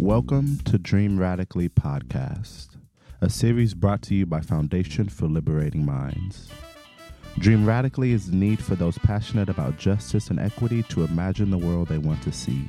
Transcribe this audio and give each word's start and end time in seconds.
Welcome 0.00 0.58
to 0.66 0.78
Dream 0.78 1.18
Radically 1.18 1.68
Podcast, 1.68 2.76
a 3.20 3.28
series 3.28 3.74
brought 3.74 4.00
to 4.02 4.14
you 4.14 4.26
by 4.26 4.40
Foundation 4.40 5.08
for 5.08 5.26
Liberating 5.26 5.84
Minds. 5.84 6.48
Dream 7.40 7.66
Radically 7.66 8.12
is 8.12 8.30
the 8.30 8.36
need 8.36 8.62
for 8.62 8.76
those 8.76 8.96
passionate 8.98 9.48
about 9.48 9.76
justice 9.76 10.30
and 10.30 10.38
equity 10.38 10.84
to 10.84 11.02
imagine 11.02 11.50
the 11.50 11.58
world 11.58 11.88
they 11.88 11.98
want 11.98 12.22
to 12.22 12.30
see, 12.30 12.68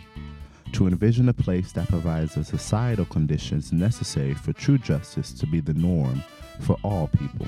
to 0.71 0.87
envision 0.87 1.29
a 1.29 1.33
place 1.33 1.71
that 1.73 1.87
provides 1.87 2.33
the 2.33 2.43
societal 2.43 3.05
conditions 3.05 3.71
necessary 3.71 4.33
for 4.33 4.51
true 4.51 4.79
justice 4.79 5.31
to 5.33 5.45
be 5.45 5.59
the 5.59 5.75
norm 5.75 6.23
for 6.61 6.77
all 6.83 7.09
people. 7.09 7.45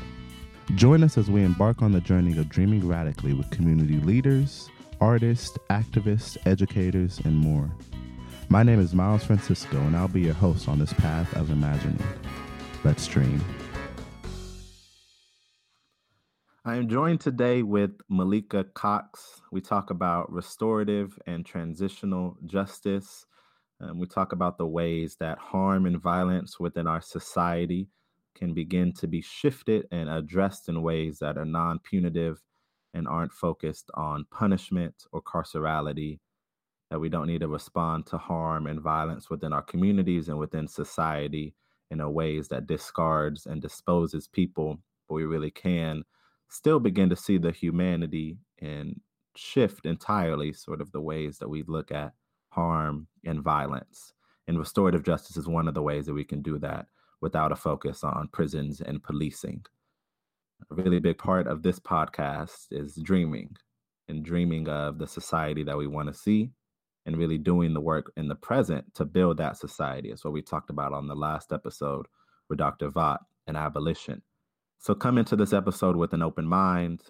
Join 0.75 1.03
us 1.03 1.17
as 1.17 1.31
we 1.31 1.43
embark 1.43 1.81
on 1.81 1.91
the 1.91 2.01
journey 2.01 2.37
of 2.37 2.49
dreaming 2.49 2.87
radically 2.87 3.33
with 3.33 3.49
community 3.49 3.99
leaders, 4.01 4.69
artists, 4.99 5.57
activists, 5.71 6.37
educators, 6.45 7.19
and 7.25 7.35
more. 7.35 7.67
My 8.51 8.63
name 8.63 8.81
is 8.81 8.93
Miles 8.93 9.23
Francisco, 9.23 9.77
and 9.77 9.95
I'll 9.95 10.09
be 10.09 10.19
your 10.19 10.33
host 10.33 10.67
on 10.67 10.77
this 10.77 10.91
path 10.91 11.33
of 11.37 11.51
imagining. 11.51 12.03
Let's 12.83 13.07
dream. 13.07 13.41
I 16.65 16.75
am 16.75 16.89
joined 16.89 17.21
today 17.21 17.63
with 17.63 17.91
Malika 18.09 18.65
Cox. 18.65 19.39
We 19.53 19.61
talk 19.61 19.89
about 19.89 20.29
restorative 20.33 21.17
and 21.25 21.45
transitional 21.45 22.35
justice. 22.45 23.25
Um, 23.79 23.97
we 23.97 24.05
talk 24.05 24.33
about 24.33 24.57
the 24.57 24.67
ways 24.67 25.15
that 25.21 25.37
harm 25.37 25.85
and 25.85 26.01
violence 26.01 26.59
within 26.59 26.87
our 26.87 26.99
society 26.99 27.87
can 28.35 28.53
begin 28.53 28.91
to 28.95 29.07
be 29.07 29.21
shifted 29.21 29.87
and 29.93 30.09
addressed 30.09 30.67
in 30.67 30.81
ways 30.81 31.19
that 31.19 31.37
are 31.37 31.45
non 31.45 31.79
punitive 31.79 32.41
and 32.93 33.07
aren't 33.07 33.31
focused 33.31 33.89
on 33.93 34.25
punishment 34.29 35.05
or 35.13 35.21
carcerality, 35.21 36.19
that 36.91 36.99
we 36.99 37.07
don't 37.07 37.27
need 37.27 37.39
to 37.39 37.47
respond 37.47 38.05
to 38.05 38.17
harm 38.17 38.67
and 38.67 38.81
violence 38.81 39.29
within 39.29 39.53
our 39.53 39.61
communities 39.61 40.27
and 40.27 40.37
within 40.37 40.67
society 40.67 41.55
in 41.89 42.01
a 42.01 42.11
ways 42.11 42.49
that 42.49 42.67
discards 42.67 43.45
and 43.45 43.61
disposes 43.61 44.27
people, 44.27 44.77
but 45.07 45.15
we 45.15 45.23
really 45.23 45.49
can 45.49 46.03
still 46.49 46.81
begin 46.81 47.09
to 47.09 47.15
see 47.15 47.37
the 47.37 47.51
humanity 47.51 48.37
and 48.59 48.99
shift 49.37 49.85
entirely 49.85 50.51
sort 50.51 50.81
of 50.81 50.91
the 50.91 50.99
ways 50.99 51.37
that 51.37 51.47
we 51.47 51.63
look 51.65 51.93
at 51.93 52.11
harm 52.49 53.07
and 53.23 53.41
violence. 53.41 54.11
And 54.49 54.59
restorative 54.59 55.03
justice 55.03 55.37
is 55.37 55.47
one 55.47 55.69
of 55.69 55.73
the 55.73 55.81
ways 55.81 56.05
that 56.07 56.13
we 56.13 56.25
can 56.25 56.41
do 56.41 56.59
that 56.59 56.87
without 57.21 57.53
a 57.53 57.55
focus 57.55 58.03
on 58.03 58.27
prisons 58.33 58.81
and 58.81 59.01
policing. 59.01 59.65
A 60.69 60.75
really 60.75 60.99
big 60.99 61.17
part 61.17 61.47
of 61.47 61.63
this 61.63 61.79
podcast 61.79 62.67
is 62.69 62.95
dreaming 63.01 63.55
and 64.09 64.25
dreaming 64.25 64.67
of 64.67 64.97
the 64.97 65.07
society 65.07 65.63
that 65.63 65.77
we 65.77 65.87
want 65.87 66.09
to 66.09 66.13
see 66.13 66.51
and 67.05 67.17
really 67.17 67.37
doing 67.37 67.73
the 67.73 67.81
work 67.81 68.11
in 68.17 68.27
the 68.27 68.35
present 68.35 68.93
to 68.95 69.05
build 69.05 69.37
that 69.37 69.57
society. 69.57 70.11
It's 70.11 70.23
what 70.23 70.33
we 70.33 70.41
talked 70.41 70.69
about 70.69 70.93
on 70.93 71.07
the 71.07 71.15
last 71.15 71.51
episode 71.51 72.05
with 72.49 72.59
Dr. 72.59 72.89
Vaught 72.89 73.19
and 73.47 73.57
abolition. 73.57 74.21
So 74.79 74.93
come 74.95 75.17
into 75.17 75.35
this 75.35 75.53
episode 75.53 75.95
with 75.95 76.13
an 76.13 76.21
open 76.21 76.45
mind, 76.45 77.01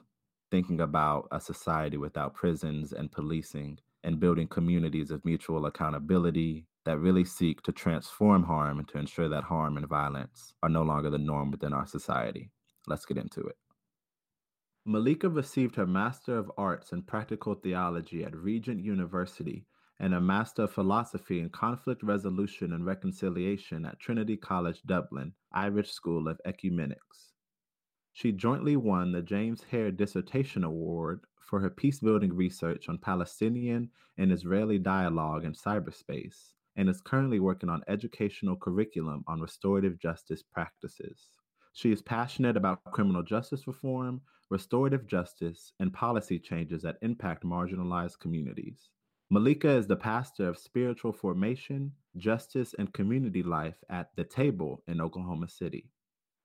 thinking 0.50 0.82
about 0.82 1.28
a 1.32 1.40
society 1.40 1.98
without 1.98 2.34
prisons 2.34 2.94
and 2.94 3.12
policing 3.12 3.80
and 4.04 4.20
building 4.20 4.48
communities 4.48 5.12
of 5.12 5.24
mutual 5.24 5.66
accountability 5.66 6.66
that 6.86 6.98
really 6.98 7.24
seek 7.24 7.62
to 7.62 7.72
transform 7.72 8.44
harm 8.44 8.80
and 8.80 8.88
to 8.88 8.98
ensure 8.98 9.30
that 9.30 9.44
harm 9.44 9.78
and 9.78 9.88
violence 9.88 10.54
are 10.64 10.70
no 10.70 10.82
longer 10.82 11.10
the 11.10 11.18
norm 11.18 11.52
within 11.52 11.74
our 11.74 11.86
society. 11.86 12.50
Let's 12.88 13.06
get 13.06 13.18
into 13.18 13.42
it. 13.42 13.56
Malika 14.86 15.30
received 15.30 15.76
her 15.76 15.86
Master 15.86 16.38
of 16.38 16.52
Arts 16.58 16.92
in 16.92 17.04
Practical 17.04 17.54
Theology 17.54 18.24
at 18.24 18.36
Regent 18.36 18.84
University 18.84 19.66
and 20.02 20.16
a 20.16 20.20
Master 20.20 20.64
of 20.64 20.72
Philosophy 20.72 21.42
in 21.42 21.50
Conflict 21.52 22.02
Resolution 22.02 22.74
and 22.74 22.84
Reconciliation 22.84 23.86
at 23.86 24.00
Trinity 24.00 24.36
College 24.36 24.82
Dublin, 24.88 25.32
Irish 25.54 25.92
School 25.92 26.28
of 26.28 26.42
Ecumenics. 26.44 27.34
She 28.12 28.32
jointly 28.32 28.76
won 28.76 29.12
the 29.12 29.22
James 29.22 29.64
Hare 29.70 29.92
Dissertation 29.92 30.64
Award 30.64 31.22
for 31.40 31.60
her 31.60 31.70
peacebuilding 31.70 32.32
research 32.34 32.90
on 32.90 32.98
Palestinian 32.98 33.92
and 34.18 34.32
Israeli 34.32 34.80
dialogue 34.80 35.46
in 35.46 35.54
cyberspace 35.54 36.54
and 36.76 36.90
is 36.90 37.00
currently 37.02 37.40
working 37.40 37.70
on 37.70 37.84
educational 37.88 38.56
curriculum 38.56 39.24
on 39.28 39.40
restorative 39.40 40.00
justice 40.00 40.42
practices. 40.42 41.28
She 41.74 41.92
is 41.92 42.02
passionate 42.02 42.58
about 42.58 42.84
criminal 42.86 43.22
justice 43.22 43.68
reform, 43.68 44.22
restorative 44.50 45.06
justice, 45.06 45.74
and 45.80 45.94
policy 45.94 46.40
changes 46.40 46.82
that 46.82 46.98
impact 47.04 47.44
marginalized 47.44 48.18
communities. 48.18 48.90
Malika 49.34 49.70
is 49.70 49.88
the 49.88 49.96
pastor 49.96 50.50
of 50.50 50.58
spiritual 50.58 51.14
formation, 51.14 51.94
justice, 52.18 52.76
and 52.78 52.94
community 52.94 53.42
life 53.42 53.82
at 53.90 54.10
The 54.18 54.26
Table 54.26 54.84
in 54.88 55.00
Oklahoma 55.00 55.48
City. 55.48 55.90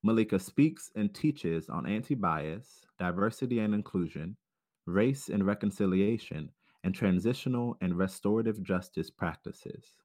Malika 0.04 0.38
speaks 0.38 0.92
and 0.94 1.12
teaches 1.12 1.68
on 1.68 1.84
anti 1.84 2.14
bias, 2.14 2.86
diversity 2.96 3.58
and 3.58 3.74
inclusion, 3.74 4.36
race 4.86 5.30
and 5.30 5.44
reconciliation, 5.44 6.52
and 6.84 6.94
transitional 6.94 7.76
and 7.80 7.98
restorative 7.98 8.62
justice 8.62 9.10
practices. 9.10 9.96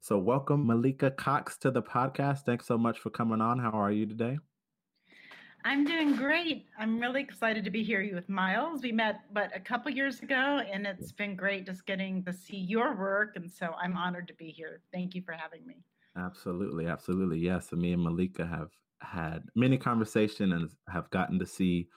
So, 0.00 0.16
welcome, 0.16 0.66
Malika 0.66 1.10
Cox, 1.10 1.58
to 1.58 1.70
the 1.70 1.82
podcast. 1.82 2.46
Thanks 2.46 2.66
so 2.66 2.78
much 2.78 2.98
for 2.98 3.10
coming 3.10 3.42
on. 3.42 3.58
How 3.58 3.72
are 3.72 3.92
you 3.92 4.06
today? 4.06 4.38
I'm 5.66 5.84
doing 5.86 6.14
great. 6.14 6.66
I'm 6.78 7.00
really 7.00 7.22
excited 7.22 7.64
to 7.64 7.70
be 7.70 7.82
here 7.82 8.06
with 8.14 8.28
Miles. 8.28 8.82
We 8.82 8.92
met 8.92 9.20
but 9.32 9.50
a 9.56 9.60
couple 9.60 9.90
years 9.90 10.20
ago, 10.20 10.60
and 10.70 10.86
it's 10.86 11.10
been 11.10 11.34
great 11.34 11.64
just 11.64 11.86
getting 11.86 12.22
to 12.24 12.34
see 12.34 12.58
your 12.58 12.94
work. 12.94 13.36
And 13.36 13.50
so 13.50 13.74
I'm 13.82 13.96
honored 13.96 14.28
to 14.28 14.34
be 14.34 14.50
here. 14.50 14.82
Thank 14.92 15.14
you 15.14 15.22
for 15.22 15.32
having 15.32 15.66
me. 15.66 15.76
Absolutely, 16.18 16.86
absolutely. 16.86 17.38
Yes, 17.38 17.72
me 17.72 17.94
and 17.94 18.02
Malika 18.02 18.44
have 18.44 18.68
had 19.00 19.44
many 19.54 19.78
conversations 19.78 20.52
and 20.52 20.70
have 20.90 21.08
gotten 21.08 21.38
to 21.38 21.46
see 21.46 21.88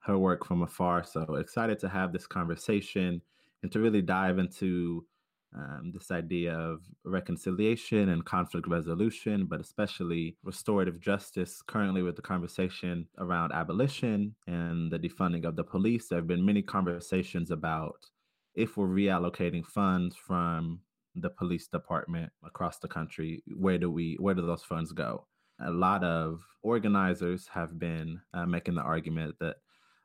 her 0.00 0.18
work 0.18 0.44
from 0.44 0.62
afar. 0.62 1.04
So 1.04 1.36
excited 1.36 1.78
to 1.78 1.88
have 1.88 2.12
this 2.12 2.26
conversation 2.26 3.22
and 3.62 3.70
to 3.70 3.78
really 3.78 4.02
dive 4.02 4.40
into 4.40 5.06
um, 5.54 5.92
this 5.92 6.10
idea 6.10 6.54
of 6.54 6.80
reconciliation 7.04 8.08
and 8.08 8.24
conflict 8.24 8.66
resolution, 8.68 9.46
but 9.46 9.60
especially 9.60 10.36
restorative 10.42 11.00
justice. 11.00 11.62
Currently, 11.62 12.02
with 12.02 12.16
the 12.16 12.22
conversation 12.22 13.06
around 13.18 13.52
abolition 13.52 14.34
and 14.46 14.90
the 14.90 14.98
defunding 14.98 15.44
of 15.44 15.56
the 15.56 15.64
police, 15.64 16.08
there 16.08 16.18
have 16.18 16.26
been 16.26 16.44
many 16.44 16.62
conversations 16.62 17.50
about 17.50 18.06
if 18.54 18.76
we're 18.76 18.86
reallocating 18.86 19.64
funds 19.64 20.16
from 20.16 20.80
the 21.14 21.30
police 21.30 21.66
department 21.66 22.32
across 22.44 22.78
the 22.78 22.88
country, 22.88 23.42
where 23.56 23.78
do 23.78 23.90
we 23.90 24.16
where 24.18 24.34
do 24.34 24.46
those 24.46 24.62
funds 24.62 24.92
go? 24.92 25.26
A 25.60 25.70
lot 25.70 26.02
of 26.02 26.40
organizers 26.62 27.46
have 27.48 27.78
been 27.78 28.20
uh, 28.34 28.46
making 28.46 28.74
the 28.74 28.82
argument 28.82 29.34
that, 29.40 29.56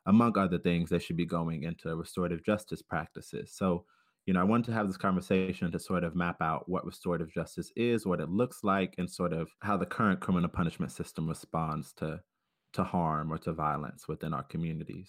among 0.06 0.36
other 0.36 0.58
things, 0.58 0.90
they 0.90 0.98
should 0.98 1.16
be 1.16 1.26
going 1.26 1.62
into 1.62 1.94
restorative 1.96 2.44
justice 2.44 2.82
practices. 2.82 3.52
So 3.54 3.84
you 4.28 4.34
know, 4.34 4.42
I 4.42 4.44
wanted 4.44 4.66
to 4.66 4.72
have 4.74 4.86
this 4.86 4.98
conversation 4.98 5.72
to 5.72 5.78
sort 5.78 6.04
of 6.04 6.14
map 6.14 6.42
out 6.42 6.68
what 6.68 6.84
restorative 6.84 7.32
justice 7.32 7.72
is, 7.76 8.04
what 8.04 8.20
it 8.20 8.28
looks 8.28 8.62
like, 8.62 8.94
and 8.98 9.10
sort 9.10 9.32
of 9.32 9.48
how 9.60 9.78
the 9.78 9.86
current 9.86 10.20
criminal 10.20 10.50
punishment 10.50 10.92
system 10.92 11.26
responds 11.26 11.94
to 11.94 12.20
to 12.74 12.84
harm 12.84 13.32
or 13.32 13.38
to 13.38 13.54
violence 13.54 14.06
within 14.06 14.34
our 14.34 14.42
communities, 14.42 15.08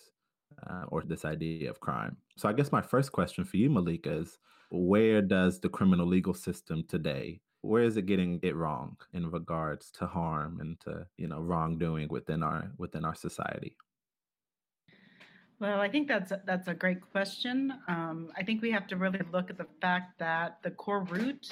uh, 0.70 0.86
or 0.88 1.04
this 1.04 1.26
idea 1.26 1.70
of 1.70 1.82
crime. 1.82 2.16
So, 2.38 2.48
I 2.48 2.54
guess 2.54 2.72
my 2.72 2.82
first 2.82 3.12
question 3.12 3.44
for 3.44 3.58
you, 3.58 3.70
Malika, 3.70 4.10
is 4.10 4.38
where 4.72 5.22
does 5.22 5.60
the 5.60 5.68
criminal 5.68 6.08
legal 6.08 6.34
system 6.34 6.86
today? 6.88 7.42
Where 7.60 7.84
is 7.84 7.98
it 7.98 8.06
getting 8.06 8.40
it 8.42 8.56
wrong 8.56 8.96
in 9.12 9.30
regards 9.30 9.92
to 10.00 10.08
harm 10.08 10.62
and 10.62 10.80
to 10.86 11.06
you 11.18 11.28
know 11.28 11.42
wrongdoing 11.42 12.08
within 12.10 12.42
our 12.42 12.72
within 12.78 13.04
our 13.04 13.16
society? 13.16 13.76
Well, 15.60 15.82
I 15.82 15.90
think 15.90 16.08
that's 16.08 16.32
a, 16.32 16.42
that's 16.46 16.70
a 16.70 16.74
great 16.74 17.02
question. 17.12 17.74
Um, 17.90 18.32
I 18.38 18.44
think 18.44 18.62
we 18.62 18.72
have 18.72 18.88
to 18.88 18.96
really 18.96 19.20
look 19.34 19.50
at 19.50 19.58
the 19.58 19.68
fact 19.82 20.18
that 20.20 20.58
the 20.64 20.72
core 20.72 21.04
root 21.04 21.52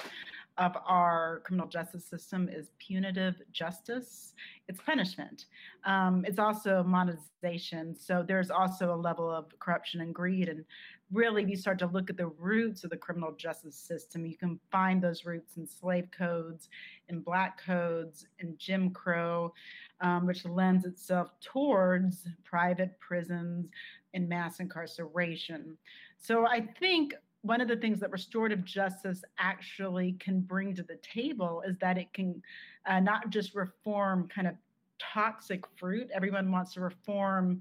of 0.58 0.76
our 0.86 1.40
criminal 1.44 1.68
justice 1.68 2.04
system 2.04 2.48
is 2.48 2.70
punitive 2.78 3.40
justice. 3.52 4.34
It's 4.66 4.80
punishment. 4.80 5.46
Um, 5.84 6.24
it's 6.26 6.40
also 6.40 6.82
monetization. 6.82 7.94
So 7.94 8.24
there's 8.26 8.50
also 8.50 8.92
a 8.92 8.96
level 8.96 9.30
of 9.30 9.56
corruption 9.60 10.00
and 10.00 10.12
greed. 10.12 10.48
And 10.48 10.64
really, 11.12 11.44
if 11.44 11.48
you 11.48 11.56
start 11.56 11.78
to 11.78 11.86
look 11.86 12.10
at 12.10 12.16
the 12.16 12.26
roots 12.26 12.82
of 12.82 12.90
the 12.90 12.96
criminal 12.96 13.32
justice 13.32 13.76
system, 13.76 14.26
you 14.26 14.36
can 14.36 14.58
find 14.72 15.00
those 15.00 15.24
roots 15.24 15.56
in 15.56 15.66
slave 15.66 16.08
codes, 16.10 16.68
in 17.08 17.20
black 17.20 17.62
codes, 17.64 18.26
in 18.40 18.56
Jim 18.58 18.90
Crow, 18.90 19.54
um, 20.00 20.26
which 20.26 20.44
lends 20.44 20.84
itself 20.84 21.30
towards 21.40 22.26
private 22.44 22.98
prisons 22.98 23.68
and 24.12 24.28
mass 24.28 24.58
incarceration. 24.58 25.78
So 26.18 26.46
I 26.46 26.66
think 26.80 27.14
one 27.42 27.60
of 27.60 27.68
the 27.68 27.76
things 27.76 28.00
that 28.00 28.10
restorative 28.10 28.64
justice 28.64 29.22
actually 29.38 30.16
can 30.18 30.40
bring 30.40 30.74
to 30.74 30.82
the 30.82 30.96
table 30.96 31.62
is 31.66 31.78
that 31.78 31.96
it 31.96 32.12
can 32.12 32.42
uh, 32.86 33.00
not 33.00 33.30
just 33.30 33.54
reform 33.54 34.28
kind 34.28 34.48
of 34.48 34.54
toxic 34.98 35.64
fruit. 35.76 36.10
Everyone 36.12 36.50
wants 36.50 36.74
to 36.74 36.80
reform 36.80 37.60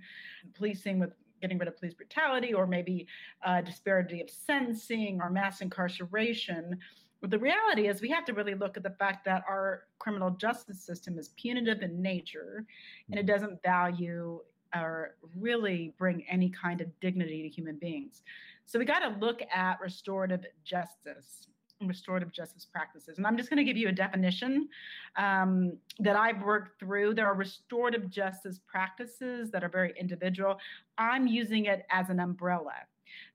policing 0.56 1.00
with 1.00 1.12
getting 1.42 1.58
rid 1.60 1.68
of 1.68 1.78
police 1.78 1.94
brutality 1.94 2.54
or 2.54 2.66
maybe 2.66 3.08
uh, 3.46 3.62
disparity 3.62 4.22
of 4.22 4.30
sentencing 4.30 5.20
or 5.22 5.30
mass 5.30 5.62
incarceration. 5.62 6.78
But 7.22 7.30
the 7.30 7.40
reality 7.40 7.88
is, 7.88 8.02
we 8.02 8.10
have 8.10 8.26
to 8.26 8.34
really 8.34 8.56
look 8.56 8.78
at 8.78 8.84
the 8.84 8.92
fact 8.92 9.26
that 9.26 9.44
our 9.48 9.84
criminal 10.00 10.32
justice 10.32 10.82
system 10.82 11.18
is 11.18 11.30
punitive 11.38 11.82
in 11.82 12.02
nature 12.02 12.66
and 13.10 13.20
it 13.20 13.26
mm-hmm. 13.26 13.34
doesn't 13.34 13.62
value 13.64 14.40
or 14.76 15.16
really 15.36 15.94
bring 15.98 16.24
any 16.30 16.50
kind 16.50 16.82
of 16.82 16.88
dignity 17.00 17.42
to 17.44 17.50
human 17.50 17.78
beings. 17.78 18.22
So 18.68 18.78
we 18.78 18.86
got 18.86 19.00
to 19.00 19.18
look 19.20 19.42
at 19.54 19.80
restorative 19.82 20.46
justice 20.64 21.48
and 21.80 21.88
restorative 21.88 22.34
justice 22.34 22.66
practices. 22.66 23.18
And 23.18 23.26
I'm 23.26 23.38
just 23.38 23.50
going 23.50 23.58
to 23.58 23.64
give 23.64 23.78
you 23.78 23.88
a 23.88 23.94
definition 23.94 24.68
um, 25.16 25.78
that 26.00 26.18
I've 26.18 26.42
worked 26.42 26.78
through. 26.80 27.14
There 27.14 27.26
are 27.26 27.36
restorative 27.36 28.10
justice 28.10 28.60
practices 28.68 29.52
that 29.52 29.64
are 29.64 29.70
very 29.70 29.94
individual. 29.98 30.58
I'm 30.98 31.28
using 31.28 31.66
it 31.66 31.86
as 31.90 32.10
an 32.10 32.20
umbrella. 32.20 32.74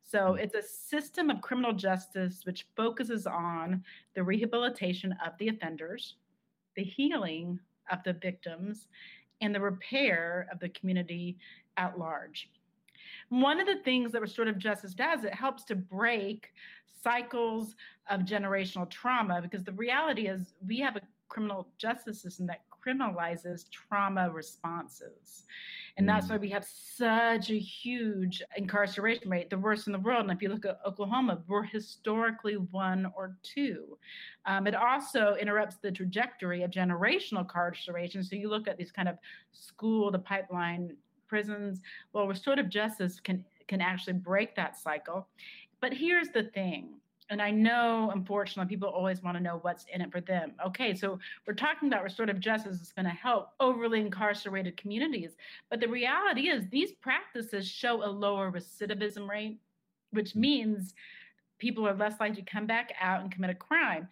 So 0.02 0.32
hmm. 0.32 0.38
it's 0.38 0.54
a 0.54 0.62
system 0.62 1.30
of 1.30 1.40
criminal 1.40 1.72
justice 1.72 2.42
which 2.44 2.66
focuses 2.76 3.26
on 3.26 3.82
the 4.14 4.22
rehabilitation 4.22 5.14
of 5.24 5.32
the 5.38 5.48
offenders, 5.48 6.16
the 6.76 6.84
healing 6.84 7.58
of 7.90 8.00
the 8.04 8.12
victims, 8.12 8.86
and 9.40 9.54
the 9.54 9.60
repair 9.60 10.46
of 10.52 10.60
the 10.60 10.68
community 10.68 11.38
at 11.78 11.98
large. 11.98 12.50
One 13.32 13.60
of 13.60 13.66
the 13.66 13.76
things 13.82 14.12
that 14.12 14.20
restorative 14.20 14.58
justice 14.58 14.92
does, 14.92 15.24
it 15.24 15.34
helps 15.34 15.64
to 15.64 15.74
break 15.74 16.52
cycles 17.02 17.74
of 18.10 18.20
generational 18.26 18.88
trauma 18.90 19.40
because 19.40 19.64
the 19.64 19.72
reality 19.72 20.26
is 20.26 20.52
we 20.66 20.78
have 20.80 20.96
a 20.96 21.00
criminal 21.30 21.68
justice 21.78 22.20
system 22.20 22.46
that 22.48 22.60
criminalizes 22.86 23.70
trauma 23.70 24.30
responses. 24.30 25.44
And 25.96 26.06
that's 26.06 26.28
why 26.28 26.36
mm. 26.36 26.42
we 26.42 26.50
have 26.50 26.66
such 26.66 27.48
a 27.48 27.58
huge 27.58 28.42
incarceration 28.54 29.30
rate, 29.30 29.48
the 29.48 29.56
worst 29.56 29.86
in 29.86 29.94
the 29.94 29.98
world. 29.98 30.24
And 30.24 30.30
if 30.30 30.42
you 30.42 30.50
look 30.50 30.66
at 30.66 30.80
Oklahoma, 30.86 31.40
we're 31.48 31.62
historically 31.62 32.56
one 32.56 33.10
or 33.16 33.38
two. 33.42 33.96
Um, 34.44 34.66
it 34.66 34.74
also 34.74 35.36
interrupts 35.40 35.76
the 35.76 35.90
trajectory 35.90 36.64
of 36.64 36.70
generational 36.70 37.40
incarceration. 37.40 38.22
So 38.24 38.36
you 38.36 38.50
look 38.50 38.68
at 38.68 38.76
these 38.76 38.92
kind 38.92 39.08
of 39.08 39.16
school 39.52 40.10
the 40.10 40.18
pipeline 40.18 40.96
prisons. 41.32 41.80
Well, 42.12 42.28
restorative 42.28 42.68
justice 42.68 43.18
can 43.18 43.42
can 43.68 43.80
actually 43.80 44.12
break 44.12 44.54
that 44.56 44.76
cycle. 44.76 45.26
But 45.80 45.94
here's 45.94 46.28
the 46.28 46.42
thing 46.42 47.00
and 47.32 47.40
I 47.40 47.50
know, 47.50 48.10
unfortunately, 48.12 48.68
people 48.68 48.90
always 48.90 49.22
want 49.22 49.38
to 49.38 49.42
know 49.42 49.58
what's 49.62 49.86
in 49.90 50.02
it 50.02 50.12
for 50.12 50.20
them. 50.20 50.52
Okay, 50.66 50.94
so 50.94 51.18
we're 51.46 51.54
talking 51.54 51.88
about 51.88 52.02
restorative 52.02 52.40
justice 52.40 52.78
is 52.82 52.92
going 52.92 53.06
to 53.06 53.10
help 53.10 53.52
overly 53.58 54.00
incarcerated 54.00 54.76
communities. 54.76 55.30
But 55.70 55.80
the 55.80 55.88
reality 55.88 56.48
is, 56.50 56.64
these 56.68 56.92
practices 56.92 57.66
show 57.66 58.04
a 58.04 58.10
lower 58.10 58.52
recidivism 58.52 59.26
rate, 59.26 59.58
which 60.10 60.32
mm. 60.32 60.40
means 60.40 60.92
people 61.58 61.88
are 61.88 61.94
less 61.94 62.20
likely 62.20 62.42
to 62.42 62.50
come 62.50 62.66
back 62.66 62.92
out 63.00 63.22
and 63.22 63.32
commit 63.32 63.48
a 63.48 63.54
crime. 63.54 64.08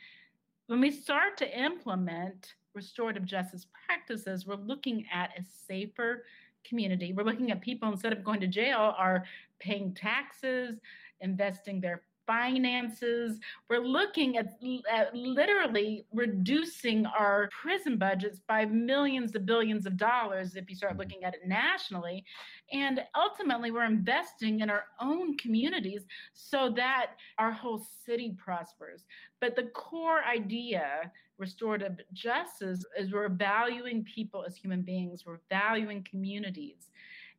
When 0.68 0.80
we 0.80 0.90
start 0.90 1.36
to 1.38 1.60
implement 1.60 2.54
restorative 2.74 3.26
justice 3.26 3.66
practices, 3.86 4.46
we're 4.46 4.54
looking 4.54 5.04
at 5.12 5.30
a 5.38 5.42
safer 5.66 6.24
community. 6.64 7.12
We're 7.12 7.24
looking 7.24 7.50
at 7.50 7.60
people 7.60 7.90
instead 7.90 8.12
of 8.12 8.24
going 8.24 8.40
to 8.40 8.46
jail 8.46 8.94
are 8.96 9.24
paying 9.58 9.94
taxes, 9.94 10.78
investing 11.20 11.80
their 11.80 12.02
finances. 12.30 13.40
We're 13.68 13.80
looking 13.80 14.36
at, 14.36 14.60
at, 14.90 15.12
literally 15.16 16.04
reducing 16.12 17.04
our 17.06 17.48
prison 17.60 17.98
budgets 17.98 18.40
by 18.46 18.66
millions 18.66 19.32
to 19.32 19.40
billions 19.40 19.84
of 19.84 19.96
dollars 19.96 20.54
if 20.54 20.70
you 20.70 20.76
start 20.76 20.92
mm-hmm. 20.92 21.00
looking 21.00 21.24
at 21.24 21.34
it 21.34 21.40
nationally. 21.44 22.24
And 22.72 23.00
ultimately, 23.16 23.72
we're 23.72 23.84
investing 23.84 24.60
in 24.60 24.70
our 24.70 24.84
own 25.00 25.36
communities 25.38 26.02
so 26.32 26.72
that 26.76 27.12
our 27.38 27.50
whole 27.50 27.84
city 28.06 28.36
prospers. 28.38 29.04
But 29.40 29.56
the 29.56 29.64
core 29.74 30.22
idea, 30.22 31.10
restorative 31.36 31.96
justice, 32.12 32.84
is 32.96 33.12
we're 33.12 33.28
valuing 33.28 34.04
people 34.04 34.44
as 34.46 34.56
human 34.56 34.82
beings, 34.82 35.24
we're 35.26 35.40
valuing 35.50 36.06
communities 36.08 36.89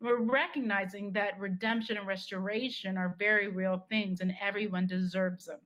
we're 0.01 0.19
recognizing 0.21 1.11
that 1.13 1.39
redemption 1.39 1.97
and 1.97 2.07
restoration 2.07 2.97
are 2.97 3.15
very 3.19 3.47
real 3.47 3.85
things 3.89 4.19
and 4.21 4.33
everyone 4.41 4.87
deserves 4.87 5.45
them. 5.45 5.59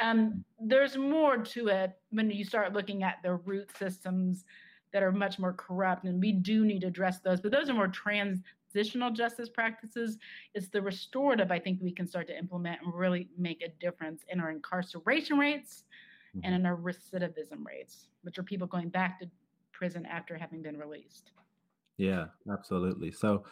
Um, 0.00 0.44
there's 0.60 0.96
more 0.96 1.38
to 1.38 1.68
it 1.68 1.92
when 2.10 2.30
you 2.30 2.44
start 2.44 2.72
looking 2.72 3.02
at 3.02 3.16
the 3.22 3.34
root 3.34 3.68
systems 3.76 4.44
that 4.92 5.02
are 5.02 5.12
much 5.12 5.38
more 5.38 5.52
corrupt, 5.52 6.04
and 6.04 6.20
we 6.20 6.32
do 6.32 6.64
need 6.64 6.82
to 6.82 6.86
address 6.86 7.18
those. 7.18 7.40
But 7.40 7.50
those 7.50 7.68
are 7.68 7.74
more 7.74 7.88
transitional 7.88 9.10
justice 9.10 9.48
practices. 9.48 10.18
It's 10.54 10.68
the 10.68 10.80
restorative, 10.80 11.50
I 11.50 11.58
think, 11.58 11.80
we 11.82 11.90
can 11.90 12.06
start 12.06 12.28
to 12.28 12.38
implement 12.38 12.80
and 12.82 12.94
really 12.94 13.28
make 13.36 13.62
a 13.62 13.68
difference 13.80 14.22
in 14.28 14.38
our 14.38 14.50
incarceration 14.50 15.36
rates 15.36 15.82
mm-hmm. 16.36 16.44
and 16.44 16.54
in 16.54 16.64
our 16.64 16.76
recidivism 16.76 17.64
rates, 17.66 18.06
which 18.22 18.38
are 18.38 18.44
people 18.44 18.68
going 18.68 18.88
back 18.88 19.18
to 19.20 19.28
prison 19.72 20.06
after 20.06 20.36
having 20.36 20.62
been 20.62 20.78
released. 20.78 21.32
Yeah, 21.98 22.26
absolutely. 22.50 23.12
So 23.12 23.44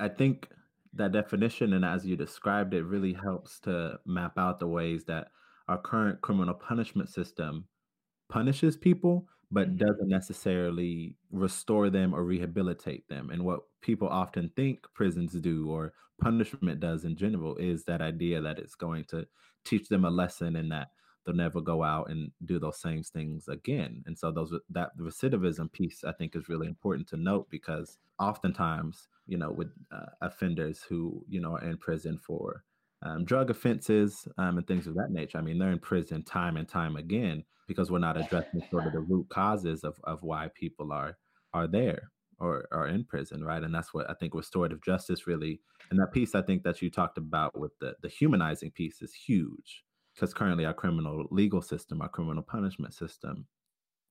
I 0.00 0.08
think 0.08 0.48
that 0.94 1.12
definition 1.12 1.72
and 1.72 1.84
as 1.84 2.04
you 2.04 2.16
described 2.16 2.74
it 2.74 2.84
really 2.84 3.12
helps 3.12 3.58
to 3.60 3.98
map 4.04 4.36
out 4.38 4.58
the 4.58 4.66
ways 4.66 5.04
that 5.04 5.28
our 5.68 5.78
current 5.78 6.20
criminal 6.20 6.54
punishment 6.54 7.08
system 7.08 7.64
punishes 8.28 8.76
people 8.76 9.26
but 9.50 9.68
mm-hmm. 9.68 9.84
doesn't 9.86 10.08
necessarily 10.08 11.16
restore 11.30 11.88
them 11.88 12.14
or 12.14 12.24
rehabilitate 12.24 13.08
them 13.08 13.30
and 13.30 13.42
what 13.42 13.60
people 13.80 14.08
often 14.08 14.50
think 14.54 14.80
prisons 14.94 15.32
do 15.32 15.70
or 15.70 15.94
punishment 16.20 16.78
does 16.78 17.04
in 17.04 17.16
general 17.16 17.56
is 17.56 17.84
that 17.84 18.02
idea 18.02 18.40
that 18.40 18.58
it's 18.58 18.74
going 18.74 19.04
to 19.04 19.26
teach 19.64 19.88
them 19.88 20.04
a 20.04 20.10
lesson 20.10 20.56
and 20.56 20.70
that 20.70 20.88
they'll 21.24 21.34
never 21.34 21.60
go 21.60 21.82
out 21.82 22.10
and 22.10 22.30
do 22.44 22.58
those 22.58 22.80
same 22.80 23.02
things 23.02 23.48
again. 23.48 24.02
And 24.06 24.18
so 24.18 24.30
those 24.30 24.52
that 24.70 24.96
recidivism 24.98 25.72
piece 25.72 26.04
I 26.04 26.12
think 26.12 26.34
is 26.34 26.48
really 26.48 26.66
important 26.66 27.08
to 27.08 27.16
note 27.16 27.48
because 27.50 27.98
oftentimes, 28.18 29.08
you 29.26 29.38
know, 29.38 29.50
with 29.50 29.68
uh, 29.90 30.06
offenders 30.20 30.82
who, 30.88 31.24
you 31.28 31.40
know, 31.40 31.52
are 31.52 31.64
in 31.64 31.76
prison 31.78 32.18
for 32.18 32.64
um, 33.04 33.24
drug 33.24 33.50
offenses 33.50 34.28
um, 34.38 34.58
and 34.58 34.66
things 34.66 34.86
of 34.86 34.94
that 34.94 35.10
nature. 35.10 35.38
I 35.38 35.42
mean, 35.42 35.58
they're 35.58 35.72
in 35.72 35.78
prison 35.78 36.22
time 36.22 36.56
and 36.56 36.68
time 36.68 36.96
again 36.96 37.44
because 37.66 37.90
we're 37.90 37.98
not 37.98 38.20
addressing 38.20 38.62
sort 38.70 38.86
of 38.86 38.92
the 38.92 39.00
root 39.00 39.28
causes 39.28 39.84
of, 39.84 39.98
of 40.04 40.22
why 40.22 40.48
people 40.54 40.92
are 40.92 41.16
are 41.54 41.66
there 41.66 42.10
or 42.38 42.66
are 42.72 42.88
in 42.88 43.04
prison, 43.04 43.44
right? 43.44 43.62
And 43.62 43.74
that's 43.74 43.92
what 43.92 44.08
I 44.10 44.14
think 44.14 44.34
restorative 44.34 44.82
justice 44.82 45.26
really, 45.26 45.60
and 45.90 46.00
that 46.00 46.12
piece 46.12 46.34
I 46.34 46.42
think 46.42 46.62
that 46.64 46.82
you 46.82 46.90
talked 46.90 47.18
about 47.18 47.58
with 47.58 47.72
the 47.80 47.94
the 48.02 48.08
humanizing 48.08 48.70
piece 48.70 49.02
is 49.02 49.14
huge 49.14 49.84
because 50.14 50.34
currently 50.34 50.64
our 50.64 50.74
criminal 50.74 51.26
legal 51.30 51.62
system, 51.62 52.02
our 52.02 52.08
criminal 52.08 52.42
punishment 52.42 52.94
system, 52.94 53.46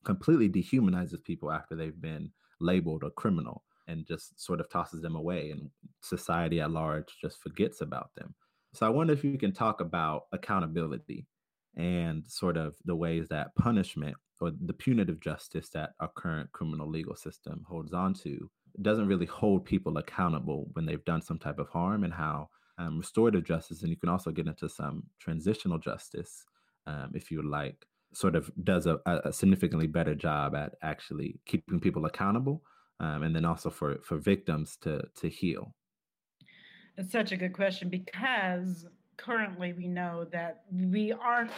completely 0.03 0.49
dehumanizes 0.49 1.23
people 1.23 1.51
after 1.51 1.75
they've 1.75 2.01
been 2.01 2.31
labeled 2.59 3.03
a 3.03 3.11
criminal 3.11 3.63
and 3.87 4.07
just 4.07 4.39
sort 4.39 4.59
of 4.59 4.69
tosses 4.69 5.01
them 5.01 5.15
away, 5.15 5.51
and 5.51 5.69
society 6.01 6.61
at 6.61 6.71
large 6.71 7.17
just 7.21 7.41
forgets 7.41 7.81
about 7.81 8.09
them. 8.15 8.33
So 8.73 8.85
I 8.85 8.89
wonder 8.89 9.13
if 9.13 9.23
you 9.23 9.37
can 9.37 9.51
talk 9.51 9.81
about 9.81 10.23
accountability 10.31 11.27
and 11.75 12.23
sort 12.27 12.57
of 12.57 12.75
the 12.85 12.95
ways 12.95 13.27
that 13.29 13.55
punishment 13.55 14.15
or 14.39 14.51
the 14.65 14.73
punitive 14.73 15.19
justice 15.19 15.69
that 15.69 15.91
our 15.99 16.09
current 16.15 16.51
criminal 16.51 16.89
legal 16.89 17.15
system 17.15 17.65
holds 17.67 17.93
on 17.93 18.13
to 18.13 18.49
doesn't 18.81 19.07
really 19.07 19.25
hold 19.25 19.65
people 19.65 19.97
accountable 19.97 20.69
when 20.73 20.85
they've 20.85 21.05
done 21.05 21.21
some 21.21 21.37
type 21.37 21.59
of 21.59 21.69
harm 21.69 22.03
and 22.03 22.13
how 22.13 22.49
um, 22.77 22.97
restorative 22.97 23.43
justice, 23.43 23.81
and 23.81 23.89
you 23.89 23.97
can 23.97 24.09
also 24.09 24.31
get 24.31 24.47
into 24.47 24.69
some 24.69 25.03
transitional 25.19 25.77
justice, 25.77 26.45
um, 26.87 27.11
if 27.13 27.31
you 27.31 27.41
like, 27.41 27.85
sort 28.13 28.35
of 28.35 28.51
does 28.63 28.85
a, 28.87 28.99
a, 29.05 29.31
significantly 29.31 29.87
better 29.87 30.15
job 30.15 30.55
at 30.55 30.75
actually 30.81 31.39
keeping 31.45 31.79
people 31.79 32.05
accountable, 32.05 32.61
um, 32.99 33.23
and 33.23 33.35
then 33.35 33.45
also 33.45 33.69
for 33.69 33.99
for 34.01 34.17
victims 34.17 34.77
to 34.81 35.01
to 35.15 35.29
heal. 35.29 35.73
It's 36.97 37.11
such 37.11 37.31
a 37.31 37.37
good 37.37 37.53
question 37.53 37.89
because 37.89 38.85
currently 39.17 39.73
we 39.73 39.87
know 39.87 40.25
that 40.31 40.63
we 40.71 41.11
aren't 41.11 41.51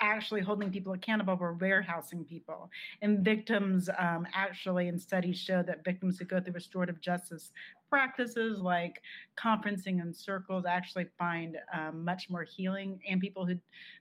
actually 0.00 0.40
holding 0.40 0.70
people 0.70 0.92
accountable, 0.92 1.36
we're 1.36 1.52
warehousing 1.52 2.24
people. 2.24 2.70
And 3.02 3.24
victims 3.24 3.88
um, 3.98 4.26
actually, 4.34 4.88
in 4.88 4.98
studies, 4.98 5.38
show 5.38 5.62
that 5.62 5.84
victims 5.84 6.18
who 6.18 6.24
go 6.24 6.40
through 6.40 6.54
restorative 6.54 7.00
justice 7.00 7.52
practices 7.90 8.60
like 8.60 9.02
conferencing 9.36 10.00
and 10.00 10.14
circles 10.14 10.64
actually 10.64 11.06
find 11.18 11.56
um, 11.74 12.04
much 12.04 12.30
more 12.30 12.44
healing. 12.44 13.00
And 13.08 13.20
people 13.20 13.44
who 13.44 13.56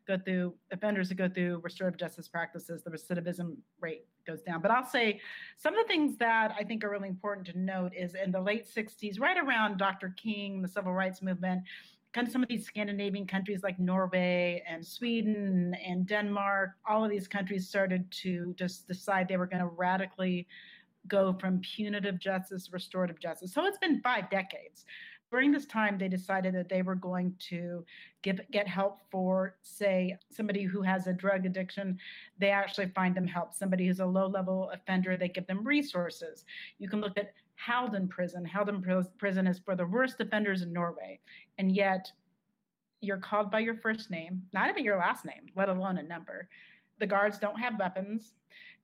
go 0.07 0.17
through, 0.23 0.53
offenders 0.71 1.09
who 1.09 1.15
go 1.15 1.27
through 1.27 1.59
restorative 1.63 1.99
justice 1.99 2.27
practices, 2.27 2.83
the 2.83 2.91
recidivism 2.91 3.55
rate 3.81 4.05
goes 4.25 4.41
down. 4.41 4.61
But 4.61 4.71
I'll 4.71 4.85
say 4.85 5.19
some 5.57 5.75
of 5.75 5.85
the 5.85 5.87
things 5.87 6.17
that 6.17 6.53
I 6.57 6.63
think 6.63 6.83
are 6.83 6.89
really 6.89 7.09
important 7.09 7.47
to 7.47 7.59
note 7.59 7.93
is 7.97 8.15
in 8.15 8.31
the 8.31 8.41
late 8.41 8.67
60s, 8.67 9.19
right 9.19 9.37
around 9.37 9.77
Dr. 9.77 10.13
King, 10.21 10.61
the 10.61 10.67
civil 10.67 10.93
rights 10.93 11.21
movement, 11.21 11.63
kind 12.13 12.25
of 12.27 12.31
some 12.33 12.41
of 12.41 12.49
these 12.49 12.65
Scandinavian 12.65 13.27
countries 13.27 13.61
like 13.63 13.79
Norway 13.79 14.63
and 14.67 14.85
Sweden 14.85 15.75
and 15.85 16.07
Denmark, 16.07 16.71
all 16.87 17.03
of 17.03 17.11
these 17.11 17.27
countries 17.27 17.67
started 17.67 18.09
to 18.23 18.53
just 18.57 18.87
decide 18.87 19.27
they 19.27 19.37
were 19.37 19.45
going 19.45 19.61
to 19.61 19.67
radically 19.67 20.47
go 21.07 21.33
from 21.39 21.61
punitive 21.61 22.19
justice 22.19 22.65
to 22.65 22.71
restorative 22.71 23.19
justice. 23.19 23.53
So 23.53 23.65
it's 23.65 23.77
been 23.77 24.01
five 24.01 24.29
decades. 24.29 24.85
during 25.31 25.51
this 25.51 25.65
time, 25.65 25.97
they 25.97 26.07
decided 26.07 26.55
that 26.55 26.69
they 26.69 26.81
were 26.81 26.95
going 26.95 27.35
to 27.49 27.85
give, 28.23 28.41
get 28.51 28.67
help 28.67 29.01
for, 29.11 29.55
say, 29.61 30.17
somebody 30.31 30.63
who 30.63 30.81
has 30.81 31.07
a 31.07 31.13
drug 31.13 31.45
addiction. 31.45 31.97
They 32.39 32.49
actually 32.49 32.87
find 32.87 33.15
them 33.15 33.27
help. 33.27 33.53
Somebody 33.53 33.87
who's 33.87 33.99
a 33.99 34.05
low 34.05 34.27
level 34.27 34.71
offender, 34.73 35.17
they 35.17 35.29
give 35.29 35.45
them 35.45 35.63
resources. 35.63 36.45
You 36.79 36.89
can 36.89 36.99
look 36.99 37.17
at 37.17 37.33
Halden 37.57 38.07
Prison. 38.07 38.43
Halden 38.43 38.83
Prison 39.17 39.45
is 39.45 39.59
for 39.59 39.75
the 39.75 39.85
worst 39.85 40.19
offenders 40.19 40.63
in 40.63 40.73
Norway. 40.73 41.19
And 41.59 41.75
yet, 41.75 42.11
you're 43.01 43.17
called 43.17 43.51
by 43.51 43.59
your 43.59 43.75
first 43.75 44.09
name, 44.09 44.41
not 44.53 44.69
even 44.69 44.83
your 44.83 44.97
last 44.97 45.25
name, 45.25 45.51
let 45.55 45.69
alone 45.69 45.97
a 45.97 46.03
number. 46.03 46.49
The 46.99 47.07
guards 47.07 47.37
don't 47.37 47.59
have 47.59 47.79
weapons. 47.79 48.33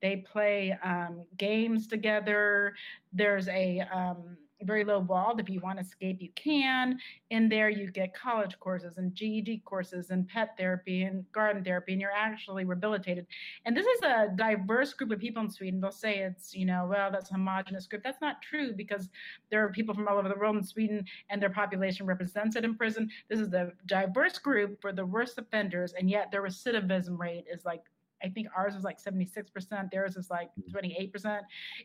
They 0.01 0.17
play 0.17 0.77
um, 0.83 1.23
games 1.37 1.87
together. 1.87 2.75
There's 3.11 3.47
a 3.47 3.81
um, 3.93 4.37
very 4.65 4.83
low 4.83 4.99
wall. 4.99 5.35
If 5.37 5.49
you 5.49 5.59
want 5.59 5.79
to 5.79 5.85
escape, 5.85 6.21
you 6.21 6.29
can. 6.35 6.99
In 7.29 7.49
there, 7.49 7.69
you 7.69 7.91
get 7.91 8.13
college 8.13 8.59
courses 8.59 8.97
and 8.97 9.13
GED 9.13 9.61
courses 9.65 10.09
and 10.09 10.27
pet 10.27 10.57
therapy 10.57 11.03
and 11.03 11.29
garden 11.31 11.63
therapy, 11.63 11.93
and 11.93 12.01
you're 12.01 12.11
actually 12.11 12.65
rehabilitated. 12.65 13.27
And 13.65 13.75
this 13.75 13.85
is 13.85 14.01
a 14.03 14.33
diverse 14.35 14.93
group 14.93 15.11
of 15.11 15.19
people 15.19 15.43
in 15.43 15.49
Sweden. 15.49 15.79
They'll 15.79 15.91
say 15.91 16.19
it's, 16.19 16.55
you 16.55 16.65
know, 16.65 16.87
well, 16.89 17.11
that's 17.11 17.29
a 17.29 17.33
homogenous 17.33 17.87
group. 17.87 18.03
That's 18.03 18.21
not 18.21 18.41
true 18.41 18.73
because 18.73 19.09
there 19.49 19.63
are 19.63 19.71
people 19.71 19.95
from 19.95 20.07
all 20.07 20.17
over 20.17 20.29
the 20.29 20.35
world 20.35 20.55
in 20.55 20.63
Sweden 20.63 21.05
and 21.29 21.41
their 21.41 21.49
population 21.49 22.05
represents 22.05 22.55
it 22.55 22.65
in 22.65 22.75
prison. 22.75 23.09
This 23.29 23.39
is 23.39 23.53
a 23.53 23.71
diverse 23.85 24.37
group 24.37 24.81
for 24.81 24.91
the 24.91 25.05
worst 25.05 25.37
offenders, 25.37 25.93
and 25.93 26.09
yet 26.09 26.31
their 26.31 26.41
recidivism 26.43 27.17
rate 27.17 27.45
is 27.51 27.65
like 27.65 27.83
I 28.25 28.29
think 28.29 28.47
ours 28.55 28.75
is 28.75 28.83
like 28.83 29.01
76%, 29.01 29.91
theirs 29.91 30.17
is 30.17 30.29
like 30.29 30.49
28%. 30.71 31.11
Mm-hmm. 31.13 31.35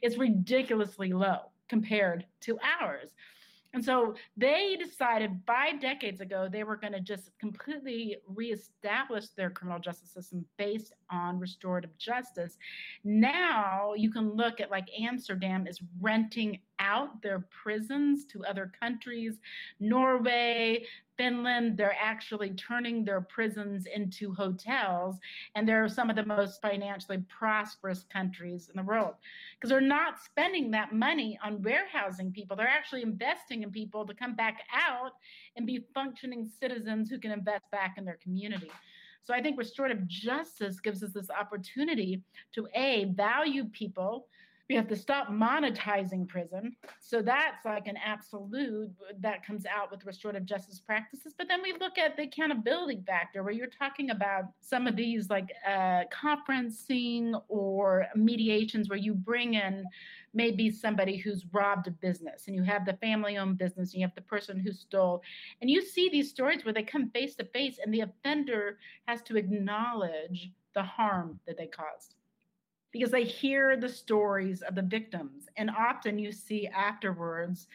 It's 0.02 0.16
ridiculously 0.16 1.12
low 1.12 1.52
compared 1.68 2.24
to 2.42 2.58
ours. 2.80 3.10
And 3.72 3.84
so 3.84 4.14
they 4.36 4.76
decided 4.76 5.40
five 5.46 5.80
decades 5.80 6.20
ago 6.20 6.48
they 6.50 6.64
were 6.64 6.76
going 6.76 6.92
to 6.92 7.00
just 7.00 7.30
completely 7.38 8.16
reestablish 8.26 9.28
their 9.36 9.50
criminal 9.50 9.78
justice 9.78 10.10
system 10.10 10.44
based 10.58 10.92
on 11.10 11.38
restorative 11.38 11.96
justice. 11.98 12.58
Now 13.04 13.94
you 13.94 14.10
can 14.10 14.34
look 14.36 14.60
at 14.60 14.70
like 14.70 14.88
Amsterdam 14.98 15.66
is 15.66 15.80
renting 16.00 16.58
out 16.80 17.22
their 17.22 17.46
prisons 17.62 18.24
to 18.24 18.44
other 18.44 18.72
countries. 18.80 19.38
Norway, 19.78 20.84
Finland, 21.16 21.76
they're 21.76 21.96
actually 22.00 22.50
turning 22.50 23.04
their 23.04 23.20
prisons 23.20 23.86
into 23.94 24.32
hotels, 24.34 25.16
and 25.54 25.68
they're 25.68 25.88
some 25.88 26.08
of 26.08 26.16
the 26.16 26.24
most 26.24 26.62
financially 26.62 27.18
prosperous 27.28 28.06
countries 28.10 28.70
in 28.70 28.80
the 28.80 28.86
world 28.86 29.14
because 29.54 29.68
they're 29.68 29.82
not 29.82 30.18
spending 30.18 30.70
that 30.70 30.94
money 30.94 31.38
on 31.44 31.62
warehousing 31.62 32.32
people. 32.32 32.56
They're 32.56 32.66
actually 32.66 33.02
investing 33.02 33.62
in 33.62 33.70
people 33.70 34.06
to 34.06 34.14
come 34.14 34.34
back 34.34 34.62
out 34.74 35.12
and 35.56 35.66
be 35.66 35.84
functioning 35.92 36.50
citizens 36.58 37.10
who 37.10 37.18
can 37.18 37.30
invest 37.32 37.70
back 37.70 37.96
in 37.98 38.06
their 38.06 38.18
community. 38.22 38.70
So 39.24 39.34
I 39.34 39.42
think 39.42 39.58
restorative 39.58 40.06
justice 40.06 40.80
gives 40.80 41.02
us 41.02 41.12
this 41.12 41.30
opportunity 41.30 42.22
to 42.54 42.68
A, 42.74 43.04
value 43.16 43.64
people 43.64 44.26
we 44.70 44.76
have 44.76 44.86
to 44.86 44.94
stop 44.94 45.30
monetizing 45.30 46.28
prison. 46.28 46.76
So 47.00 47.22
that's 47.22 47.64
like 47.64 47.88
an 47.88 47.96
absolute 47.96 48.92
that 49.18 49.44
comes 49.44 49.66
out 49.66 49.90
with 49.90 50.06
restorative 50.06 50.44
justice 50.44 50.78
practices. 50.78 51.34
But 51.36 51.48
then 51.48 51.60
we 51.60 51.72
look 51.72 51.98
at 51.98 52.16
the 52.16 52.22
accountability 52.22 53.02
factor 53.04 53.42
where 53.42 53.52
you're 53.52 53.66
talking 53.66 54.10
about 54.10 54.44
some 54.60 54.86
of 54.86 54.94
these 54.94 55.28
like 55.28 55.50
uh, 55.66 56.02
conferencing 56.14 57.32
or 57.48 58.06
mediations 58.14 58.88
where 58.88 58.96
you 58.96 59.12
bring 59.12 59.54
in 59.54 59.84
maybe 60.32 60.70
somebody 60.70 61.16
who's 61.16 61.44
robbed 61.52 61.88
a 61.88 61.90
business 61.90 62.46
and 62.46 62.54
you 62.54 62.62
have 62.62 62.84
the 62.84 62.94
family 62.94 63.36
owned 63.36 63.58
business 63.58 63.92
and 63.92 64.00
you 64.00 64.06
have 64.06 64.14
the 64.14 64.22
person 64.22 64.58
who 64.58 64.72
stole. 64.72 65.22
And 65.60 65.68
you 65.68 65.82
see 65.82 66.08
these 66.08 66.30
stories 66.30 66.64
where 66.64 66.74
they 66.74 66.82
come 66.82 67.10
face 67.10 67.34
to 67.36 67.44
face 67.44 67.78
and 67.82 67.92
the 67.92 68.02
offender 68.02 68.78
has 69.06 69.22
to 69.22 69.36
acknowledge 69.36 70.50
the 70.74 70.82
harm 70.82 71.40
that 71.46 71.56
they 71.56 71.66
caused 71.66 72.14
because 72.92 73.10
they 73.10 73.24
hear 73.24 73.76
the 73.76 73.88
stories 73.88 74.62
of 74.62 74.74
the 74.74 74.82
victims. 74.82 75.46
And 75.56 75.70
often 75.70 76.18
you 76.18 76.32
see 76.32 76.66
afterwards, 76.68 77.68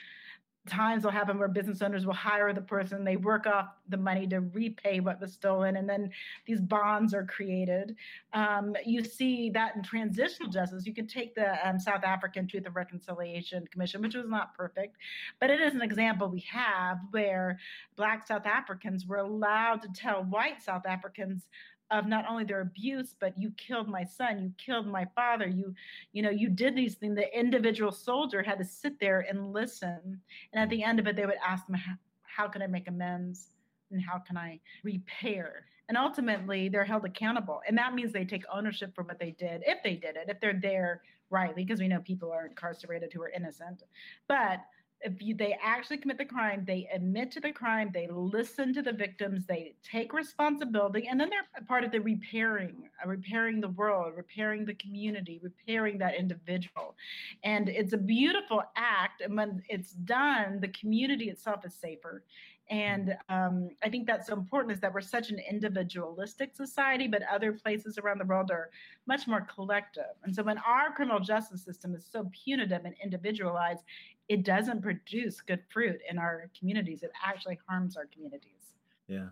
times 0.67 1.03
will 1.03 1.12
happen 1.12 1.38
where 1.38 1.48
business 1.48 1.81
owners 1.81 2.05
will 2.05 2.13
hire 2.13 2.53
the 2.53 2.62
person, 2.62 3.03
they 3.03 3.17
work 3.17 3.45
off 3.45 3.67
the 3.89 3.98
money 3.98 4.27
to 4.27 4.39
repay 4.39 5.00
what 5.00 5.22
was 5.22 5.34
stolen, 5.34 5.77
and 5.77 5.88
then 5.89 6.10
these 6.45 6.60
bonds 6.60 7.13
are 7.13 7.25
created. 7.25 7.95
Um, 8.34 8.75
you 8.86 9.03
see 9.03 9.50
that 9.51 9.75
in 9.75 9.84
transitional 9.84 10.50
justice. 10.50 10.86
You 10.86 10.93
can 10.93 11.07
take 11.07 11.36
the 11.36 11.67
um, 11.67 11.79
South 11.79 12.03
African 12.03 12.48
Truth 12.48 12.65
and 12.65 12.75
Reconciliation 12.75 13.67
Commission, 13.72 14.01
which 14.01 14.15
was 14.15 14.27
not 14.27 14.55
perfect, 14.55 14.98
but 15.39 15.50
it 15.50 15.60
is 15.60 15.74
an 15.74 15.81
example 15.81 16.27
we 16.27 16.45
have 16.51 17.00
where 17.12 17.60
Black 17.95 18.27
South 18.27 18.45
Africans 18.45 19.05
were 19.05 19.17
allowed 19.17 19.81
to 19.84 19.89
tell 19.93 20.24
white 20.24 20.62
South 20.62 20.86
Africans 20.86 21.48
of 21.92 22.08
not 22.08 22.25
only 22.27 22.44
their 22.44 22.62
abuse 22.62 23.15
but 23.20 23.38
you 23.38 23.51
killed 23.58 23.88
my 23.88 24.04
son 24.04 24.39
you 24.42 24.51
killed 24.58 24.88
my 24.88 25.06
father 25.15 25.48
you 25.48 25.74
you 26.13 26.22
know 26.22 26.30
you 26.30 26.50
did 26.50 26.75
these 26.75 26.96
things. 26.96 27.15
The 27.15 27.38
individual 27.38 27.92
soldier 27.92 28.42
had 28.42 28.58
to 28.60 28.65
sit 28.65 29.00
there 29.00 29.25
and 29.30 29.54
listen. 29.54 30.22
And 30.54 30.62
at 30.62 30.70
the 30.70 30.84
end 30.84 31.00
of 31.00 31.08
it 31.08 31.15
they 31.15 31.25
would 31.25 31.36
ask 31.46 31.65
them 31.68 31.75
how, 31.75 31.94
how 32.24 32.48
can 32.48 32.62
i 32.62 32.68
make 32.68 32.88
amends? 32.88 33.50
And 33.92 34.01
how 34.01 34.18
can 34.20 34.38
i 34.38 34.60
repair? 34.84 35.65
And 35.88 35.98
ultimately 35.98 36.70
they're 36.70 36.86
held 36.86 37.06
accountable. 37.06 37.62
And 37.68 37.77
that 37.77 37.94
means 37.94 38.12
they 38.12 38.25
take 38.25 38.44
ownership 38.51 38.96
for 38.96 39.04
what 39.04 39.20
they 39.20 39.32
did 39.32 39.63
if 39.65 39.84
they 39.84 39.96
did 39.96 40.15
it 40.15 40.25
if 40.30 40.39
they're 40.39 40.60
there 40.60 41.01
rightly 41.30 41.63
because 41.63 41.80
we 41.80 41.88
know 41.88 42.00
people 42.00 42.32
are 42.32 42.48
incarcerated 42.48 43.12
who 43.13 43.22
are 43.22 43.30
innocent. 43.30 43.84
But 44.27 44.62
if 45.05 45.21
you, 45.21 45.35
they 45.35 45.55
actually 45.62 45.97
commit 45.97 46.17
the 46.17 46.25
crime, 46.25 46.63
they 46.65 46.89
admit 46.91 47.31
to 47.31 47.39
the 47.39 47.51
crime, 47.51 47.91
they 47.93 48.07
listen 48.09 48.74
to 48.74 48.81
the 48.81 48.91
victims, 48.91 49.45
they 49.45 49.75
take 49.83 50.13
responsibility, 50.13 51.07
and 51.07 51.19
then 51.19 51.29
they're 51.29 51.65
part 51.67 51.83
of 51.83 51.91
the 51.91 52.01
repairing, 52.01 52.89
uh, 53.03 53.07
repairing 53.07 53.62
the 53.62 53.69
world, 53.69 54.13
repairing 54.17 54.65
the 54.65 54.74
community, 54.74 55.39
repairing 55.43 56.00
that 56.00 56.15
individual. 56.15 56.95
And 57.43 57.69
it's 57.69 57.93
a 57.93 57.97
beautiful 57.97 58.63
act. 58.75 59.21
And 59.21 59.38
when 59.38 59.62
it's 59.69 59.91
done, 59.91 60.59
the 60.59 60.69
community 60.69 61.29
itself 61.29 61.63
is 61.65 61.75
safer. 61.75 62.24
And 62.71 63.15
um, 63.29 63.69
I 63.83 63.89
think 63.89 64.07
that's 64.07 64.27
so 64.27 64.33
important 64.33 64.74
is 64.74 64.79
that 64.79 64.91
we're 64.91 65.01
such 65.01 65.29
an 65.29 65.39
individualistic 65.39 66.55
society, 66.55 67.07
but 67.07 67.21
other 67.31 67.53
places 67.53 68.00
around 68.00 68.19
the 68.19 68.25
world 68.25 68.50
are 68.50 68.71
much 69.05 69.27
more 69.27 69.47
collective. 69.53 70.15
And 70.24 70.35
so 70.35 70.41
when 70.41 70.57
our 70.59 70.91
criminal 70.95 71.19
justice 71.19 71.63
system 71.63 71.93
is 71.93 72.07
so 72.12 72.29
punitive 72.43 72.83
and 72.85 72.95
individualized, 73.03 73.83
it 74.27 74.44
doesn't 74.44 74.82
produce 74.82 75.41
good 75.41 75.62
fruit 75.72 76.00
in 76.10 76.17
our 76.17 76.50
communities. 76.58 77.03
It 77.03 77.12
actually 77.24 77.60
harms 77.67 77.96
our 77.98 78.05
communities. 78.05 78.74
Yeah. 79.08 79.27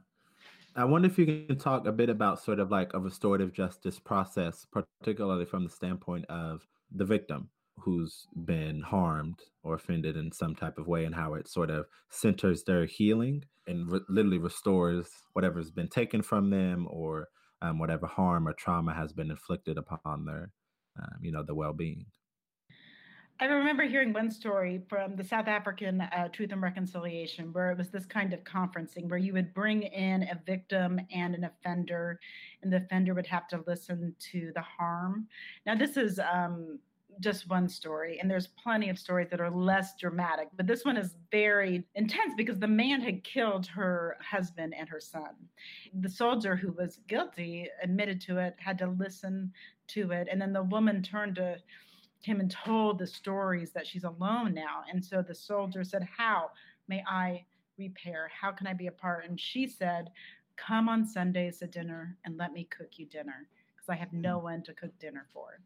I 0.75 0.85
wonder 0.85 1.07
if 1.07 1.19
you 1.19 1.25
can 1.25 1.57
talk 1.57 1.85
a 1.85 1.91
bit 1.91 2.09
about 2.09 2.43
sort 2.43 2.59
of 2.59 2.71
like 2.71 2.91
a 2.93 2.99
restorative 2.99 3.53
justice 3.53 3.99
process, 3.99 4.65
particularly 4.71 5.45
from 5.45 5.63
the 5.63 5.69
standpoint 5.69 6.25
of 6.29 6.67
the 6.91 7.05
victim 7.05 7.49
who's 7.79 8.27
been 8.45 8.81
harmed 8.81 9.39
or 9.63 9.75
offended 9.75 10.15
in 10.15 10.31
some 10.31 10.55
type 10.55 10.77
of 10.77 10.87
way 10.87 11.05
and 11.05 11.15
how 11.15 11.33
it 11.33 11.47
sort 11.47 11.69
of 11.69 11.85
centers 12.09 12.63
their 12.63 12.85
healing 12.85 13.43
and 13.67 13.91
re- 13.91 13.99
literally 14.09 14.37
restores 14.37 15.09
whatever's 15.33 15.71
been 15.71 15.87
taken 15.87 16.21
from 16.21 16.49
them 16.49 16.87
or 16.89 17.27
um, 17.61 17.79
whatever 17.79 18.07
harm 18.07 18.47
or 18.47 18.53
trauma 18.53 18.93
has 18.93 19.13
been 19.13 19.31
inflicted 19.31 19.77
upon 19.77 20.25
their, 20.25 20.51
um, 21.01 21.19
you 21.21 21.31
know, 21.31 21.43
the 21.43 21.55
well-being. 21.55 22.05
I 23.43 23.47
remember 23.47 23.83
hearing 23.83 24.13
one 24.13 24.31
story 24.31 24.81
from 24.87 25.17
the 25.17 25.23
South 25.25 25.49
African 25.49 25.99
uh, 25.99 26.29
Truth 26.29 26.53
and 26.53 26.61
Reconciliation, 26.61 27.51
where 27.51 27.71
it 27.71 27.77
was 27.77 27.89
this 27.89 28.05
kind 28.05 28.31
of 28.31 28.41
conferencing 28.45 29.09
where 29.09 29.19
you 29.19 29.33
would 29.33 29.53
bring 29.53 29.83
in 29.83 30.23
a 30.23 30.39
victim 30.45 30.97
and 31.13 31.35
an 31.35 31.43
offender, 31.43 32.21
and 32.61 32.71
the 32.71 32.77
offender 32.77 33.13
would 33.13 33.27
have 33.27 33.49
to 33.49 33.61
listen 33.67 34.15
to 34.31 34.53
the 34.55 34.61
harm. 34.61 35.27
Now, 35.65 35.75
this 35.75 35.97
is 35.97 36.21
um, 36.21 36.79
just 37.19 37.49
one 37.49 37.67
story, 37.67 38.17
and 38.21 38.31
there's 38.31 38.47
plenty 38.47 38.87
of 38.87 38.97
stories 38.97 39.27
that 39.29 39.41
are 39.41 39.51
less 39.51 39.93
dramatic, 39.99 40.47
but 40.55 40.65
this 40.65 40.85
one 40.85 40.95
is 40.95 41.17
very 41.29 41.83
intense 41.95 42.33
because 42.37 42.59
the 42.59 42.67
man 42.69 43.01
had 43.01 43.25
killed 43.25 43.67
her 43.67 44.15
husband 44.21 44.73
and 44.73 44.87
her 44.87 45.01
son. 45.01 45.35
The 45.99 46.07
soldier 46.07 46.55
who 46.55 46.71
was 46.71 46.99
guilty 47.09 47.67
admitted 47.81 48.21
to 48.21 48.37
it, 48.37 48.55
had 48.57 48.77
to 48.77 48.87
listen 48.87 49.51
to 49.87 50.11
it, 50.11 50.29
and 50.31 50.41
then 50.41 50.53
the 50.53 50.63
woman 50.63 51.01
turned 51.01 51.35
to 51.35 51.57
him 52.25 52.39
and 52.39 52.49
told 52.49 52.97
the 52.97 53.07
stories 53.07 53.71
that 53.71 53.87
she's 53.87 54.03
alone 54.03 54.53
now. 54.53 54.83
And 54.91 55.03
so 55.03 55.21
the 55.21 55.35
soldier 55.35 55.83
said, 55.83 56.07
How 56.17 56.51
may 56.87 57.03
I 57.07 57.45
repair? 57.77 58.29
How 58.39 58.51
can 58.51 58.67
I 58.67 58.73
be 58.73 58.87
a 58.87 58.91
part? 58.91 59.25
And 59.25 59.39
she 59.39 59.67
said, 59.67 60.09
Come 60.55 60.87
on 60.89 61.05
Sundays 61.05 61.59
to 61.59 61.67
dinner 61.67 62.17
and 62.25 62.37
let 62.37 62.53
me 62.53 62.67
cook 62.75 62.97
you 62.97 63.05
dinner 63.05 63.47
because 63.75 63.89
I 63.89 63.95
have 63.95 64.13
no 64.13 64.39
mm. 64.39 64.43
one 64.43 64.63
to 64.63 64.73
cook 64.73 64.97
dinner 64.99 65.25
for. 65.33 65.59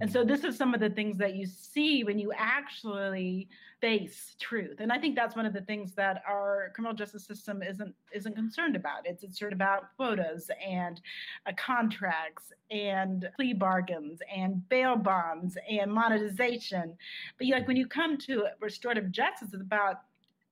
And 0.00 0.10
so 0.10 0.24
this 0.24 0.44
is 0.44 0.56
some 0.56 0.72
of 0.72 0.80
the 0.80 0.90
things 0.90 1.18
that 1.18 1.34
you 1.34 1.46
see 1.46 2.04
when 2.04 2.18
you 2.18 2.32
actually 2.34 3.48
face 3.80 4.36
truth. 4.38 4.76
And 4.80 4.92
I 4.92 4.98
think 4.98 5.14
that's 5.14 5.36
one 5.36 5.46
of 5.46 5.52
the 5.52 5.60
things 5.62 5.92
that 5.92 6.22
our 6.28 6.70
criminal 6.74 6.94
justice 6.94 7.24
system 7.24 7.62
isn't 7.62 7.94
isn't 8.12 8.34
concerned 8.34 8.76
about. 8.76 9.06
It's 9.06 9.22
concerned 9.22 9.52
about 9.52 9.94
quotas 9.96 10.50
and 10.66 11.00
uh, 11.46 11.52
contracts 11.56 12.52
and 12.70 13.28
plea 13.36 13.54
bargains 13.54 14.20
and 14.34 14.66
bail 14.68 14.96
bonds 14.96 15.56
and 15.68 15.92
monetization. 15.92 16.96
But 17.38 17.48
like 17.48 17.68
when 17.68 17.76
you 17.76 17.86
come 17.86 18.18
to 18.18 18.46
restorative 18.60 19.10
justice, 19.10 19.48
it's 19.52 19.62
about 19.62 20.02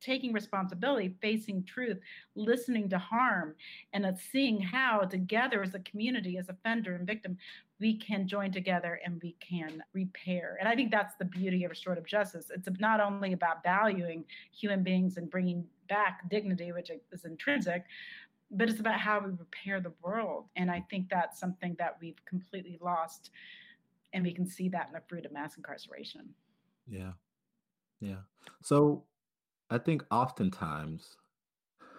taking 0.00 0.32
responsibility, 0.32 1.14
facing 1.20 1.64
truth, 1.64 1.98
listening 2.34 2.88
to 2.88 2.98
harm, 2.98 3.54
and 3.92 4.06
seeing 4.32 4.60
how 4.60 5.00
together 5.00 5.62
as 5.62 5.74
a 5.74 5.80
community, 5.80 6.38
as 6.38 6.48
offender 6.48 6.94
and 6.94 7.06
victim, 7.06 7.36
we 7.80 7.96
can 7.96 8.26
join 8.26 8.50
together 8.50 9.00
and 9.04 9.20
we 9.22 9.36
can 9.40 9.82
repair. 9.92 10.56
And 10.58 10.68
I 10.68 10.74
think 10.74 10.90
that's 10.90 11.14
the 11.16 11.24
beauty 11.24 11.64
of 11.64 11.70
restorative 11.70 12.06
justice. 12.06 12.50
It's 12.52 12.68
not 12.80 13.00
only 13.00 13.32
about 13.32 13.62
valuing 13.62 14.24
human 14.52 14.82
beings 14.82 15.16
and 15.16 15.30
bringing 15.30 15.64
back 15.88 16.28
dignity, 16.28 16.72
which 16.72 16.90
is 16.90 17.24
intrinsic, 17.24 17.84
but 18.50 18.68
it's 18.68 18.80
about 18.80 18.98
how 18.98 19.20
we 19.20 19.30
repair 19.32 19.80
the 19.80 19.92
world. 20.02 20.46
And 20.56 20.70
I 20.70 20.84
think 20.90 21.08
that's 21.08 21.38
something 21.38 21.76
that 21.78 21.96
we've 22.00 22.24
completely 22.24 22.78
lost. 22.80 23.30
And 24.12 24.24
we 24.24 24.32
can 24.32 24.46
see 24.46 24.68
that 24.70 24.88
in 24.88 24.94
the 24.94 25.02
fruit 25.06 25.26
of 25.26 25.32
mass 25.32 25.56
incarceration. 25.56 26.28
Yeah. 26.88 27.12
Yeah. 28.00 28.22
So 28.62 29.04
I 29.70 29.78
think 29.78 30.04
oftentimes 30.10 31.16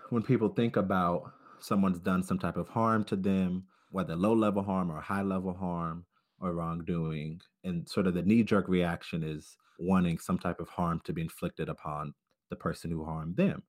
when 0.09 0.23
people 0.23 0.49
think 0.49 0.75
about 0.75 1.31
someone's 1.59 1.99
done 1.99 2.23
some 2.23 2.39
type 2.39 2.57
of 2.57 2.67
harm 2.67 3.03
to 3.05 3.15
them, 3.15 3.65
whether 3.91 4.15
low 4.15 4.33
level 4.33 4.63
harm 4.63 4.91
or 4.91 4.99
high 4.99 5.21
level 5.21 5.53
harm 5.53 6.05
or 6.39 6.53
wrongdoing, 6.53 7.41
and 7.63 7.87
sort 7.87 8.07
of 8.07 8.15
the 8.15 8.23
knee 8.23 8.43
jerk 8.43 8.67
reaction 8.67 9.23
is 9.23 9.55
wanting 9.77 10.17
some 10.17 10.39
type 10.39 10.59
of 10.59 10.69
harm 10.69 10.99
to 11.03 11.13
be 11.13 11.21
inflicted 11.21 11.69
upon 11.69 12.13
the 12.49 12.55
person 12.55 12.89
who 12.89 13.03
harmed 13.05 13.37
them 13.37 13.61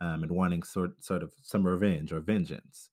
um, 0.00 0.22
and 0.22 0.32
wanting 0.32 0.62
sort, 0.62 1.02
sort 1.04 1.22
of 1.22 1.32
some 1.42 1.66
revenge 1.66 2.12
or 2.12 2.20
vengeance. 2.20 2.88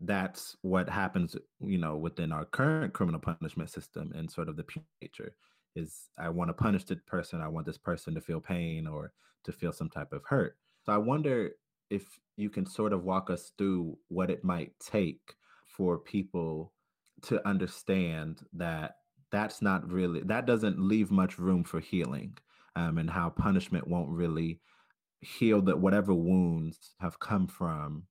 That's 0.00 0.56
what 0.62 0.88
happens, 0.88 1.36
you 1.60 1.78
know, 1.78 1.96
within 1.96 2.32
our 2.32 2.44
current 2.44 2.92
criminal 2.92 3.20
punishment 3.20 3.70
system 3.70 4.12
and 4.16 4.28
sort 4.28 4.48
of 4.48 4.56
the 4.56 4.64
nature 5.00 5.34
is 5.74 6.08
I 6.18 6.28
want 6.28 6.48
to 6.48 6.54
punish 6.54 6.84
the 6.84 6.96
person. 6.96 7.40
I 7.40 7.48
want 7.48 7.66
this 7.66 7.78
person 7.78 8.14
to 8.14 8.20
feel 8.20 8.40
pain 8.40 8.86
or 8.86 9.12
to 9.44 9.52
feel 9.52 9.72
some 9.72 9.88
type 9.88 10.12
of 10.12 10.22
hurt. 10.24 10.56
So 10.84 10.92
I 10.92 10.98
wonder 10.98 11.52
if 11.90 12.04
you 12.36 12.50
can 12.50 12.66
sort 12.66 12.92
of 12.92 13.04
walk 13.04 13.30
us 13.30 13.52
through 13.58 13.98
what 14.08 14.30
it 14.30 14.44
might 14.44 14.72
take 14.80 15.34
for 15.66 15.98
people 15.98 16.72
to 17.22 17.46
understand 17.46 18.44
that 18.52 18.96
that's 19.30 19.62
not 19.62 19.90
really 19.90 20.20
that 20.20 20.46
doesn't 20.46 20.78
leave 20.78 21.10
much 21.10 21.38
room 21.38 21.64
for 21.64 21.80
healing 21.80 22.36
um, 22.76 22.98
and 22.98 23.08
how 23.08 23.30
punishment 23.30 23.86
won't 23.86 24.10
really 24.10 24.60
heal 25.20 25.62
that 25.62 25.78
whatever 25.78 26.12
wounds 26.12 26.94
have 27.00 27.18
come 27.18 27.46
from 27.46 28.04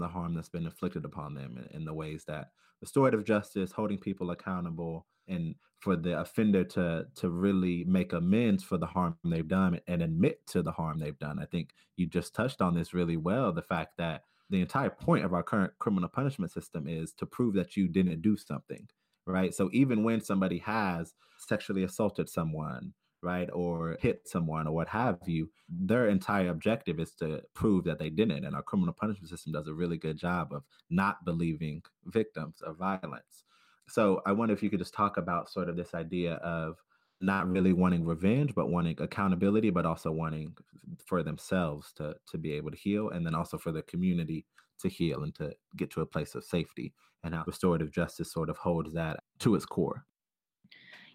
the 0.00 0.08
harm 0.08 0.34
that's 0.34 0.48
been 0.48 0.66
inflicted 0.66 1.04
upon 1.04 1.34
them 1.34 1.58
in, 1.58 1.78
in 1.78 1.84
the 1.84 1.94
ways 1.94 2.24
that 2.26 2.50
restorative 2.80 3.24
justice 3.24 3.72
holding 3.72 3.98
people 3.98 4.30
accountable 4.30 5.06
and 5.26 5.54
for 5.80 5.96
the 5.96 6.18
offender 6.18 6.64
to 6.64 7.06
to 7.14 7.30
really 7.30 7.84
make 7.84 8.12
amends 8.12 8.64
for 8.64 8.78
the 8.78 8.86
harm 8.86 9.16
they've 9.24 9.48
done 9.48 9.78
and 9.86 10.02
admit 10.02 10.44
to 10.46 10.62
the 10.62 10.72
harm 10.72 10.98
they've 10.98 11.18
done. 11.18 11.38
I 11.38 11.44
think 11.44 11.70
you 11.96 12.06
just 12.06 12.34
touched 12.34 12.60
on 12.60 12.74
this 12.74 12.94
really 12.94 13.16
well. 13.16 13.52
The 13.52 13.62
fact 13.62 13.96
that 13.98 14.22
the 14.50 14.60
entire 14.60 14.90
point 14.90 15.24
of 15.24 15.34
our 15.34 15.42
current 15.42 15.72
criminal 15.78 16.08
punishment 16.08 16.50
system 16.50 16.88
is 16.88 17.12
to 17.14 17.26
prove 17.26 17.54
that 17.54 17.76
you 17.76 17.86
didn't 17.86 18.22
do 18.22 18.36
something, 18.36 18.88
right? 19.26 19.54
So 19.54 19.68
even 19.72 20.02
when 20.02 20.20
somebody 20.20 20.58
has 20.58 21.14
sexually 21.36 21.84
assaulted 21.84 22.28
someone, 22.28 22.94
right, 23.22 23.48
or 23.52 23.96
hit 24.00 24.28
someone 24.28 24.66
or 24.66 24.74
what 24.74 24.88
have 24.88 25.18
you, 25.26 25.50
their 25.68 26.08
entire 26.08 26.50
objective 26.50 27.00
is 27.00 27.12
to 27.14 27.42
prove 27.54 27.84
that 27.84 27.98
they 27.98 28.10
didn't. 28.10 28.44
And 28.44 28.54
our 28.54 28.62
criminal 28.62 28.94
punishment 28.94 29.28
system 29.28 29.52
does 29.52 29.68
a 29.68 29.74
really 29.74 29.96
good 29.96 30.16
job 30.16 30.52
of 30.52 30.64
not 30.90 31.24
believing 31.24 31.82
victims 32.06 32.60
of 32.62 32.76
violence. 32.76 33.44
So 33.88 34.22
I 34.26 34.32
wonder 34.32 34.54
if 34.54 34.62
you 34.62 34.70
could 34.70 34.80
just 34.80 34.94
talk 34.94 35.16
about 35.16 35.50
sort 35.50 35.68
of 35.68 35.76
this 35.76 35.94
idea 35.94 36.34
of 36.34 36.76
not 37.20 37.48
really 37.48 37.72
wanting 37.72 38.04
revenge, 38.04 38.54
but 38.54 38.70
wanting 38.70 38.96
accountability, 39.00 39.70
but 39.70 39.86
also 39.86 40.12
wanting 40.12 40.56
for 41.04 41.22
themselves 41.22 41.92
to 41.96 42.14
to 42.30 42.38
be 42.38 42.52
able 42.52 42.70
to 42.70 42.76
heal, 42.76 43.10
and 43.10 43.26
then 43.26 43.34
also 43.34 43.58
for 43.58 43.72
the 43.72 43.82
community 43.82 44.46
to 44.78 44.88
heal 44.88 45.24
and 45.24 45.34
to 45.34 45.52
get 45.76 45.90
to 45.90 46.02
a 46.02 46.06
place 46.06 46.34
of 46.36 46.44
safety, 46.44 46.92
and 47.24 47.34
how 47.34 47.42
restorative 47.46 47.90
justice 47.90 48.32
sort 48.32 48.48
of 48.48 48.56
holds 48.58 48.92
that 48.92 49.20
to 49.40 49.56
its 49.56 49.66
core. 49.66 50.04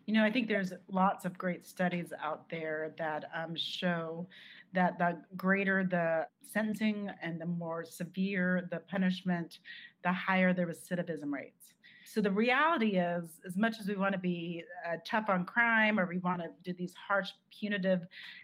You 0.05 0.13
know, 0.13 0.23
I 0.23 0.31
think 0.31 0.47
there's 0.47 0.73
lots 0.89 1.23
of 1.23 1.37
great 1.37 1.65
studies 1.65 2.11
out 2.21 2.49
there 2.49 2.93
that 2.97 3.25
um, 3.33 3.55
show 3.55 4.27
that 4.73 4.97
the 4.97 5.21
greater 5.37 5.83
the 5.83 6.27
sentencing 6.51 7.09
and 7.21 7.39
the 7.39 7.45
more 7.45 7.85
severe 7.85 8.67
the 8.69 8.79
punishment, 8.79 9.59
the 10.03 10.11
higher 10.11 10.53
the 10.53 10.63
recidivism 10.63 11.31
rates. 11.31 11.73
So 12.05 12.19
the 12.19 12.31
reality 12.31 12.97
is, 12.97 13.39
as 13.47 13.55
much 13.55 13.79
as 13.79 13.87
we 13.87 13.95
want 13.95 14.11
to 14.11 14.19
be 14.19 14.63
uh, 14.85 14.97
tough 15.05 15.29
on 15.29 15.45
crime 15.45 15.97
or 15.97 16.05
we 16.05 16.17
want 16.17 16.41
to 16.41 16.49
do 16.63 16.73
these 16.73 16.93
harsh 16.93 17.29
punitive 17.57 18.01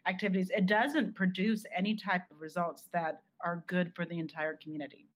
activities, 0.07 0.49
it 0.55 0.65
doesn't 0.65 1.13
produce 1.13 1.65
any 1.75 1.95
type 1.95 2.21
of 2.31 2.39
results 2.39 2.83
that 2.93 3.21
are 3.43 3.63
good 3.67 3.93
for 3.93 4.05
the 4.05 4.17
entire 4.17 4.55
community. 4.55 5.08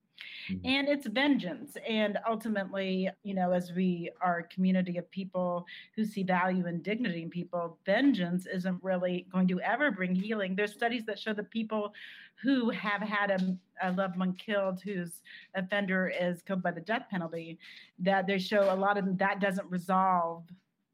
Mm-hmm. 0.52 0.66
And 0.66 0.88
it's 0.88 1.08
vengeance. 1.08 1.78
And 1.88 2.18
ultimately, 2.28 3.10
you 3.24 3.34
know, 3.34 3.52
as 3.52 3.72
we 3.72 4.12
are 4.22 4.40
a 4.40 4.48
community 4.54 4.98
of 4.98 5.10
people 5.12 5.66
who 5.96 6.06
see 6.06 6.24
value 6.24 6.66
and 6.68 6.84
dignity 6.84 7.24
in 7.24 7.30
people, 7.30 7.78
vengeance 7.86 8.46
isn't 8.46 8.84
really 8.84 9.28
going 9.32 9.48
to 9.50 9.60
ever 9.62 9.92
bring 9.92 10.16
healing. 10.16 10.56
There's 10.56 10.74
studies 10.74 11.06
that 11.06 11.20
show 11.20 11.34
that 11.34 11.50
people 11.50 11.94
who 12.42 12.70
have 12.72 13.02
had 13.02 13.32
a, 13.32 13.58
a 13.88 13.92
loved 13.92 14.18
one 14.18 14.34
killed, 14.34 14.82
whose 14.82 15.22
offender 15.56 16.12
is 16.20 16.42
killed 16.42 16.64
by 16.64 16.72
the 16.72 16.82
death 16.82 17.06
penalty, 17.10 17.58
that 18.00 18.28
they 18.28 18.38
show 18.38 18.74
a 18.74 18.76
lot 18.76 18.98
of 18.98 19.18
that 19.18 19.40
doesn't 19.40 19.70
resolve 19.70 20.44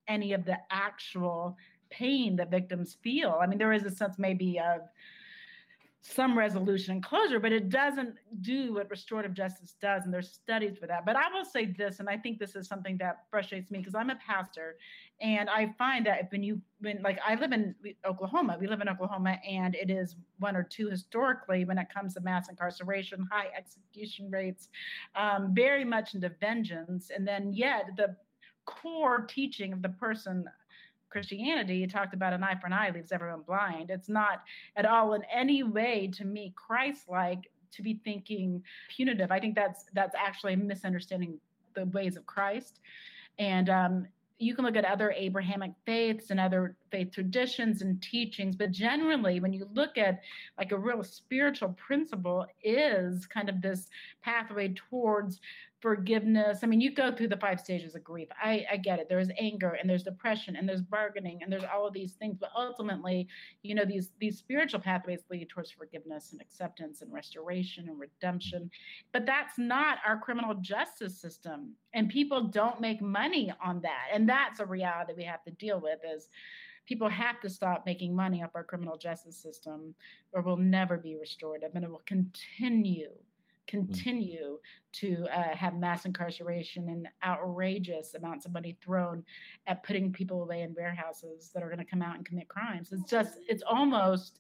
any 0.08 0.34
of 0.34 0.46
the 0.46 0.58
actual 0.72 1.58
pain 1.90 2.36
that 2.36 2.52
victims 2.52 2.98
feel. 3.02 3.40
I 3.42 3.48
mean, 3.48 3.58
there 3.58 3.74
is 3.74 3.84
a 3.84 3.92
sense 3.92 4.16
maybe 4.18 4.60
of 4.60 4.82
some 6.02 6.38
resolution 6.38 6.94
and 6.94 7.04
closure, 7.04 7.40
but 7.40 7.52
it 7.52 7.70
doesn't 7.70 8.16
do 8.42 8.74
what 8.74 8.90
restorative 8.90 9.34
justice 9.34 9.76
does. 9.82 10.06
And 10.06 10.14
there's 10.14 10.32
studies 10.32 10.78
for 10.78 10.88
that. 10.88 11.06
But 11.06 11.18
I 11.18 11.28
will 11.34 11.44
say 11.44 11.66
this, 11.66 12.00
and 12.00 12.10
I 12.10 12.18
think 12.18 12.40
this 12.40 12.56
is 12.56 12.68
something 12.68 12.98
that 12.98 13.26
frustrates 13.30 13.70
me 13.70 13.80
because 13.80 13.96
I'm 13.96 14.10
a 14.10 14.16
pastor. 14.16 14.78
And 15.20 15.50
I 15.50 15.74
find 15.78 16.06
that 16.06 16.32
when 16.32 16.42
you, 16.42 16.62
when 16.80 17.02
like 17.02 17.20
I 17.28 17.36
live 17.36 17.52
in 17.52 17.76
Oklahoma, 18.06 18.58
we 18.60 18.68
live 18.68 18.80
in 18.80 18.88
Oklahoma, 18.88 19.40
and 19.48 19.76
it 19.76 19.90
is 19.90 20.16
one 20.40 20.56
or 20.56 20.64
two 20.64 20.88
historically 20.88 21.66
when 21.66 21.78
it 21.78 21.88
comes 21.94 22.14
to 22.14 22.22
mass 22.22 22.48
incarceration, 22.50 23.28
high 23.30 23.48
execution 23.58 24.32
rates, 24.32 24.70
um, 25.18 25.54
very 25.54 25.84
much 25.84 26.16
into 26.16 26.30
vengeance. 26.40 27.12
And 27.14 27.28
then 27.28 27.52
yet 27.52 27.90
the 27.98 28.16
core 28.66 29.26
teaching 29.28 29.74
of 29.74 29.82
the 29.82 29.90
person 29.90 30.46
Christianity 31.10 31.88
talked 31.88 32.14
about 32.14 32.34
an 32.34 32.44
eye 32.44 32.56
for 32.60 32.68
an 32.68 32.74
eye 32.74 32.92
leaves 32.94 33.12
everyone 33.12 33.42
blind. 33.42 33.90
It's 33.90 34.10
not 34.10 34.44
at 34.76 34.86
all 34.86 35.14
in 35.14 35.24
any 35.34 35.64
way 35.64 36.10
to 36.14 36.26
me 36.26 36.54
Christ-like 36.56 37.50
to 37.72 37.82
be 37.82 38.00
thinking 38.04 38.64
punitive. 38.90 39.32
I 39.32 39.40
think 39.40 39.56
that's 39.56 39.86
that's 39.94 40.16
actually 40.16 40.56
misunderstanding 40.56 41.40
the 41.76 41.86
ways 41.86 42.18
of 42.18 42.26
Christ. 42.26 42.80
And 43.38 43.70
um, 43.70 44.08
you 44.38 44.56
can 44.56 44.66
look 44.66 44.76
at 44.76 44.86
other 44.86 45.12
Abrahamic 45.12 45.72
faiths 45.86 46.32
and 46.32 46.40
other 46.40 46.76
faith 46.92 47.12
traditions 47.12 47.82
and 47.82 48.02
teachings, 48.02 48.56
but 48.56 48.72
generally, 48.72 49.40
when 49.40 49.54
you 49.54 49.68
look 49.74 49.98
at 49.98 50.22
like 50.58 50.72
a 50.72 50.78
real 50.78 51.04
spiritual 51.04 51.70
principle, 51.70 52.46
is 52.64 53.26
kind 53.26 53.50
of 53.50 53.62
this 53.62 53.90
pathway 54.22 54.74
towards 54.90 55.40
forgiveness. 55.82 56.60
I 56.62 56.68
mean, 56.68 56.82
you 56.82 56.92
go 56.92 57.12
through 57.12 57.30
the 57.30 57.38
five 57.38 57.60
stages 57.60 57.96
of 57.96 58.04
grief. 58.04 58.28
I, 58.42 58.66
I 58.72 58.78
get 58.78 59.00
it. 59.00 59.08
There's 59.08 59.30
anger 59.40 59.78
and 59.80 59.90
there's 59.90 60.04
depression 60.04 60.56
and 60.56 60.68
there's 60.68 60.82
bargaining 60.82 61.42
and 61.42 61.52
there's 61.52 61.64
all 61.64 61.88
of 61.88 61.94
these 61.94 62.14
things. 62.14 62.38
But 62.38 62.50
ultimately, 62.56 63.28
you 63.64 63.76
know, 63.76 63.86
these 63.86 64.12
these 64.20 64.38
spiritual 64.38 64.82
pathways 64.82 65.24
lead 65.30 65.48
towards 65.50 65.72
forgiveness 65.72 66.34
and 66.34 66.42
acceptance 66.42 67.02
and 67.02 67.12
restoration 67.14 67.88
and 67.88 68.00
redemption. 68.00 68.70
But 69.14 69.26
that's 69.26 69.58
not 69.58 70.00
our 70.06 70.18
criminal 70.18 70.56
justice 70.56 71.20
system. 71.20 71.74
And 71.94 72.10
people 72.10 72.44
don't 72.44 72.82
make 72.82 73.02
money 73.02 73.54
on 73.64 73.82
that. 73.82 74.08
And 74.14 74.28
that's 74.28 74.60
a 74.60 74.66
reality 74.66 75.14
we 75.16 75.24
have 75.24 75.44
to 75.44 75.52
deal 75.52 75.80
with 75.80 76.00
is 76.04 76.30
people 76.90 77.08
have 77.08 77.40
to 77.40 77.48
stop 77.48 77.86
making 77.86 78.16
money 78.16 78.44
off 78.44 78.50
our 78.56 78.64
criminal 78.64 78.98
justice 78.98 79.38
system 79.38 79.94
or 80.34 80.42
we'll 80.42 80.58
never 80.58 80.98
be 80.98 81.16
restorative 81.16 81.70
and 81.76 81.84
it 81.86 81.92
will 81.92 82.02
continue 82.08 83.12
continue 83.68 84.58
to 84.92 85.28
uh, 85.32 85.56
have 85.56 85.76
mass 85.76 86.06
incarceration 86.06 86.90
and 86.90 87.08
outrageous 87.24 88.16
amounts 88.16 88.48
of 88.48 88.52
money 88.52 88.76
thrown 88.84 89.24
at 89.68 89.84
putting 89.84 90.12
people 90.12 90.42
away 90.42 90.64
in 90.64 90.74
warehouses 90.74 91.52
that 91.54 91.62
are 91.62 91.68
going 91.68 91.78
to 91.78 91.86
come 91.86 92.02
out 92.02 92.16
and 92.16 92.26
commit 92.26 92.48
crimes. 92.48 92.92
It's 92.92 93.08
just, 93.08 93.38
it's 93.48 93.62
almost 93.70 94.40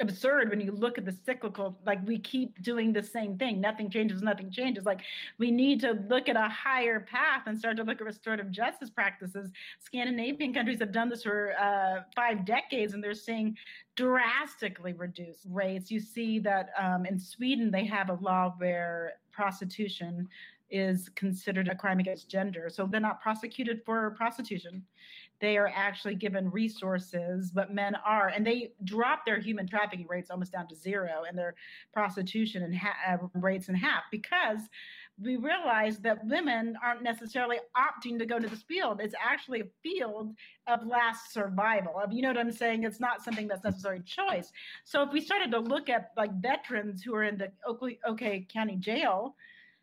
absurd 0.00 0.50
when 0.50 0.60
you 0.60 0.72
look 0.72 0.98
at 0.98 1.04
the 1.04 1.16
cyclical 1.24 1.78
like 1.86 2.04
we 2.04 2.18
keep 2.18 2.60
doing 2.62 2.92
the 2.92 3.02
same 3.02 3.38
thing 3.38 3.60
nothing 3.60 3.88
changes 3.88 4.22
nothing 4.22 4.50
changes 4.50 4.84
like 4.84 5.00
we 5.38 5.52
need 5.52 5.80
to 5.80 5.92
look 6.08 6.28
at 6.28 6.36
a 6.36 6.48
higher 6.48 6.98
path 6.98 7.42
and 7.46 7.56
start 7.56 7.76
to 7.76 7.84
look 7.84 8.00
at 8.00 8.04
restorative 8.04 8.50
justice 8.50 8.90
practices 8.90 9.52
scandinavian 9.78 10.52
countries 10.52 10.80
have 10.80 10.90
done 10.90 11.08
this 11.08 11.22
for 11.22 11.54
uh, 11.60 12.02
five 12.16 12.44
decades 12.44 12.92
and 12.92 13.04
they're 13.04 13.14
seeing 13.14 13.56
drastically 13.94 14.92
reduced 14.94 15.46
rates 15.48 15.92
you 15.92 16.00
see 16.00 16.40
that 16.40 16.70
um, 16.76 17.06
in 17.06 17.16
sweden 17.16 17.70
they 17.70 17.84
have 17.84 18.10
a 18.10 18.14
law 18.14 18.52
where 18.58 19.12
prostitution 19.30 20.28
is 20.70 21.08
considered 21.10 21.68
a 21.68 21.74
crime 21.74 22.00
against 22.00 22.28
gender. 22.28 22.68
So 22.68 22.86
they're 22.86 23.00
not 23.00 23.22
prosecuted 23.22 23.82
for 23.84 24.10
prostitution. 24.10 24.82
They 25.40 25.56
are 25.56 25.70
actually 25.74 26.14
given 26.14 26.50
resources, 26.50 27.50
but 27.50 27.72
men 27.74 27.96
are, 28.06 28.28
and 28.28 28.46
they 28.46 28.72
drop 28.84 29.26
their 29.26 29.38
human 29.38 29.66
trafficking 29.66 30.06
rates 30.08 30.30
almost 30.30 30.52
down 30.52 30.68
to 30.68 30.74
zero 30.74 31.24
and 31.28 31.36
their 31.36 31.54
prostitution 31.92 32.62
and 32.62 32.76
ha- 32.76 32.96
uh, 33.08 33.16
rates 33.34 33.68
in 33.68 33.74
half 33.74 34.04
because 34.10 34.60
we 35.20 35.36
realize 35.36 35.98
that 35.98 36.24
women 36.26 36.76
aren't 36.82 37.02
necessarily 37.02 37.58
opting 37.76 38.18
to 38.18 38.26
go 38.26 38.38
to 38.38 38.48
this 38.48 38.62
field. 38.62 39.00
It's 39.00 39.14
actually 39.22 39.60
a 39.60 39.66
field 39.82 40.34
of 40.66 40.86
last 40.86 41.32
survival. 41.32 42.00
Of 42.02 42.12
you 42.12 42.22
know 42.22 42.28
what 42.28 42.38
I'm 42.38 42.50
saying? 42.50 42.82
It's 42.82 43.00
not 43.00 43.22
something 43.22 43.46
that's 43.46 43.62
necessarily 43.62 44.02
choice. 44.02 44.50
So 44.84 45.02
if 45.02 45.12
we 45.12 45.20
started 45.20 45.52
to 45.52 45.60
look 45.60 45.88
at 45.88 46.10
like 46.16 46.32
veterans 46.40 47.02
who 47.02 47.14
are 47.14 47.24
in 47.24 47.38
the 47.38 47.52
Oakland, 47.66 47.96
OK 48.04 48.46
County 48.52 48.76
Jail 48.76 49.36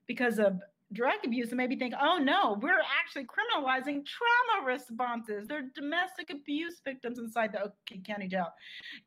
because 0.07 0.39
of 0.39 0.59
drug 0.93 1.15
abuse 1.25 1.49
and 1.49 1.57
maybe 1.57 1.75
think, 1.75 1.93
oh 2.01 2.17
no, 2.17 2.57
we're 2.61 2.81
actually 2.99 3.25
criminalizing 3.25 4.05
trauma 4.05 4.65
responses. 4.65 5.47
They're 5.47 5.69
domestic 5.73 6.29
abuse 6.29 6.81
victims 6.83 7.19
inside 7.19 7.51
the 7.51 7.59
Oklahoma 7.59 8.03
County 8.05 8.27
Jail. 8.27 8.53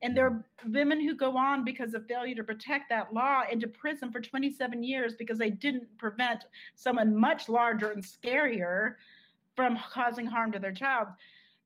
And 0.02 0.16
there 0.16 0.26
are 0.26 0.44
women 0.66 1.00
who 1.00 1.14
go 1.14 1.36
on 1.36 1.64
because 1.64 1.94
of 1.94 2.06
failure 2.06 2.34
to 2.34 2.44
protect 2.44 2.88
that 2.90 3.12
law 3.12 3.42
into 3.50 3.68
prison 3.68 4.10
for 4.10 4.20
27 4.20 4.82
years 4.82 5.14
because 5.14 5.38
they 5.38 5.50
didn't 5.50 5.86
prevent 5.98 6.44
someone 6.74 7.14
much 7.14 7.48
larger 7.48 7.90
and 7.90 8.02
scarier 8.02 8.94
from 9.56 9.78
causing 9.90 10.26
harm 10.26 10.52
to 10.52 10.58
their 10.58 10.72
child 10.72 11.08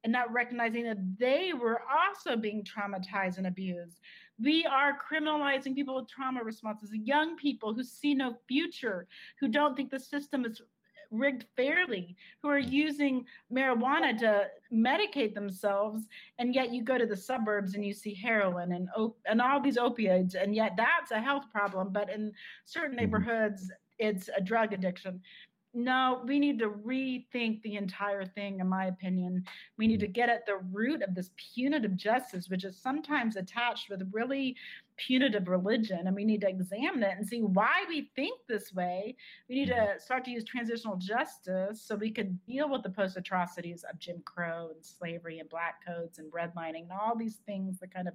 and 0.05 0.13
not 0.13 0.33
recognizing 0.33 0.85
that 0.85 1.19
they 1.19 1.53
were 1.53 1.83
also 1.91 2.37
being 2.37 2.65
traumatized 2.65 3.39
and 3.39 3.47
abused. 3.47 3.99
We 4.41 4.65
are 4.67 4.97
criminalizing 4.99 5.75
people 5.75 5.97
with 5.97 6.09
trauma 6.09 6.43
responses, 6.45 6.91
young 6.95 7.37
people 7.37 7.75
who 7.75 7.83
see 7.83 8.15
no 8.15 8.37
future, 8.47 9.09
who 9.41 9.49
don't 9.49 9.77
think 9.77 9.91
the 9.91 9.99
system 9.99 10.45
is 10.45 10.63
rigged 11.11 11.45
fairly, 11.57 12.17
who 12.43 12.49
are 12.49 12.59
using 12.59 13.25
marijuana 13.53 14.17
to 14.19 14.47
medicate 14.73 15.35
themselves, 15.35 16.07
and 16.39 16.55
yet 16.55 16.73
you 16.73 16.83
go 16.83 16.99
to 16.99 17.07
the 17.07 17.17
suburbs 17.17 17.75
and 17.75 17.85
you 17.85 17.93
see 17.93 18.15
heroin 18.15 18.73
and 18.73 18.89
op- 18.97 19.19
and 19.27 19.41
all 19.41 19.61
these 19.61 19.79
opioids, 19.79 20.35
and 20.41 20.55
yet 20.55 20.75
that's 20.77 21.11
a 21.11 21.21
health 21.21 21.45
problem. 21.51 21.93
But 21.93 22.11
in 22.11 22.33
certain 22.67 22.91
mm-hmm. 22.91 23.01
neighborhoods, 23.01 23.71
it's 23.99 24.29
a 24.37 24.41
drug 24.41 24.73
addiction 24.73 25.21
no, 25.79 26.23
we 26.27 26.39
need 26.39 26.59
to 26.59 26.71
rethink 26.71 27.63
the 27.63 27.77
entire 27.77 28.25
thing, 28.25 28.59
in 28.61 28.69
my 28.69 28.87
opinion. 28.87 29.45
We 29.77 29.87
need 29.87 30.01
to 30.01 30.07
mm-hmm. 30.07 30.13
get 30.13 30.29
at 30.29 30.45
the 30.45 30.57
root 30.73 31.03
of 31.03 31.15
this 31.15 31.31
punitive 31.55 31.97
justice, 31.97 32.49
which 32.49 32.65
is 32.65 32.77
sometimes 32.77 33.37
attached 33.37 33.89
with 33.89 34.09
really 34.13 34.57
punitive 34.97 35.47
religion. 35.47 36.07
And 36.07 36.17
we 36.17 36.25
need 36.25 36.41
to 36.41 36.49
examine 36.49 37.05
it 37.05 37.15
and 37.17 37.27
see 37.27 37.43
why 37.43 37.85
we 37.89 38.11
think 38.17 38.41
this 38.49 38.75
way. 38.75 39.17
We 39.49 39.55
need 39.55 39.69
to 39.69 39.75
mm-hmm. 39.75 39.99
start 40.01 40.25
to 40.25 40.33
use 40.33 40.45
transitional 40.45 40.97
justice 40.97 41.81
so 41.81 41.95
we 41.95 42.11
can 42.11 42.41
deal 42.47 42.69
with 42.69 42.83
the 42.83 42.91
post 42.91 43.17
atrocities 43.17 43.85
of 43.91 43.99
Jim 44.01 44.21
Crow 44.25 44.71
and 44.75 44.85
slavery 44.85 45.39
and 45.39 45.49
black 45.49 45.87
codes 45.87 46.19
and 46.19 46.33
redlining 46.33 46.83
and 46.83 46.93
all 47.01 47.17
these 47.17 47.37
things 47.47 47.79
that 47.79 47.95
kind 47.95 48.09
of 48.09 48.15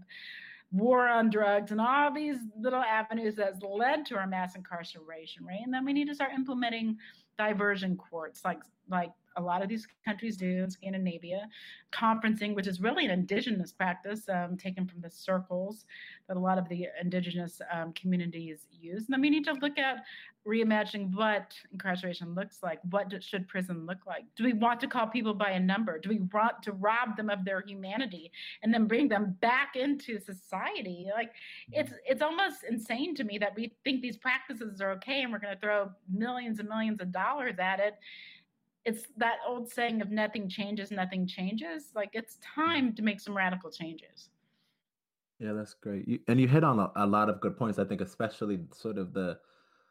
war 0.73 1.07
on 1.07 1.29
drugs 1.29 1.71
and 1.71 1.79
all 1.79 2.11
these 2.11 2.37
little 2.59 2.81
avenues 2.81 3.35
that's 3.35 3.61
led 3.61 4.05
to 4.07 4.15
our 4.15 4.25
mass 4.25 4.55
incarceration 4.55 5.45
rate. 5.45 5.61
And 5.63 5.73
then 5.73 5.85
we 5.85 5.93
need 5.93 6.07
to 6.07 6.15
start 6.15 6.31
implementing 6.33 6.97
diversion 7.37 7.97
courts 7.97 8.41
like 8.45 8.59
like 8.89 9.11
a 9.35 9.41
lot 9.41 9.61
of 9.61 9.69
these 9.69 9.87
countries 10.05 10.37
do 10.37 10.63
in 10.63 10.69
Scandinavia, 10.69 11.47
conferencing, 11.91 12.55
which 12.55 12.67
is 12.67 12.81
really 12.81 13.05
an 13.05 13.11
indigenous 13.11 13.71
practice 13.71 14.27
um, 14.29 14.57
taken 14.57 14.87
from 14.87 15.01
the 15.01 15.09
circles 15.09 15.85
that 16.27 16.37
a 16.37 16.39
lot 16.39 16.57
of 16.57 16.67
the 16.69 16.87
indigenous 17.01 17.61
um, 17.71 17.93
communities 17.93 18.67
use. 18.71 19.05
And 19.05 19.13
then 19.13 19.21
we 19.21 19.29
need 19.29 19.45
to 19.45 19.53
look 19.53 19.77
at 19.77 20.03
reimagining 20.47 21.13
what 21.15 21.53
incarceration 21.71 22.35
looks 22.35 22.59
like. 22.61 22.79
What 22.89 23.13
should 23.23 23.47
prison 23.47 23.85
look 23.85 24.05
like? 24.05 24.25
Do 24.35 24.43
we 24.43 24.53
want 24.53 24.79
to 24.81 24.87
call 24.87 25.07
people 25.07 25.33
by 25.33 25.51
a 25.51 25.59
number? 25.59 25.99
Do 25.99 26.09
we 26.09 26.19
want 26.33 26.61
to 26.63 26.73
rob 26.73 27.15
them 27.15 27.29
of 27.29 27.45
their 27.45 27.61
humanity 27.61 28.31
and 28.61 28.73
then 28.73 28.85
bring 28.85 29.07
them 29.07 29.37
back 29.39 29.75
into 29.75 30.19
society? 30.19 31.07
Like 31.13 31.31
it's 31.71 31.93
it's 32.05 32.21
almost 32.21 32.63
insane 32.69 33.15
to 33.15 33.23
me 33.23 33.37
that 33.37 33.55
we 33.55 33.73
think 33.83 34.01
these 34.01 34.17
practices 34.17 34.81
are 34.81 34.91
okay 34.91 35.21
and 35.21 35.31
we're 35.31 35.39
going 35.39 35.55
to 35.55 35.61
throw 35.61 35.89
millions 36.11 36.59
and 36.59 36.67
millions 36.67 36.99
of 36.99 37.11
dollars 37.11 37.55
at 37.59 37.79
it 37.79 37.95
it's 38.85 39.07
that 39.17 39.37
old 39.47 39.69
saying 39.69 40.01
of 40.01 40.11
nothing 40.11 40.49
changes, 40.49 40.91
nothing 40.91 41.25
changes. 41.25 41.91
Like 41.95 42.09
it's 42.13 42.37
time 42.55 42.93
to 42.95 43.01
make 43.01 43.19
some 43.19 43.35
radical 43.35 43.71
changes. 43.71 44.29
Yeah, 45.39 45.53
that's 45.53 45.73
great. 45.73 46.07
You, 46.07 46.19
and 46.27 46.39
you 46.39 46.47
hit 46.47 46.63
on 46.63 46.79
a, 46.79 46.91
a, 46.95 47.07
lot 47.07 47.29
of 47.29 47.41
good 47.41 47.57
points. 47.57 47.79
I 47.79 47.85
think, 47.85 48.01
especially 48.01 48.59
sort 48.73 48.97
of 48.97 49.13
the 49.13 49.37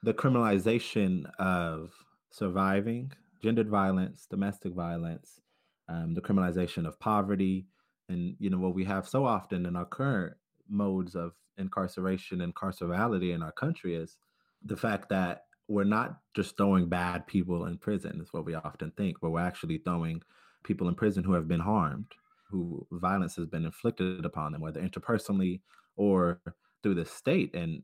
the 0.02 0.14
criminalization 0.14 1.24
of 1.38 1.92
surviving 2.31 3.12
gendered 3.42 3.68
violence, 3.68 4.26
domestic 4.31 4.72
violence, 4.72 5.40
um, 5.88 6.14
the 6.14 6.20
criminalization 6.20 6.87
of 6.87 6.98
poverty, 7.00 7.66
and 8.09 8.37
you 8.38 8.50
know 8.50 8.59
what 8.59 8.74
we 8.74 8.85
have 8.85 9.09
so 9.09 9.26
often 9.26 9.66
in 9.66 9.76
our 9.76 9.85
current 9.85 10.35
modes 10.68 11.14
of 11.14 11.33
incarceration 11.59 12.40
and 12.40 12.55
carcerality 12.55 13.35
in 13.35 13.42
our 13.42 13.52
country 13.52 13.94
is 13.94 14.16
the 14.64 14.76
fact 14.76 15.09
that 15.09 15.44
we're 15.72 15.85
not 15.85 16.18
just 16.35 16.56
throwing 16.56 16.88
bad 16.88 17.26
people 17.26 17.64
in 17.64 17.78
prison, 17.78 18.20
is 18.20 18.32
what 18.32 18.44
we 18.44 18.54
often 18.54 18.92
think, 18.96 19.16
but 19.20 19.30
we're 19.30 19.40
actually 19.40 19.78
throwing 19.78 20.22
people 20.64 20.87
in 20.88 20.94
prison 20.94 21.24
who 21.24 21.32
have 21.32 21.48
been 21.48 21.61
harmed, 21.61 22.12
who 22.50 22.87
violence 22.92 23.35
has 23.37 23.46
been 23.46 23.64
inflicted 23.64 24.24
upon 24.24 24.52
them, 24.52 24.61
whether 24.61 24.82
interpersonally 24.82 25.61
or 25.96 26.40
through 26.82 26.94
the 26.94 27.06
state. 27.06 27.54
And 27.54 27.82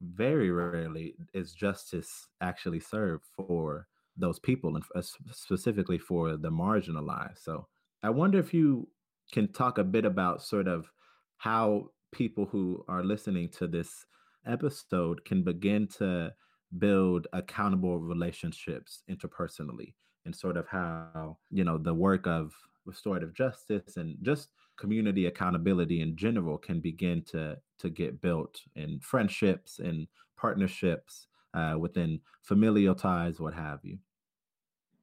very 0.00 0.50
rarely 0.50 1.14
is 1.32 1.52
justice 1.52 2.26
actually 2.40 2.80
served 2.80 3.24
for 3.36 3.86
those 4.16 4.40
people 4.40 4.74
and 4.74 4.84
uh, 4.96 5.02
specifically 5.30 5.98
for 5.98 6.36
the 6.36 6.50
marginalized. 6.50 7.38
So 7.38 7.68
I 8.02 8.10
wonder 8.10 8.40
if 8.40 8.52
you 8.52 8.88
can 9.32 9.52
talk 9.52 9.78
a 9.78 9.84
bit 9.84 10.04
about 10.04 10.42
sort 10.42 10.66
of 10.66 10.90
how 11.36 11.90
people 12.10 12.46
who 12.46 12.84
are 12.88 13.04
listening 13.04 13.48
to 13.50 13.68
this 13.68 14.06
episode 14.44 15.24
can 15.24 15.44
begin 15.44 15.86
to 15.98 16.32
build 16.76 17.26
accountable 17.32 17.98
relationships 17.98 19.02
interpersonally 19.08 19.94
and 20.24 20.36
sort 20.36 20.56
of 20.56 20.66
how 20.68 21.38
you 21.50 21.64
know 21.64 21.78
the 21.78 21.94
work 21.94 22.26
of 22.26 22.54
restorative 22.84 23.32
justice 23.32 23.96
and 23.96 24.16
just 24.22 24.50
community 24.76 25.26
accountability 25.26 26.00
in 26.00 26.16
general 26.16 26.58
can 26.58 26.80
begin 26.80 27.22
to 27.22 27.58
to 27.78 27.88
get 27.90 28.20
built 28.20 28.60
in 28.76 29.00
friendships 29.00 29.78
and 29.78 30.06
partnerships 30.36 31.26
uh, 31.54 31.76
within 31.78 32.20
familial 32.42 32.94
ties 32.94 33.40
what 33.40 33.54
have 33.54 33.80
you. 33.82 33.98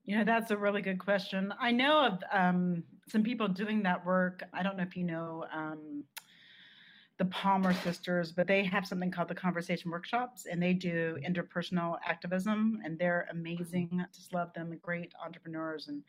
You 0.06 0.18
know 0.18 0.24
that's 0.24 0.52
a 0.52 0.58
really 0.58 0.82
good 0.82 1.00
question. 1.00 1.54
I 1.60 1.72
know 1.72 2.06
of 2.06 2.24
um, 2.32 2.84
some 3.08 3.24
people 3.24 3.48
doing 3.48 3.84
that 3.84 4.06
work. 4.06 4.44
I 4.54 4.62
don't 4.62 4.78
know 4.78 4.84
if 4.84 4.96
you 4.96 5.04
know 5.04 5.46
um, 5.52 6.04
the 7.18 7.26
Palmer 7.26 7.74
sisters, 7.74 8.34
but 8.34 8.46
they 8.46 8.64
have 8.66 8.86
something 8.86 9.10
called 9.10 9.30
the 9.30 9.36
Conversation 9.36 9.90
Workshops, 9.90 10.48
and 10.52 10.62
they 10.62 10.74
do 10.74 11.18
interpersonal 11.26 11.98
activism, 12.06 12.82
and 12.84 13.00
they're 13.00 13.28
amazing. 13.32 14.04
Just 14.14 14.34
love 14.34 14.52
them, 14.54 14.78
great 14.82 15.14
entrepreneurs, 15.24 15.88
and 15.88 16.04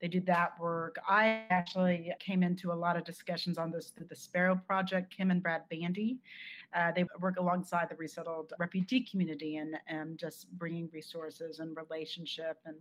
they 0.00 0.08
do 0.08 0.20
that 0.22 0.58
work. 0.58 0.96
I 1.06 1.42
actually 1.50 2.10
came 2.20 2.42
into 2.42 2.72
a 2.72 2.74
lot 2.74 2.96
of 2.96 3.04
discussions 3.04 3.58
on 3.58 3.70
this 3.70 3.90
through 3.90 4.06
the 4.06 4.16
Sparrow 4.16 4.58
Project. 4.66 5.14
Kim 5.14 5.30
and 5.30 5.42
Brad 5.42 5.62
Bandy, 5.68 6.20
uh, 6.74 6.90
they 6.92 7.04
work 7.20 7.36
alongside 7.38 7.90
the 7.90 7.96
resettled 7.96 8.54
refugee 8.58 9.06
community 9.10 9.56
and 9.56 9.76
and 9.88 10.18
just 10.18 10.50
bringing 10.52 10.88
resources 10.92 11.60
and 11.60 11.76
relationship 11.76 12.58
and. 12.64 12.76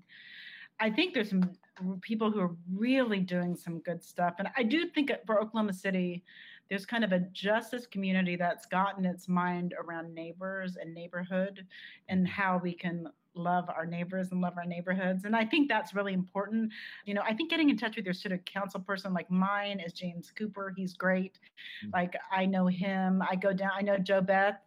I 0.78 0.90
think 0.90 1.14
there's 1.14 1.30
some 1.30 1.56
people 2.02 2.30
who 2.30 2.42
are 2.42 2.54
really 2.70 3.22
doing 3.22 3.56
some 3.56 3.80
good 3.80 4.04
stuff. 4.04 4.34
And 4.40 4.50
I 4.58 4.64
do 4.64 4.90
think 4.90 5.10
for 5.26 5.40
Oklahoma 5.40 5.72
City, 5.72 6.26
there's 6.70 6.86
kind 6.86 7.04
of 7.04 7.12
a 7.12 7.20
justice 7.32 7.86
community 7.86 8.36
that's 8.36 8.66
gotten 8.66 9.06
its 9.06 9.28
mind 9.28 9.74
around 9.80 10.14
neighbors 10.14 10.78
and 10.80 10.94
neighborhood 10.94 11.66
and 12.10 12.26
mm-hmm. 12.26 12.42
how 12.42 12.60
we 12.62 12.74
can 12.74 13.08
love 13.38 13.70
our 13.70 13.86
neighbors 13.86 14.32
and 14.32 14.40
love 14.40 14.54
our 14.58 14.66
neighborhoods. 14.66 15.26
And 15.26 15.36
I 15.36 15.44
think 15.46 15.68
that's 15.68 15.94
really 15.94 16.14
important. 16.14 16.72
You 17.06 17.14
know, 17.14 17.22
I 17.26 17.34
think 17.34 17.50
getting 17.50 17.70
in 17.70 17.78
touch 17.78 17.98
with 17.98 18.06
your 18.06 18.14
city 18.14 18.40
council 18.46 18.80
person 18.80 19.14
like 19.14 19.30
mine 19.30 19.82
is 19.86 19.92
James 19.92 20.32
Cooper. 20.32 20.74
He's 20.76 20.94
great. 20.94 21.40
Mm-hmm. 21.84 21.92
Like 21.94 22.16
I 22.32 22.46
know 22.46 22.68
him. 22.68 23.22
I 23.30 23.36
go 23.36 23.52
down, 23.54 23.72
I 23.78 23.82
know 23.82 23.98
JoBeth 23.98 24.58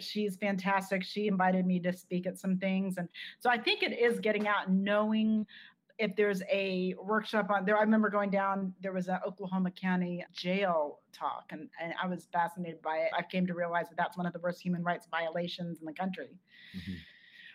she's 0.00 0.36
fantastic. 0.36 1.02
She 1.02 1.26
invited 1.26 1.66
me 1.66 1.78
to 1.80 1.92
speak 1.92 2.26
at 2.26 2.38
some 2.38 2.58
things. 2.58 2.96
And 2.98 3.08
so 3.38 3.50
I 3.50 3.58
think 3.58 3.82
it 3.82 3.98
is 3.98 4.18
getting 4.20 4.48
out 4.48 4.68
and 4.68 4.82
knowing 4.82 5.46
if 5.98 6.16
there's 6.16 6.42
a 6.50 6.94
workshop 7.02 7.50
on 7.50 7.64
there, 7.64 7.76
I 7.76 7.82
remember 7.82 8.08
going 8.08 8.30
down, 8.30 8.74
there 8.82 8.92
was 8.92 9.08
an 9.08 9.18
Oklahoma 9.26 9.70
County 9.70 10.24
jail 10.32 11.00
talk, 11.12 11.46
and, 11.50 11.68
and 11.80 11.94
I 12.02 12.06
was 12.06 12.26
fascinated 12.32 12.82
by 12.82 12.98
it. 12.98 13.10
I 13.16 13.22
came 13.22 13.46
to 13.46 13.54
realize 13.54 13.88
that 13.88 13.96
that's 13.96 14.16
one 14.16 14.26
of 14.26 14.32
the 14.32 14.40
worst 14.40 14.60
human 14.60 14.82
rights 14.82 15.06
violations 15.10 15.80
in 15.80 15.86
the 15.86 15.92
country. 15.92 16.30
Mm-hmm. 16.76 16.92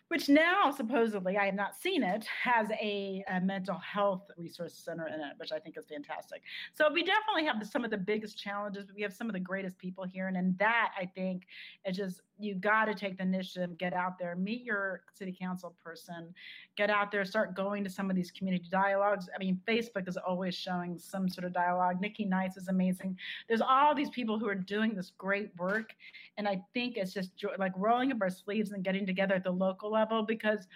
which 0.07 0.27
now 0.27 0.71
supposedly 0.71 1.37
I 1.37 1.45
have 1.45 1.53
not 1.53 1.75
seen 1.75 2.01
it 2.01 2.25
has 2.43 2.69
a, 2.71 3.23
a, 3.27 3.41
mental 3.41 3.77
health 3.77 4.23
resource 4.37 4.73
center 4.73 5.07
in 5.07 5.15
it, 5.15 5.33
which 5.37 5.51
I 5.51 5.59
think 5.59 5.77
is 5.77 5.85
fantastic. 5.85 6.41
So 6.73 6.91
we 6.91 7.03
definitely 7.03 7.45
have 7.45 7.59
the, 7.59 7.65
some 7.65 7.85
of 7.85 7.91
the 7.91 7.97
biggest 7.97 8.37
challenges, 8.37 8.85
but 8.85 8.95
we 8.95 9.03
have 9.03 9.13
some 9.13 9.27
of 9.27 9.33
the 9.33 9.39
greatest 9.39 9.77
people 9.77 10.05
here, 10.05 10.27
and 10.27 10.35
in 10.37 10.55
that 10.57 10.91
I 10.99 11.05
think 11.05 11.45
it's 11.85 11.97
just 11.97 12.21
you 12.39 12.55
got 12.55 12.85
to 12.85 12.95
take 12.95 13.17
the 13.17 13.23
initiative, 13.23 13.77
get 13.77 13.93
out 13.93 14.17
there, 14.17 14.35
meet 14.35 14.63
your 14.63 15.01
city 15.13 15.35
council 15.37 15.75
person, 15.83 16.33
get 16.77 16.89
out 16.89 17.11
there, 17.11 17.25
start 17.25 17.55
going 17.55 17.83
to 17.83 17.89
some 17.89 18.09
of 18.09 18.15
these 18.15 18.31
community 18.31 18.65
dialogues. 18.71 19.29
I 19.35 19.37
mean, 19.37 19.59
Facebook 19.67 20.07
is 20.07 20.17
always 20.17 20.55
showing 20.55 20.97
some 20.97 21.27
sort 21.27 21.45
of 21.45 21.53
dialogue. 21.53 21.99
Nikki 21.99 22.25
Nice 22.25 22.55
is 22.55 22.69
amazing. 22.69 23.17
There's 23.47 23.61
all 23.61 23.93
these 23.93 24.09
people 24.09 24.39
who 24.39 24.47
are 24.47 24.55
doing 24.55 24.95
this 24.95 25.11
great 25.17 25.51
work, 25.57 25.93
and 26.37 26.47
I 26.47 26.61
think 26.73 26.97
it's 26.97 27.13
just 27.13 27.31
like 27.57 27.73
rolling 27.75 28.11
up 28.11 28.21
our 28.21 28.29
sleeves 28.29 28.71
and 28.71 28.83
getting 28.83 29.05
together 29.05 29.35
at 29.35 29.43
the 29.43 29.51
local 29.51 29.91
level 29.91 30.23
because 30.23 30.67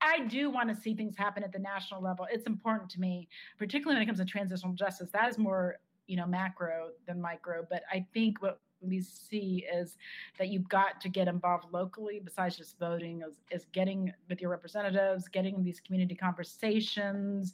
I 0.00 0.20
do 0.20 0.50
want 0.50 0.68
to 0.70 0.74
see 0.74 0.94
things 0.94 1.16
happen 1.16 1.44
at 1.44 1.52
the 1.52 1.58
national 1.58 2.02
level. 2.02 2.26
It's 2.30 2.46
important 2.46 2.90
to 2.90 3.00
me, 3.00 3.28
particularly 3.58 3.96
when 3.96 4.02
it 4.02 4.06
comes 4.06 4.18
to 4.18 4.24
transitional 4.24 4.72
justice. 4.72 5.10
That 5.12 5.28
is 5.28 5.38
more, 5.38 5.76
you 6.06 6.16
know, 6.16 6.26
macro 6.26 6.88
than 7.06 7.20
micro. 7.20 7.66
But 7.68 7.82
I 7.92 8.06
think 8.14 8.40
what 8.40 8.60
we 8.80 9.00
see 9.00 9.66
is 9.72 9.96
that 10.38 10.48
you've 10.48 10.68
got 10.68 11.00
to 11.00 11.08
get 11.08 11.28
involved 11.28 11.66
locally 11.72 12.20
besides 12.22 12.56
just 12.56 12.78
voting 12.78 13.22
is, 13.26 13.34
is 13.50 13.66
getting 13.72 14.12
with 14.28 14.40
your 14.40 14.50
representatives 14.50 15.28
getting 15.28 15.62
these 15.62 15.80
community 15.80 16.14
conversations. 16.14 17.52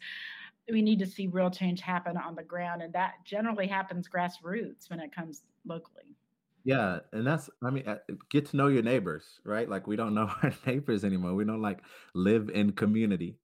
We 0.70 0.82
need 0.82 0.98
to 0.98 1.06
see 1.06 1.28
real 1.28 1.50
change 1.50 1.80
happen 1.80 2.16
on 2.16 2.34
the 2.34 2.42
ground 2.42 2.82
and 2.82 2.92
that 2.92 3.14
generally 3.24 3.66
happens 3.66 4.08
grassroots 4.08 4.90
when 4.90 5.00
it 5.00 5.14
comes 5.14 5.42
locally. 5.64 6.16
Yeah 6.64 6.98
and 7.12 7.24
that's 7.24 7.48
i 7.62 7.70
mean 7.70 7.86
uh, 7.86 7.98
get 8.28 8.46
to 8.46 8.56
know 8.56 8.66
your 8.66 8.82
neighbors 8.82 9.40
right? 9.44 9.68
Like 9.68 9.86
we 9.86 9.96
don't 9.96 10.14
know 10.14 10.30
our 10.42 10.52
neighbors 10.66 11.04
anymore. 11.04 11.34
We 11.34 11.44
don't 11.44 11.62
like 11.62 11.80
live 12.14 12.50
in 12.50 12.72
community. 12.72 13.36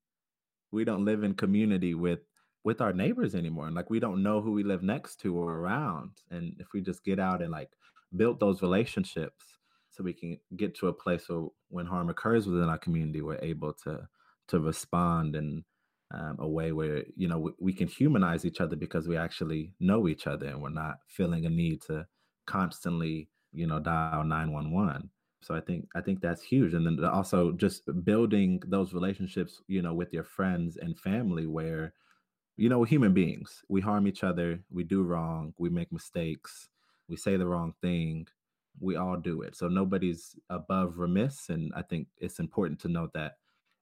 We 0.71 0.85
don't 0.85 1.05
live 1.05 1.23
in 1.23 1.35
community 1.35 1.95
with 1.95 2.21
with 2.65 2.81
our 2.81 2.93
neighbors 2.93 3.35
anymore 3.35 3.67
and 3.67 3.75
like 3.75 3.91
we 3.91 4.01
don't 4.01 4.23
know 4.23 4.41
who 4.41 4.53
we 4.53 4.63
live 4.63 4.83
next 4.83 5.17
to 5.21 5.37
or 5.37 5.59
around 5.59 6.11
and 6.31 6.55
if 6.59 6.69
we 6.73 6.81
just 6.81 7.05
get 7.05 7.19
out 7.19 7.43
and 7.43 7.51
like 7.51 7.71
build 8.17 8.39
those 8.39 8.63
relationships 8.63 9.59
so 9.91 10.03
we 10.03 10.13
can 10.13 10.39
get 10.57 10.75
to 10.75 10.89
a 10.89 10.93
place 10.93 11.29
where 11.29 11.47
when 11.69 11.87
harm 11.87 12.09
occurs 12.09 12.47
within 12.47 12.69
our 12.69 12.79
community 12.79 13.21
we're 13.21 13.39
able 13.43 13.73
to 13.73 14.07
to 14.49 14.61
respond 14.61 15.35
in 15.35 15.65
um, 16.13 16.37
a 16.41 16.49
way 16.49 16.73
where 16.73 17.05
you 17.17 17.27
know 17.27 17.39
we, 17.39 17.53
we 17.59 17.73
can 17.73 17.89
humanize 17.89 18.45
each 18.45 18.61
other 18.61 18.77
because 18.77 19.09
we 19.09 19.17
actually 19.17 19.73
know 19.81 20.09
each 20.09 20.27
other 20.27 20.47
and 20.47 20.61
we're 20.61 20.69
not 20.69 20.97
feeling 21.09 21.47
a 21.47 21.51
need 21.51 21.81
to 21.83 22.07
constantly 22.47 23.29
you 23.53 23.67
know 23.67 23.79
dial 23.79 24.25
911 24.25 25.09
so 25.43 25.55
i 25.55 25.61
think 25.61 25.87
i 25.95 26.01
think 26.01 26.21
that's 26.21 26.43
huge 26.43 26.75
and 26.75 26.87
then 26.87 27.03
also 27.05 27.53
just 27.53 27.83
building 28.05 28.61
those 28.67 28.93
relationships 28.93 29.63
you 29.69 29.81
know 29.81 29.95
with 29.95 30.13
your 30.13 30.25
friends 30.25 30.77
and 30.77 30.99
family 30.99 31.47
where 31.47 31.95
you 32.57 32.69
know, 32.69 32.79
we're 32.79 32.87
human 32.87 33.15
beings. 33.15 33.63
We 33.69 33.81
harm 33.81 34.07
each 34.07 34.25
other. 34.25 34.61
We 34.71 34.85
do 34.85 35.03
wrong. 35.03 35.55
We 35.59 35.71
make 35.71 35.93
mistakes. 35.93 36.69
We 37.09 37.17
say 37.17 37.37
the 37.37 37.47
wrong 37.47 37.75
thing. 37.81 38.29
We 38.81 38.97
all 38.97 39.17
do 39.17 39.43
it. 39.43 39.57
So 39.57 39.69
nobody's 39.69 40.37
above 40.51 40.99
remiss. 40.99 41.49
And 41.49 41.73
I 41.75 41.83
think 41.83 42.09
it's 42.19 42.39
important 42.39 42.81
to 42.81 42.89
note 42.89 43.13
that 43.15 43.37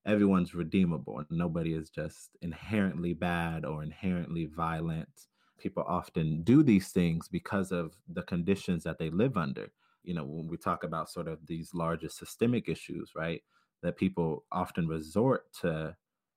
everyone's 0.07 0.55
redeemable. 0.55 1.25
Nobody 1.31 1.75
is 1.75 1.91
just 1.91 2.31
inherently 2.43 3.13
bad 3.13 3.65
or 3.65 3.83
inherently 3.83 4.47
violent. 4.47 5.27
People 5.59 5.85
often 5.87 6.43
do 6.43 6.63
these 6.63 6.89
things 6.89 7.29
because 7.29 7.73
of 7.73 7.95
the 8.09 8.23
conditions 8.23 8.85
that 8.85 8.99
they 8.99 9.11
live 9.11 9.37
under. 9.37 9.73
You 10.03 10.15
know, 10.15 10.25
when 10.25 10.49
we 10.49 10.57
talk 10.57 10.85
about 10.85 11.11
sort 11.11 11.29
of 11.29 11.47
these 11.47 11.75
larger 11.75 12.09
systemic 12.09 12.69
issues, 12.69 13.13
right? 13.15 13.43
That 13.83 13.97
people 13.97 14.45
often 14.51 14.89
resort 14.89 15.53
to 15.61 15.97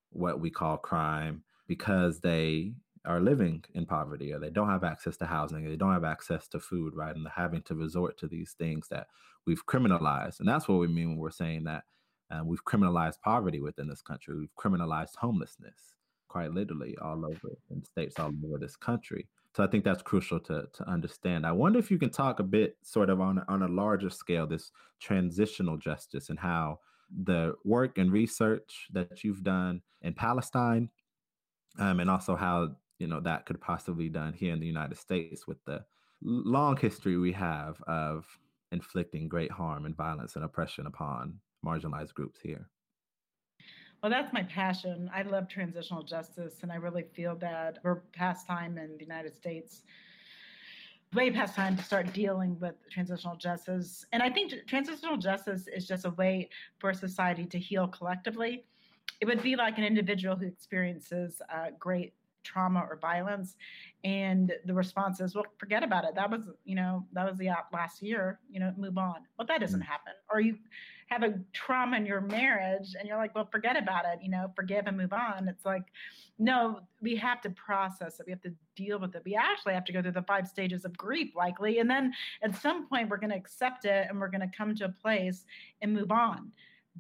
what 0.10 0.40
we 0.40 0.50
call 0.50 0.78
crime 0.78 1.44
because 1.74 2.20
they 2.20 2.72
are 3.04 3.20
living 3.20 3.64
in 3.74 3.84
poverty 3.84 4.32
or 4.32 4.40
they 4.40 4.52
don't 4.52 4.70
have 4.70 4.84
access 4.84 5.18
to 5.18 5.26
housing, 5.26 5.68
they 5.68 5.76
don't 5.76 5.92
have 5.92 6.04
access 6.04 6.48
to 6.48 6.60
food, 6.60 6.94
right? 6.96 7.16
And 7.16 7.26
they're 7.26 7.34
having 7.36 7.64
to 7.64 7.74
resort 7.74 8.16
to 8.20 8.28
these 8.28 8.52
things 8.60 8.88
that 8.90 9.08
we've 9.48 9.66
criminalized. 9.66 10.40
And 10.40 10.48
that's 10.48 10.68
what 10.68 10.80
we 10.80 10.88
mean 10.88 11.10
when 11.10 11.18
we're 11.18 11.32
saying 11.32 11.64
that 11.64 11.84
uh, 12.30 12.44
we've 12.46 12.64
criminalized 12.64 13.22
poverty 13.22 13.60
within 13.60 13.88
this 13.88 14.04
country. 14.04 14.36
We've 14.38 14.56
criminalized 14.56 15.16
homelessness, 15.18 15.96
quite 16.28 16.52
literally, 16.52 16.96
all 17.02 17.26
over 17.26 17.58
in 17.72 17.84
states 17.84 18.20
all 18.20 18.32
over 18.46 18.60
this 18.60 18.76
country. 18.76 19.28
So 19.56 19.64
I 19.64 19.68
think 19.68 19.84
that's 19.84 20.04
crucial 20.04 20.40
to 20.42 20.68
to 20.78 20.84
understand. 20.88 21.46
I 21.46 21.54
wonder 21.54 21.80
if 21.80 21.90
you 21.90 21.98
can 21.98 22.12
talk 22.12 22.40
a 22.40 22.44
bit, 22.58 22.78
sort 22.84 23.10
of 23.10 23.20
on 23.20 23.44
on 23.48 23.64
a 23.64 23.68
larger 23.68 24.12
scale, 24.12 24.46
this 24.46 24.72
transitional 25.00 25.78
justice 25.78 26.30
and 26.30 26.40
how 26.40 26.80
the 27.26 27.56
work 27.64 27.98
and 27.98 28.12
research 28.12 28.88
that 28.94 29.24
you've 29.24 29.44
done 29.44 29.82
in 30.02 30.14
Palestine 30.14 30.90
um, 31.80 32.00
and 32.00 32.10
also 32.10 32.36
how 32.36 32.76
you 33.00 33.08
know 33.08 33.20
that 33.20 33.46
could 33.46 33.60
possibly 33.60 34.06
be 34.06 34.10
done 34.10 34.34
here 34.34 34.54
in 34.54 34.60
the 34.60 34.68
United 34.68 34.98
States 34.98 35.48
with 35.48 35.64
the 35.66 35.84
long 36.22 36.78
history 36.78 37.18
we 37.18 37.32
have 37.34 37.82
of 37.82 38.26
inflicting 38.72 39.28
great 39.28 39.52
harm 39.52 39.86
and 39.86 39.96
violence 39.96 40.36
and 40.36 40.46
oppression 40.46 40.88
upon 40.88 41.40
marginalized 41.66 42.14
groups 42.14 42.40
here. 42.42 42.70
Well, 44.02 44.10
that's 44.10 44.34
my 44.34 44.44
passion. 44.44 45.10
I 45.14 45.22
love 45.22 45.48
transitional 45.48 46.04
justice, 46.04 46.56
and 46.62 46.72
I 46.72 46.76
really 46.76 47.04
feel 47.14 47.38
that 47.38 47.80
we're 47.84 48.02
past 48.12 48.46
time 48.46 48.78
in 48.78 48.98
the 48.98 49.04
United 49.04 49.34
States, 49.34 49.84
way 51.14 51.32
past 51.32 51.56
time 51.56 51.78
to 51.78 51.84
start 51.84 52.12
dealing 52.12 52.60
with 52.60 52.76
transitional 52.92 53.38
justice. 53.38 54.06
And 54.12 54.22
I 54.22 54.30
think 54.30 54.54
transitional 54.68 55.16
justice 55.16 55.68
is 55.68 55.88
just 55.88 56.04
a 56.04 56.10
way 56.12 56.50
for 56.80 56.94
society 56.94 57.46
to 57.46 57.58
heal 57.58 57.88
collectively 57.88 58.66
it 59.22 59.26
would 59.26 59.42
be 59.42 59.56
like 59.56 59.78
an 59.78 59.84
individual 59.84 60.36
who 60.36 60.46
experiences 60.46 61.42
uh, 61.54 61.68
great 61.80 62.14
trauma 62.44 62.86
or 62.90 62.98
violence 62.98 63.56
and 64.04 64.52
the 64.66 64.74
response 64.74 65.22
is 65.22 65.34
well 65.34 65.46
forget 65.58 65.82
about 65.84 66.04
it. 66.04 66.14
That 66.16 66.30
was 66.30 66.50
you 66.66 66.76
know 66.76 67.06
that 67.14 67.26
was 67.26 67.38
the 67.38 67.50
last 67.72 68.02
year 68.02 68.40
you 68.50 68.60
know 68.60 68.74
move 68.78 68.98
on. 68.98 69.16
Well 69.38 69.48
that 69.48 69.62
doesn't 69.62 69.80
mm. 69.80 69.86
happen. 69.86 70.14
Or 70.32 70.42
you 70.42 70.58
have 71.08 71.24
a 71.24 71.40
trauma 71.54 71.98
in 71.98 72.06
your 72.06 72.22
marriage 72.22 72.96
and 72.98 73.08
you're 73.08 73.18
like 73.18 73.34
well 73.34 73.48
forget 73.52 73.78
about 73.78 74.06
it 74.06 74.20
you 74.22 74.30
know 74.30 74.52
forgive 74.56 74.88
and 74.88 74.98
move 74.98 75.14
on. 75.14 75.48
It's 75.48 75.66
like 75.66 75.86
no 76.38 76.82
we 77.02 77.16
have 77.16 77.42
to 77.42 77.50
process 77.52 78.20
it. 78.20 78.26
We 78.26 78.32
have 78.32 78.42
to 78.42 78.54
deal 78.76 79.00
with 79.00 79.16
it. 79.16 79.24
We 79.26 79.36
actually 79.36 79.74
have 79.74 79.86
to 79.86 79.94
go 79.94 80.02
through 80.02 80.12
the 80.12 80.24
five 80.24 80.48
stages 80.48 80.84
of 80.86 80.98
grief 80.98 81.36
likely 81.36 81.80
and 81.80 81.90
then 81.90 82.14
at 82.42 82.56
some 82.56 82.88
point 82.88 83.10
we're 83.10 83.18
going 83.18 83.32
to 83.32 83.38
accept 83.38 83.86
it 83.86 84.08
and 84.10 84.20
we're 84.20 84.30
going 84.30 84.42
to 84.42 84.58
come 84.58 84.76
to 84.76 84.86
a 84.86 84.90
place 84.90 85.46
and 85.82 85.94
move 85.94 86.12
on. 86.12 86.52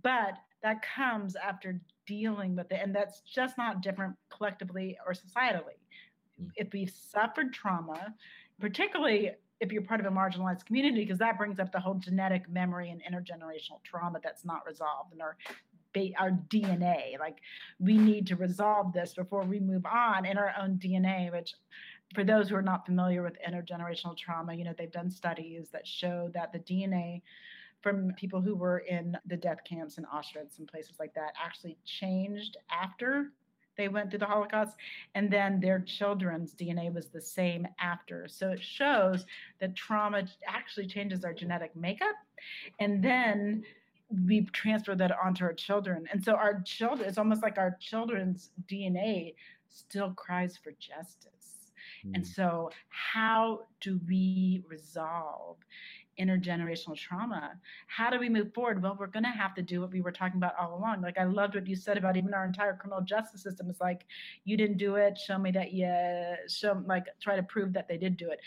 But 0.01 0.37
that 0.63 0.81
comes 0.81 1.35
after 1.35 1.79
dealing 2.07 2.55
with 2.55 2.71
it. 2.71 2.79
And 2.81 2.95
that's 2.95 3.19
just 3.21 3.57
not 3.57 3.81
different 3.81 4.15
collectively 4.35 4.97
or 5.05 5.13
societally. 5.13 5.79
Mm-hmm. 6.39 6.47
If 6.55 6.73
we've 6.73 6.91
suffered 6.91 7.53
trauma, 7.53 8.13
particularly 8.59 9.31
if 9.59 9.71
you're 9.71 9.83
part 9.83 9.99
of 9.99 10.05
a 10.05 10.09
marginalized 10.09 10.65
community, 10.65 11.01
because 11.01 11.19
that 11.19 11.37
brings 11.37 11.59
up 11.59 11.71
the 11.71 11.79
whole 11.79 11.95
genetic 11.95 12.49
memory 12.49 12.89
and 12.89 13.01
intergenerational 13.01 13.83
trauma 13.83 14.19
that's 14.23 14.43
not 14.43 14.65
resolved 14.65 15.13
in 15.13 15.21
our 15.21 15.37
our 16.17 16.31
DNA. 16.31 17.19
Like 17.19 17.37
we 17.79 17.97
need 17.99 18.25
to 18.27 18.35
resolve 18.35 18.93
this 18.93 19.13
before 19.13 19.43
we 19.43 19.59
move 19.59 19.85
on 19.85 20.25
in 20.25 20.39
our 20.39 20.51
own 20.59 20.79
DNA, 20.83 21.31
which 21.31 21.53
for 22.15 22.23
those 22.23 22.49
who 22.49 22.55
are 22.55 22.63
not 22.63 22.85
familiar 22.85 23.21
with 23.21 23.37
intergenerational 23.47 24.17
trauma, 24.17 24.55
you 24.55 24.63
know, 24.63 24.73
they've 24.75 24.91
done 24.91 25.11
studies 25.11 25.69
that 25.71 25.85
show 25.85 26.31
that 26.33 26.51
the 26.51 26.59
DNA 26.59 27.21
from 27.83 28.13
people 28.13 28.41
who 28.41 28.55
were 28.55 28.79
in 28.79 29.17
the 29.27 29.37
death 29.37 29.59
camps 29.67 29.97
in 29.97 30.05
Auschwitz 30.05 30.57
and 30.57 30.67
places 30.67 30.95
like 30.99 31.13
that 31.13 31.33
actually 31.43 31.77
changed 31.85 32.57
after 32.71 33.31
they 33.77 33.87
went 33.87 34.09
through 34.09 34.19
the 34.19 34.25
Holocaust, 34.25 34.77
and 35.15 35.31
then 35.31 35.59
their 35.59 35.79
children's 35.79 36.53
DNA 36.53 36.93
was 36.93 37.07
the 37.07 37.21
same 37.21 37.67
after. 37.79 38.27
So 38.27 38.51
it 38.51 38.61
shows 38.61 39.25
that 39.59 39.75
trauma 39.75 40.27
actually 40.47 40.87
changes 40.87 41.25
our 41.25 41.33
genetic 41.33 41.75
makeup, 41.75 42.15
and 42.79 43.03
then 43.03 43.63
we 44.27 44.41
transfer 44.53 44.95
that 44.95 45.11
onto 45.11 45.43
our 45.43 45.53
children. 45.53 46.05
And 46.11 46.23
so 46.23 46.33
our 46.33 46.61
children, 46.61 47.09
it's 47.09 47.17
almost 47.17 47.41
like 47.41 47.57
our 47.57 47.77
children's 47.79 48.51
DNA 48.67 49.33
still 49.69 50.11
cries 50.11 50.55
for 50.55 50.71
justice. 50.73 51.71
Mm. 52.05 52.15
And 52.15 52.27
so, 52.27 52.69
how 52.89 53.61
do 53.81 53.99
we 54.07 54.63
resolve 54.67 55.57
intergenerational 56.19 56.95
trauma. 56.97 57.53
How 57.87 58.09
do 58.09 58.19
we 58.19 58.29
move 58.29 58.53
forward? 58.53 58.81
Well, 58.81 58.95
we're 58.99 59.07
going 59.07 59.23
to 59.23 59.29
have 59.29 59.55
to 59.55 59.61
do 59.61 59.81
what 59.81 59.91
we 59.91 60.01
were 60.01 60.11
talking 60.11 60.37
about 60.37 60.53
all 60.59 60.77
along. 60.77 61.01
Like 61.01 61.17
I 61.17 61.25
loved 61.25 61.55
what 61.55 61.67
you 61.67 61.75
said 61.75 61.97
about 61.97 62.17
even 62.17 62.33
our 62.33 62.45
entire 62.45 62.75
criminal 62.75 63.01
justice 63.01 63.43
system. 63.43 63.69
It's 63.69 63.81
like 63.81 64.05
you 64.45 64.57
didn't 64.57 64.77
do 64.77 64.95
it. 64.95 65.17
Show 65.17 65.37
me 65.37 65.51
that 65.51 65.73
you 65.73 65.91
show 66.47 66.81
like 66.85 67.05
try 67.21 67.35
to 67.35 67.43
prove 67.43 67.73
that 67.73 67.87
they 67.87 67.97
did 67.97 68.17
do 68.17 68.29
it. 68.29 68.39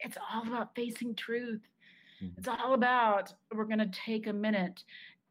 It's 0.00 0.18
all 0.32 0.46
about 0.46 0.74
facing 0.74 1.14
truth. 1.14 1.62
Mm-hmm. 2.22 2.38
It's 2.38 2.48
all 2.48 2.74
about 2.74 3.32
we're 3.52 3.64
going 3.64 3.78
to 3.78 3.90
take 4.06 4.26
a 4.26 4.32
minute 4.32 4.84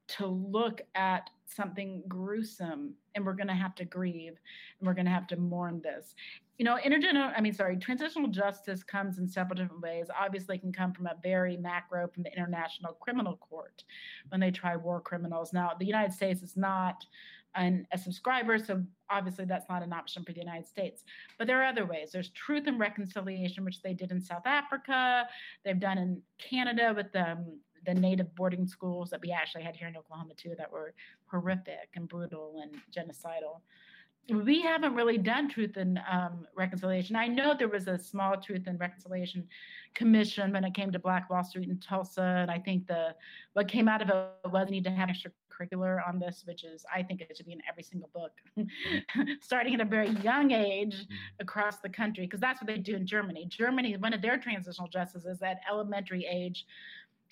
to 0.06 0.28
look 0.28 0.82
at 0.96 1.30
something 1.46 2.04
gruesome 2.08 2.94
and 3.16 3.26
we're 3.26 3.34
going 3.34 3.48
to 3.48 3.54
have 3.54 3.76
to 3.76 3.86
grieve 3.86 4.38
and 4.80 4.88
we're 4.88 4.94
going 4.94 5.06
to 5.06 5.12
have 5.12 5.28
to 5.28 5.38
mourn 5.38 5.82
this 5.82 6.16
you 6.58 6.66
know 6.66 6.78
intergenerational 6.86 7.34
i 7.36 7.42
mean 7.42 7.54
sorry 7.54 7.78
transitional 7.78 8.30
justice 8.30 8.84
comes 8.84 9.18
in 9.18 9.28
several 9.28 9.56
different 9.56 9.82
ways. 9.82 10.08
Obviously 10.20 10.58
can 10.58 10.72
come 10.72 10.94
from 10.94 11.08
a 11.08 11.16
very 11.22 11.58
macro 11.58 12.08
from 12.08 12.24
the 12.24 12.32
international 12.32 12.94
criminal 12.94 13.38
court 13.38 13.84
when 14.30 14.40
they 14.40 14.52
try 14.52 14.76
war 14.76 15.02
criminals. 15.02 15.54
Now 15.54 15.72
the 15.78 15.86
united 15.86 16.14
states 16.14 16.42
is 16.42 16.56
not 16.56 17.06
an, 17.56 17.88
a 17.92 17.98
subscriber 17.98 18.58
so 18.58 18.84
obviously 19.10 19.46
that's 19.46 19.70
not 19.70 19.84
an 19.84 19.94
option 19.94 20.24
for 20.24 20.34
the 20.34 20.40
united 20.40 20.68
states. 20.68 21.04
But 21.38 21.48
there 21.48 21.62
are 21.62 21.66
other 21.66 21.86
ways. 21.86 22.12
There's 22.12 22.30
truth 22.30 22.68
and 22.68 22.80
reconciliation 22.80 23.66
which 23.66 23.82
they 23.82 23.94
did 23.94 24.12
in 24.12 24.22
south 24.22 24.46
africa. 24.46 25.28
They've 25.64 25.80
done 25.80 25.98
in 25.98 26.22
canada 26.38 26.94
with 26.96 27.12
the 27.12 27.32
um, 27.32 27.60
the 27.86 27.94
native 27.94 28.34
boarding 28.36 28.66
schools 28.66 29.10
that 29.10 29.22
we 29.22 29.32
actually 29.32 29.64
had 29.64 29.76
here 29.76 29.88
in 29.88 29.98
Oklahoma 29.98 30.34
too 30.36 30.54
that 30.58 30.72
were 30.72 30.94
horrific 31.26 31.90
and 31.96 32.08
brutal 32.08 32.62
and 32.62 32.76
genocidal. 32.96 33.60
We 34.30 34.62
haven't 34.62 34.96
really 34.96 35.18
done 35.18 35.50
truth 35.50 35.76
and 35.76 36.00
um, 36.10 36.48
reconciliation. 36.56 37.16
I 37.16 37.28
know 37.28 37.56
there 37.58 37.68
was 37.68 37.88
a 37.88 37.98
small 37.98 38.40
truth 38.40 38.64
and 38.68 38.80
reconciliation 38.80 39.48
commission 39.96 40.54
when 40.54 40.64
it 40.64 40.74
came 40.74 40.92
to 40.92 41.00
Black 41.00 41.30
Wall 41.30 41.44
Street 41.44 41.68
in 41.68 41.78
Tulsa, 41.80 42.22
and 42.22 42.50
I 42.50 42.58
think 42.58 42.88
the 42.88 43.16
what 43.54 43.68
came 43.68 43.88
out 43.90 44.02
of 44.02 44.10
it 44.10 44.52
was 44.52 44.70
need 44.70 44.86
to 44.86 44.92
have 44.92 45.10
extracurricular 45.10 46.00
on 46.08 46.20
this, 46.20 46.44
which 46.46 46.64
is 46.64 46.86
I 46.94 47.04
think 47.04 47.20
it 47.20 47.36
should 47.36 47.46
be 47.46 47.52
in 47.52 47.62
every 47.70 47.84
single 47.84 48.10
book, 48.14 48.32
starting 49.42 49.74
at 49.74 49.82
a 49.82 49.86
very 49.86 50.10
young 50.10 50.52
age 50.52 50.96
mm-hmm. 50.96 51.16
across 51.42 51.80
the 51.80 51.90
country, 51.90 52.26
because 52.26 52.40
that's 52.40 52.62
what 52.62 52.68
they 52.68 52.78
do 52.78 52.96
in 52.96 53.06
Germany. 53.06 53.46
Germany, 53.50 53.98
one 53.98 54.14
of 54.14 54.22
their 54.22 54.38
transitional 54.38 54.88
justices 54.88 55.38
is 55.38 55.42
at 55.42 55.60
elementary 55.70 56.26
age 56.26 56.66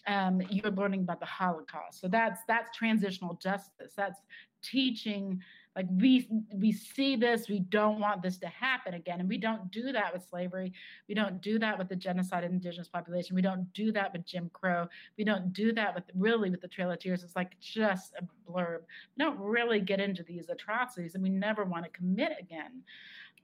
um, 0.08 0.42
you're 0.50 0.72
learning 0.72 1.02
about 1.02 1.20
the 1.20 1.26
Holocaust. 1.26 2.02
So 2.02 2.08
that's 2.08 2.42
that's 2.48 2.76
transitional 2.76 3.36
justice. 3.36 3.94
That's 3.96 4.20
teaching 4.64 5.42
like 5.76 5.86
we 5.90 6.28
we 6.54 6.72
see 6.72 7.16
this 7.16 7.48
we 7.48 7.60
don't 7.60 8.00
want 8.00 8.22
this 8.22 8.38
to 8.40 8.48
happen 8.48 8.94
again 8.94 9.20
and 9.20 9.30
we 9.30 9.38
don't 9.38 9.72
do 9.72 9.92
that 9.92 10.14
with 10.14 10.28
slavery. 10.28 10.74
We 11.08 11.16
don't 11.16 11.42
do 11.42 11.60
that 11.60 11.78
with 11.78 11.88
the 11.90 11.96
genocide 11.96 12.44
of 12.44 12.52
indigenous 12.52 12.90
population. 12.90 13.36
We 13.36 13.42
don't 13.42 13.72
do 13.74 13.92
that 13.94 14.12
with 14.12 14.26
jim 14.26 14.50
crow. 14.54 14.88
We 15.18 15.24
don't 15.24 15.54
do 15.54 15.72
that 15.74 15.96
with 15.96 16.04
really 16.14 16.50
with 16.50 16.62
the 16.62 16.68
trail 16.68 16.92
of 16.92 17.00
tears. 17.00 17.24
It's 17.24 17.36
like 17.36 17.58
just 17.60 18.14
a 18.18 18.52
blurb. 18.52 18.80
We 19.18 19.24
don't 19.24 19.40
really 19.40 19.80
get 19.80 20.02
into 20.02 20.24
these 20.24 20.50
atrocities 20.50 21.16
and 21.16 21.24
we 21.24 21.30
never 21.30 21.64
want 21.64 21.86
to 21.86 21.92
commit 21.92 22.34
again. 22.40 22.84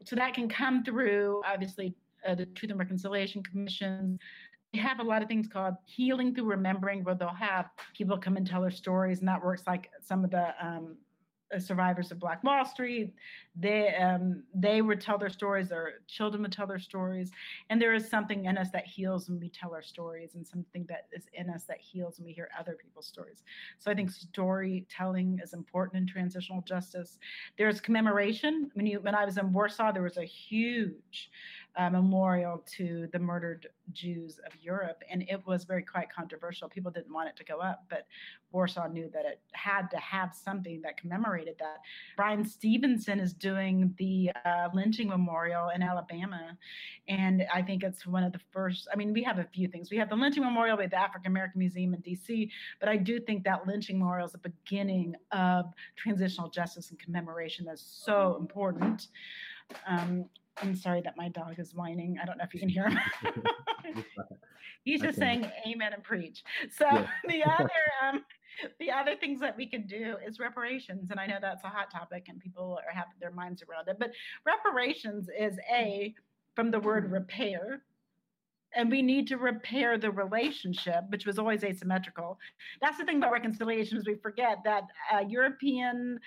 So 0.04 0.16
that 0.16 0.34
can 0.34 0.50
come 0.50 0.84
through 0.84 1.42
obviously 1.46 1.96
uh, 2.28 2.36
the 2.36 2.46
truth 2.48 2.72
and 2.72 2.80
reconciliation 2.80 3.42
commissions 3.42 4.20
they 4.74 4.80
have 4.80 5.00
a 5.00 5.04
lot 5.04 5.22
of 5.22 5.28
things 5.28 5.48
called 5.48 5.76
healing 5.86 6.36
through 6.36 6.46
remembering, 6.46 7.04
where 7.04 7.16
they'll 7.16 7.30
have 7.30 7.70
people 7.96 8.18
come 8.18 8.36
and 8.38 8.46
tell 8.46 8.62
their 8.62 8.72
stories, 8.72 9.20
and 9.20 9.28
that 9.28 9.44
works 9.44 9.64
like 9.66 9.90
some 10.02 10.24
of 10.26 10.32
the 10.32 10.54
um, 10.62 10.98
survivors 11.60 12.12
of 12.12 12.20
Black 12.20 12.44
Wall 12.44 12.66
Street. 12.66 13.14
They 13.56 13.96
um, 13.96 14.44
they 14.54 14.82
would 14.82 15.02
tell 15.02 15.18
their 15.18 15.30
stories. 15.30 15.70
Their 15.70 15.96
children 16.08 16.44
would 16.44 16.52
tell 16.52 16.68
their 16.68 16.80
stories, 16.80 17.32
and 17.70 17.82
there 17.82 17.94
is 17.94 18.10
something 18.10 18.46
in 18.46 18.58
us 18.58 18.70
that 18.72 18.86
heals 18.86 19.30
when 19.30 19.40
we 19.40 19.50
tell 19.50 19.74
our 19.74 19.82
stories, 19.82 20.36
and 20.36 20.46
something 20.46 20.86
that 20.90 21.08
is 21.12 21.26
in 21.34 21.50
us 21.50 21.64
that 21.66 21.80
heals 21.80 22.20
when 22.20 22.26
we 22.26 22.34
hear 22.34 22.50
other 22.60 22.78
people's 22.82 23.08
stories. 23.08 23.44
So 23.80 23.90
I 23.90 23.96
think 23.96 24.12
storytelling 24.12 25.40
is 25.44 25.54
important 25.54 26.02
in 26.02 26.08
transitional 26.08 26.62
justice. 26.62 27.18
There's 27.58 27.82
commemoration. 27.82 28.70
When 28.74 28.86
you 28.86 29.00
when 29.00 29.16
I 29.16 29.26
was 29.26 29.38
in 29.38 29.52
Warsaw, 29.52 29.92
there 29.92 30.04
was 30.04 30.18
a 30.18 30.26
huge 30.26 31.32
uh, 31.76 31.90
memorial 31.90 32.64
to 32.78 33.08
the 33.12 33.20
murdered 33.20 33.68
Jews 33.94 34.40
of 34.46 34.54
Europe, 34.62 35.04
and 35.10 35.24
it 35.24 35.46
was 35.46 35.64
very 35.64 35.84
quite 35.84 36.12
controversial. 36.12 36.70
People 36.70 36.92
didn't 36.92 37.14
want 37.14 37.30
it 37.30 37.36
to 37.38 37.44
go 37.44 37.60
up, 37.60 37.86
but 37.90 38.08
Warsaw 38.52 38.88
knew 38.88 39.10
that 39.14 39.26
it 39.26 39.42
had 39.54 39.90
to 39.92 39.98
have 39.98 40.34
something 40.34 40.82
that 40.82 40.98
commemorated 40.98 41.56
that. 41.60 41.78
Bryan 42.16 42.46
Stevenson 42.46 43.20
is 43.20 43.34
doing 43.34 43.94
the 43.98 44.32
uh, 44.46 44.70
lynching 44.74 45.08
memorial 45.08 45.70
in 45.70 45.82
Alabama, 45.82 46.58
and 47.08 47.46
I 47.54 47.62
think 47.62 47.84
it's 47.84 48.06
one 48.06 48.24
of 48.24 48.34
the 48.34 48.42
first. 48.52 48.88
I 48.92 48.96
mean, 48.96 49.14
we 49.14 49.24
have 49.24 49.40
a 49.40 49.46
few 49.46 49.68
things. 49.68 49.90
We 49.92 49.98
have 49.98 50.10
the 50.10 50.16
lynching 50.16 50.44
memorial 50.44 50.78
with 50.78 50.92
the 50.92 51.00
African 51.00 51.32
American 51.32 51.60
Museum 51.60 51.94
in 51.94 52.02
D.C., 52.02 52.52
but 52.80 52.90
I 52.90 52.98
do 52.98 53.20
think 53.20 53.44
that 53.44 53.68
lynching 53.68 54.00
memorial 54.00 54.26
is 54.26 54.34
the 54.34 54.38
beginning 54.40 55.16
of 55.32 55.74
transitional 55.96 56.50
justice 56.50 56.90
and 56.90 57.00
commemoration 57.00 57.66
that's 57.66 57.82
so 58.06 58.38
important. 58.40 59.08
Um, 59.86 60.26
I'm 60.62 60.76
sorry 60.76 61.02
that 61.02 61.16
my 61.18 61.30
dog 61.30 61.60
is 61.60 61.74
whining. 61.74 62.18
I 62.22 62.26
don't 62.26 62.38
know 62.38 62.44
if 62.44 62.54
you 62.54 62.60
can 62.60 62.70
hear 62.70 62.90
him. 62.90 63.00
He's 64.84 65.02
just 65.02 65.18
saying 65.18 65.46
amen 65.68 65.94
and 65.94 66.04
preach. 66.04 66.44
So 66.72 66.86
yeah. 66.86 67.08
the 67.28 67.44
other 67.44 67.70
um, 68.08 68.24
the 68.80 68.90
other 68.90 69.16
things 69.18 69.40
that 69.42 69.58
we 69.58 69.68
can 69.68 69.86
do 69.86 70.16
is 70.26 70.40
reparations, 70.40 71.12
and 71.12 71.20
I 71.20 71.28
know 71.28 71.38
that's 71.42 71.64
a 71.64 71.68
hot 71.68 71.92
topic 71.92 72.28
and 72.30 72.40
people 72.40 72.80
are 72.88 72.94
having 72.94 73.14
their 73.20 73.32
minds 73.32 73.62
around 73.70 73.90
it. 73.90 73.98
But 74.00 74.12
reparations 74.46 75.30
is 75.38 75.60
a 75.70 76.14
from 76.56 76.72
the 76.72 76.80
word 76.80 77.12
repair, 77.12 77.84
and 78.78 78.92
we 78.92 79.02
need 79.02 79.28
to 79.28 79.38
repair 79.38 79.98
the 79.98 80.12
relationship, 80.12 81.04
which 81.10 81.26
was 81.26 81.40
always 81.40 81.64
asymmetrical. 81.64 82.40
That's 82.80 82.98
the 83.00 83.06
thing 83.06 83.18
about 83.18 83.32
reconciliation 83.32 83.98
is 83.98 84.06
we 84.06 84.16
forget 84.16 84.60
that 84.66 84.84
uh, 85.12 85.24
European 85.28 86.20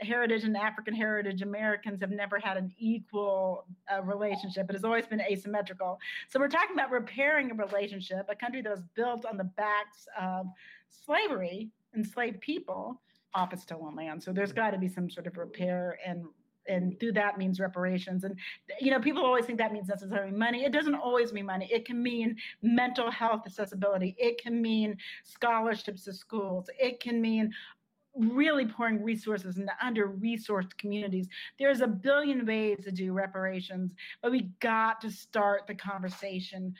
heritage 0.00 0.44
and 0.44 0.54
African 0.54 0.94
heritage 0.94 1.40
Americans 1.40 2.02
have 2.02 2.10
never 2.10 2.38
had 2.38 2.58
an 2.58 2.70
equal 2.78 3.64
uh, 3.90 4.02
relationship. 4.02 4.68
It 4.68 4.74
has 4.74 4.84
always 4.84 5.06
been 5.06 5.22
asymmetrical. 5.22 5.98
So 6.28 6.38
we're 6.38 6.48
talking 6.48 6.76
about 6.76 6.90
repairing 6.90 7.50
a 7.50 7.54
relationship, 7.54 8.26
a 8.28 8.36
country 8.36 8.60
that 8.60 8.70
was 8.70 8.82
built 8.94 9.24
on 9.24 9.38
the 9.38 9.44
backs 9.44 10.06
of 10.20 10.46
slavery, 10.90 11.70
enslaved 11.96 12.38
people 12.42 13.00
off 13.32 13.54
its 13.54 13.62
stolen 13.62 13.96
land. 13.96 14.22
So 14.22 14.30
there's 14.30 14.52
got 14.52 14.72
to 14.72 14.78
be 14.78 14.88
some 14.88 15.08
sort 15.08 15.26
of 15.26 15.38
repair 15.38 15.98
and 16.06 16.26
and 16.68 16.98
through 17.00 17.12
that 17.12 17.38
means 17.38 17.60
reparations. 17.60 18.24
And 18.24 18.38
you 18.80 18.90
know 18.90 19.00
people 19.00 19.24
always 19.24 19.44
think 19.44 19.58
that 19.58 19.72
means 19.72 19.88
necessarily 19.88 20.32
money. 20.32 20.64
It 20.64 20.72
doesn't 20.72 20.94
always 20.94 21.32
mean 21.32 21.46
money. 21.46 21.68
It 21.72 21.84
can 21.84 22.02
mean 22.02 22.36
mental 22.62 23.10
health 23.10 23.42
accessibility. 23.46 24.14
It 24.18 24.40
can 24.42 24.60
mean 24.60 24.96
scholarships 25.24 26.04
to 26.04 26.12
schools. 26.12 26.68
It 26.78 27.00
can 27.00 27.20
mean 27.20 27.52
really 28.16 28.64
pouring 28.64 29.02
resources 29.02 29.58
into 29.58 29.72
under 29.82 30.06
resourced 30.08 30.76
communities. 30.78 31.28
There's 31.58 31.80
a 31.80 31.88
billion 31.88 32.46
ways 32.46 32.78
to 32.84 32.92
do 32.92 33.12
reparations 33.12 33.94
but 34.22 34.30
we 34.30 34.50
got 34.60 35.00
to 35.02 35.10
start 35.10 35.66
the 35.66 35.74
conversation. 35.74 36.74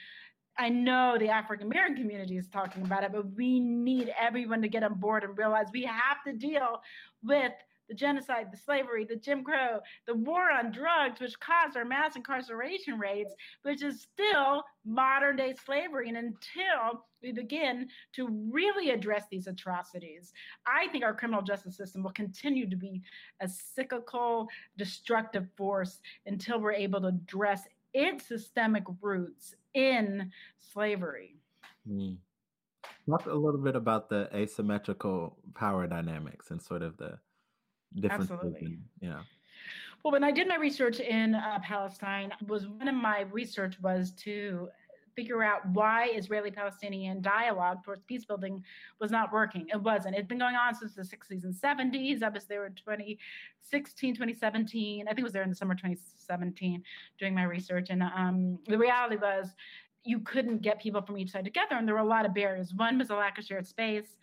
I 0.57 0.68
know 0.68 1.16
the 1.18 1.29
African 1.29 1.66
American 1.66 1.97
community 1.97 2.37
is 2.37 2.49
talking 2.49 2.83
about 2.83 3.03
it, 3.03 3.12
but 3.12 3.33
we 3.35 3.59
need 3.61 4.14
everyone 4.18 4.62
to 4.62 4.68
get 4.68 4.85
on 4.85 4.94
board 4.94 5.25
and 5.25 5.37
realize 5.37 5.66
we 5.73 5.85
have 5.85 6.23
to 6.27 6.33
deal 6.33 6.81
with 7.23 7.53
the 7.88 7.94
genocide, 7.94 8.49
the 8.51 8.57
slavery, 8.57 9.05
the 9.05 9.16
Jim 9.16 9.44
Crow, 9.44 9.81
the 10.07 10.14
war 10.14 10.51
on 10.51 10.73
drugs, 10.73 11.20
which 11.20 11.38
caused 11.40 11.77
our 11.77 11.85
mass 11.85 12.16
incarceration 12.16 12.99
rates, 12.99 13.35
which 13.62 13.83
is 13.83 14.07
still 14.12 14.64
modern 14.85 15.37
day 15.37 15.55
slavery. 15.64 16.09
And 16.09 16.16
until 16.16 17.05
we 17.23 17.33
begin 17.33 17.88
to 18.14 18.29
really 18.51 18.90
address 18.90 19.25
these 19.31 19.47
atrocities, 19.47 20.33
I 20.66 20.88
think 20.88 21.05
our 21.05 21.14
criminal 21.14 21.42
justice 21.42 21.77
system 21.77 22.03
will 22.03 22.12
continue 22.12 22.68
to 22.68 22.77
be 22.77 23.03
a 23.40 23.49
cyclical, 23.49 24.49
destructive 24.77 25.47
force 25.57 26.01
until 26.27 26.61
we're 26.61 26.73
able 26.73 27.01
to 27.03 27.09
address 27.09 27.62
its 27.92 28.27
systemic 28.27 28.85
roots 29.01 29.55
in 29.75 30.31
slavery. 30.73 31.37
Mm. 31.88 32.16
Talk 33.09 33.27
a 33.27 33.35
little 33.35 33.61
bit 33.61 33.77
about 33.77 34.09
the 34.09 34.29
asymmetrical 34.35 35.37
power 35.55 35.87
dynamics 35.87 36.51
and 36.51 36.61
sort 36.61 36.83
of 36.83 36.97
the 36.97 37.18
differences. 38.00 38.30
Absolutely. 38.33 38.78
yeah. 39.00 39.20
Well, 40.02 40.12
when 40.12 40.24
I 40.24 40.33
did 40.33 40.48
my 40.48 40.57
research 40.57 41.00
in 41.00 41.35
uh, 41.35 41.59
Palestine, 41.62 42.33
was 42.46 42.66
one 42.66 42.88
of 42.88 42.94
my 42.94 43.22
research 43.33 43.80
was 43.80 44.12
to 44.24 44.68
figure 45.16 45.42
out 45.42 45.66
why 45.70 46.11
Israeli-Palestinian 46.14 47.22
dialogue 47.22 47.85
towards 47.85 48.02
peace 48.02 48.24
building 48.24 48.62
was 49.00 49.11
not 49.11 49.33
working. 49.33 49.66
It 49.72 49.80
wasn't. 49.80 50.16
It's 50.16 50.26
been 50.26 50.38
going 50.38 50.57
on 50.57 50.74
since 50.74 50.94
the 50.94 51.02
60s 51.02 51.44
and 51.44 51.54
70s. 51.54 52.22
I 52.22 52.28
was 52.28 52.44
there 52.44 52.66
in 52.66 52.74
2016, 52.74 54.14
2017. 54.14 55.07
I 55.07 55.11
think 55.11 55.20
it 55.20 55.22
was 55.22 55.33
there 55.33 55.42
in 55.42 55.50
the 55.50 55.54
summer 55.54 55.74
2017 55.74 56.83
doing 57.18 57.35
my 57.35 57.44
research. 57.44 57.88
And 57.90 58.02
um, 58.02 58.59
the 58.66 58.78
reality 58.78 59.16
was 59.16 59.54
you 60.04 60.20
couldn't 60.20 60.61
get 60.61 60.83
people 60.83 61.00
from 61.00 61.16
each 61.16 61.30
side 61.30 61.44
together, 61.44 61.76
and 61.76 61.88
there 61.88 61.94
were 61.94 62.00
a 62.00 62.04
lot 62.04 62.26
of 62.26 62.35
barriers. 62.35 62.74
One 62.74 62.98
was 62.98 63.11
a 63.11 63.14
lack 63.14 63.38
of 63.38 63.44
shared 63.44 63.66
space. 63.66 64.16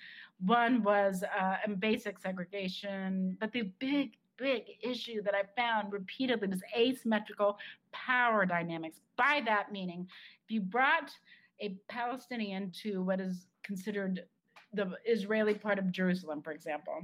One 0.45 0.81
was 0.81 1.23
uh, 1.23 1.55
basic 1.79 2.19
segregation, 2.19 3.37
but 3.39 3.51
the 3.51 3.71
big, 3.79 4.17
big 4.37 4.63
issue 4.81 5.21
that 5.23 5.35
I 5.35 5.43
found 5.55 5.93
repeatedly 5.93 6.47
was 6.47 6.63
asymmetrical 6.75 7.57
power 7.91 8.45
dynamics. 8.45 9.01
By 9.17 9.41
that 9.45 9.71
meaning, 9.71 10.07
if 10.43 10.51
you 10.51 10.61
brought 10.61 11.11
a 11.59 11.77
Palestinian 11.89 12.71
to 12.81 13.03
what 13.03 13.19
is 13.19 13.45
considered 13.63 14.25
the 14.73 14.91
Israeli 15.05 15.53
part 15.53 15.77
of 15.77 15.91
Jerusalem, 15.91 16.41
for 16.41 16.51
example, 16.51 17.03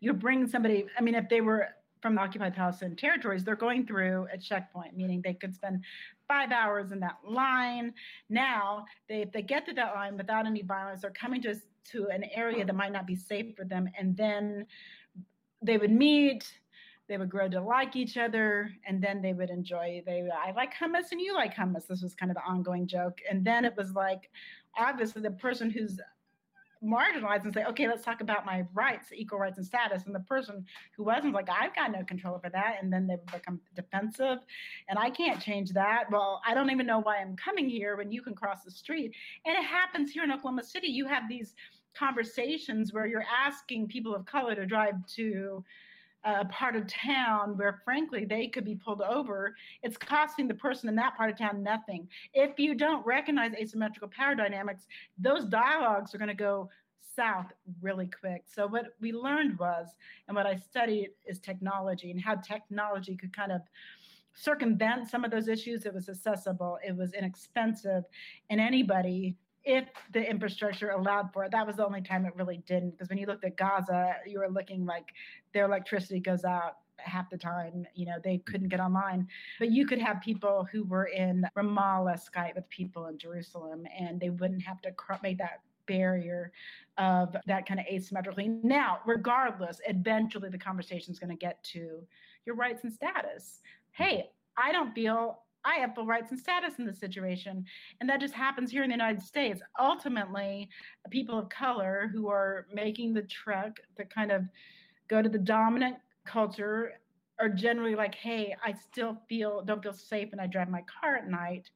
you 0.00 0.12
bring 0.12 0.46
somebody, 0.46 0.86
I 0.96 1.02
mean, 1.02 1.16
if 1.16 1.28
they 1.28 1.40
were 1.40 1.68
from 2.00 2.14
the 2.14 2.20
occupied 2.20 2.54
Palestinian 2.54 2.96
territories, 2.96 3.44
they're 3.44 3.56
going 3.56 3.86
through 3.86 4.28
a 4.32 4.38
checkpoint, 4.38 4.94
meaning 4.96 5.22
they 5.24 5.34
could 5.34 5.54
spend 5.54 5.82
five 6.28 6.52
hours 6.52 6.92
in 6.92 7.00
that 7.00 7.16
line. 7.26 7.94
Now, 8.28 8.84
they, 9.08 9.22
if 9.22 9.32
they 9.32 9.42
get 9.42 9.66
to 9.66 9.72
that 9.74 9.94
line 9.94 10.16
without 10.16 10.46
any 10.46 10.62
violence, 10.62 11.00
they're 11.00 11.10
coming 11.10 11.42
to, 11.42 11.54
to 11.92 12.08
an 12.08 12.24
area 12.34 12.64
that 12.64 12.74
might 12.74 12.92
not 12.92 13.06
be 13.06 13.16
safe 13.16 13.56
for 13.56 13.64
them. 13.64 13.88
And 13.98 14.16
then 14.16 14.66
they 15.62 15.76
would 15.76 15.90
meet, 15.90 16.50
they 17.08 17.18
would 17.18 17.30
grow 17.30 17.48
to 17.48 17.60
like 17.60 17.96
each 17.96 18.16
other, 18.16 18.70
and 18.86 19.02
then 19.02 19.20
they 19.20 19.32
would 19.32 19.50
enjoy. 19.50 20.02
They, 20.06 20.28
I 20.30 20.52
like 20.52 20.72
hummus 20.74 21.12
and 21.12 21.20
you 21.20 21.34
like 21.34 21.54
hummus. 21.54 21.86
This 21.86 22.02
was 22.02 22.14
kind 22.14 22.30
of 22.30 22.36
the 22.36 22.44
ongoing 22.44 22.86
joke. 22.86 23.18
And 23.30 23.44
then 23.44 23.64
it 23.64 23.76
was 23.76 23.92
like, 23.92 24.30
obviously, 24.76 25.22
the 25.22 25.30
person 25.30 25.70
who's 25.70 26.00
marginalized 26.84 27.44
and 27.44 27.54
say, 27.54 27.64
okay, 27.64 27.88
let's 27.88 28.04
talk 28.04 28.20
about 28.20 28.44
my 28.44 28.64
rights, 28.74 29.08
equal 29.14 29.38
rights 29.38 29.56
and 29.56 29.66
status. 29.66 30.04
And 30.06 30.14
the 30.14 30.20
person 30.20 30.64
who 30.96 31.04
wasn't 31.04 31.32
like, 31.32 31.48
I've 31.48 31.74
got 31.74 31.90
no 31.90 32.04
control 32.04 32.34
over 32.34 32.48
that. 32.50 32.76
And 32.80 32.92
then 32.92 33.06
they 33.06 33.16
become 33.32 33.60
defensive 33.74 34.38
and 34.88 34.98
I 34.98 35.10
can't 35.10 35.40
change 35.40 35.70
that. 35.72 36.04
Well, 36.10 36.40
I 36.46 36.54
don't 36.54 36.70
even 36.70 36.86
know 36.86 37.00
why 37.00 37.18
I'm 37.18 37.36
coming 37.36 37.68
here 37.68 37.96
when 37.96 38.12
you 38.12 38.22
can 38.22 38.34
cross 38.34 38.64
the 38.64 38.70
street. 38.70 39.14
And 39.46 39.56
it 39.56 39.64
happens 39.64 40.10
here 40.10 40.24
in 40.24 40.32
Oklahoma 40.32 40.62
City. 40.62 40.88
You 40.88 41.06
have 41.06 41.28
these 41.28 41.54
conversations 41.94 42.92
where 42.92 43.06
you're 43.06 43.24
asking 43.44 43.88
people 43.88 44.14
of 44.14 44.24
color 44.26 44.54
to 44.54 44.66
drive 44.66 44.94
to 45.14 45.64
a 46.24 46.44
part 46.46 46.74
of 46.74 46.86
town 46.86 47.56
where 47.56 47.82
frankly 47.84 48.24
they 48.24 48.46
could 48.46 48.64
be 48.64 48.74
pulled 48.74 49.02
over 49.02 49.54
it's 49.82 49.96
costing 49.96 50.48
the 50.48 50.54
person 50.54 50.88
in 50.88 50.94
that 50.96 51.16
part 51.16 51.30
of 51.30 51.36
town 51.36 51.62
nothing. 51.62 52.08
If 52.32 52.58
you 52.58 52.74
don't 52.74 53.04
recognize 53.04 53.52
asymmetrical 53.54 54.08
power 54.08 54.34
dynamics 54.34 54.86
those 55.18 55.44
dialogues 55.44 56.14
are 56.14 56.18
going 56.18 56.28
to 56.28 56.34
go 56.34 56.70
south 57.14 57.52
really 57.80 58.08
quick. 58.20 58.42
So 58.46 58.66
what 58.66 58.86
we 59.00 59.12
learned 59.12 59.58
was 59.58 59.88
and 60.26 60.36
what 60.36 60.46
i 60.46 60.56
studied 60.56 61.10
is 61.26 61.38
technology 61.38 62.10
and 62.10 62.20
how 62.20 62.36
technology 62.36 63.16
could 63.16 63.36
kind 63.36 63.52
of 63.52 63.60
circumvent 64.36 65.08
some 65.08 65.24
of 65.24 65.30
those 65.30 65.46
issues. 65.46 65.84
It 65.84 65.94
was 65.94 66.08
accessible 66.08 66.78
it 66.84 66.96
was 66.96 67.12
inexpensive 67.12 68.04
and 68.50 68.60
anybody 68.60 69.36
if 69.64 69.88
the 70.12 70.28
infrastructure 70.28 70.90
allowed 70.90 71.32
for 71.32 71.44
it. 71.44 71.50
That 71.52 71.66
was 71.66 71.76
the 71.76 71.86
only 71.86 72.02
time 72.02 72.26
it 72.26 72.36
really 72.36 72.62
didn't. 72.66 72.90
Because 72.90 73.08
when 73.08 73.18
you 73.18 73.26
looked 73.26 73.44
at 73.44 73.56
Gaza, 73.56 74.16
you 74.26 74.38
were 74.38 74.48
looking 74.48 74.84
like 74.84 75.06
their 75.52 75.64
electricity 75.64 76.20
goes 76.20 76.44
out 76.44 76.78
half 76.98 77.30
the 77.30 77.38
time. 77.38 77.86
You 77.94 78.06
know, 78.06 78.16
they 78.22 78.38
couldn't 78.38 78.68
get 78.68 78.80
online. 78.80 79.26
But 79.58 79.70
you 79.70 79.86
could 79.86 80.00
have 80.00 80.20
people 80.20 80.66
who 80.70 80.84
were 80.84 81.06
in 81.06 81.46
Ramallah 81.56 82.20
Skype 82.20 82.56
with 82.56 82.68
people 82.68 83.06
in 83.06 83.18
Jerusalem, 83.18 83.86
and 83.98 84.20
they 84.20 84.30
wouldn't 84.30 84.62
have 84.62 84.80
to 84.82 84.92
make 85.22 85.38
that 85.38 85.60
barrier 85.86 86.52
of 86.98 87.36
that 87.46 87.66
kind 87.66 87.80
of 87.80 87.86
asymmetrically. 87.86 88.62
Now, 88.62 89.00
regardless, 89.06 89.80
eventually 89.86 90.48
the 90.48 90.58
conversation 90.58 91.12
is 91.12 91.18
going 91.18 91.30
to 91.30 91.36
get 91.36 91.62
to 91.64 92.06
your 92.46 92.54
rights 92.54 92.84
and 92.84 92.92
status. 92.92 93.60
Hey, 93.92 94.30
I 94.56 94.72
don't 94.72 94.94
feel 94.94 95.40
I 95.64 95.76
have 95.76 95.94
full 95.94 96.06
rights 96.06 96.30
and 96.30 96.38
status 96.38 96.74
in 96.78 96.86
this 96.86 96.98
situation. 96.98 97.64
And 98.00 98.08
that 98.08 98.20
just 98.20 98.34
happens 98.34 98.70
here 98.70 98.82
in 98.82 98.90
the 98.90 98.94
United 98.94 99.22
States. 99.22 99.60
Ultimately, 99.78 100.68
people 101.10 101.38
of 101.38 101.48
color 101.48 102.10
who 102.12 102.28
are 102.28 102.66
making 102.72 103.14
the 103.14 103.22
trek 103.22 103.80
to 103.96 104.04
kind 104.04 104.30
of 104.30 104.42
go 105.08 105.22
to 105.22 105.28
the 105.28 105.38
dominant 105.38 105.96
culture 106.24 106.92
are 107.40 107.48
generally 107.48 107.94
like, 107.94 108.14
hey, 108.14 108.54
I 108.64 108.72
still 108.72 109.18
feel 109.28 109.62
don't 109.62 109.82
feel 109.82 109.92
safe 109.92 110.30
when 110.30 110.40
I 110.40 110.46
drive 110.46 110.68
my 110.68 110.82
car 111.00 111.16
at 111.16 111.28
night 111.28 111.70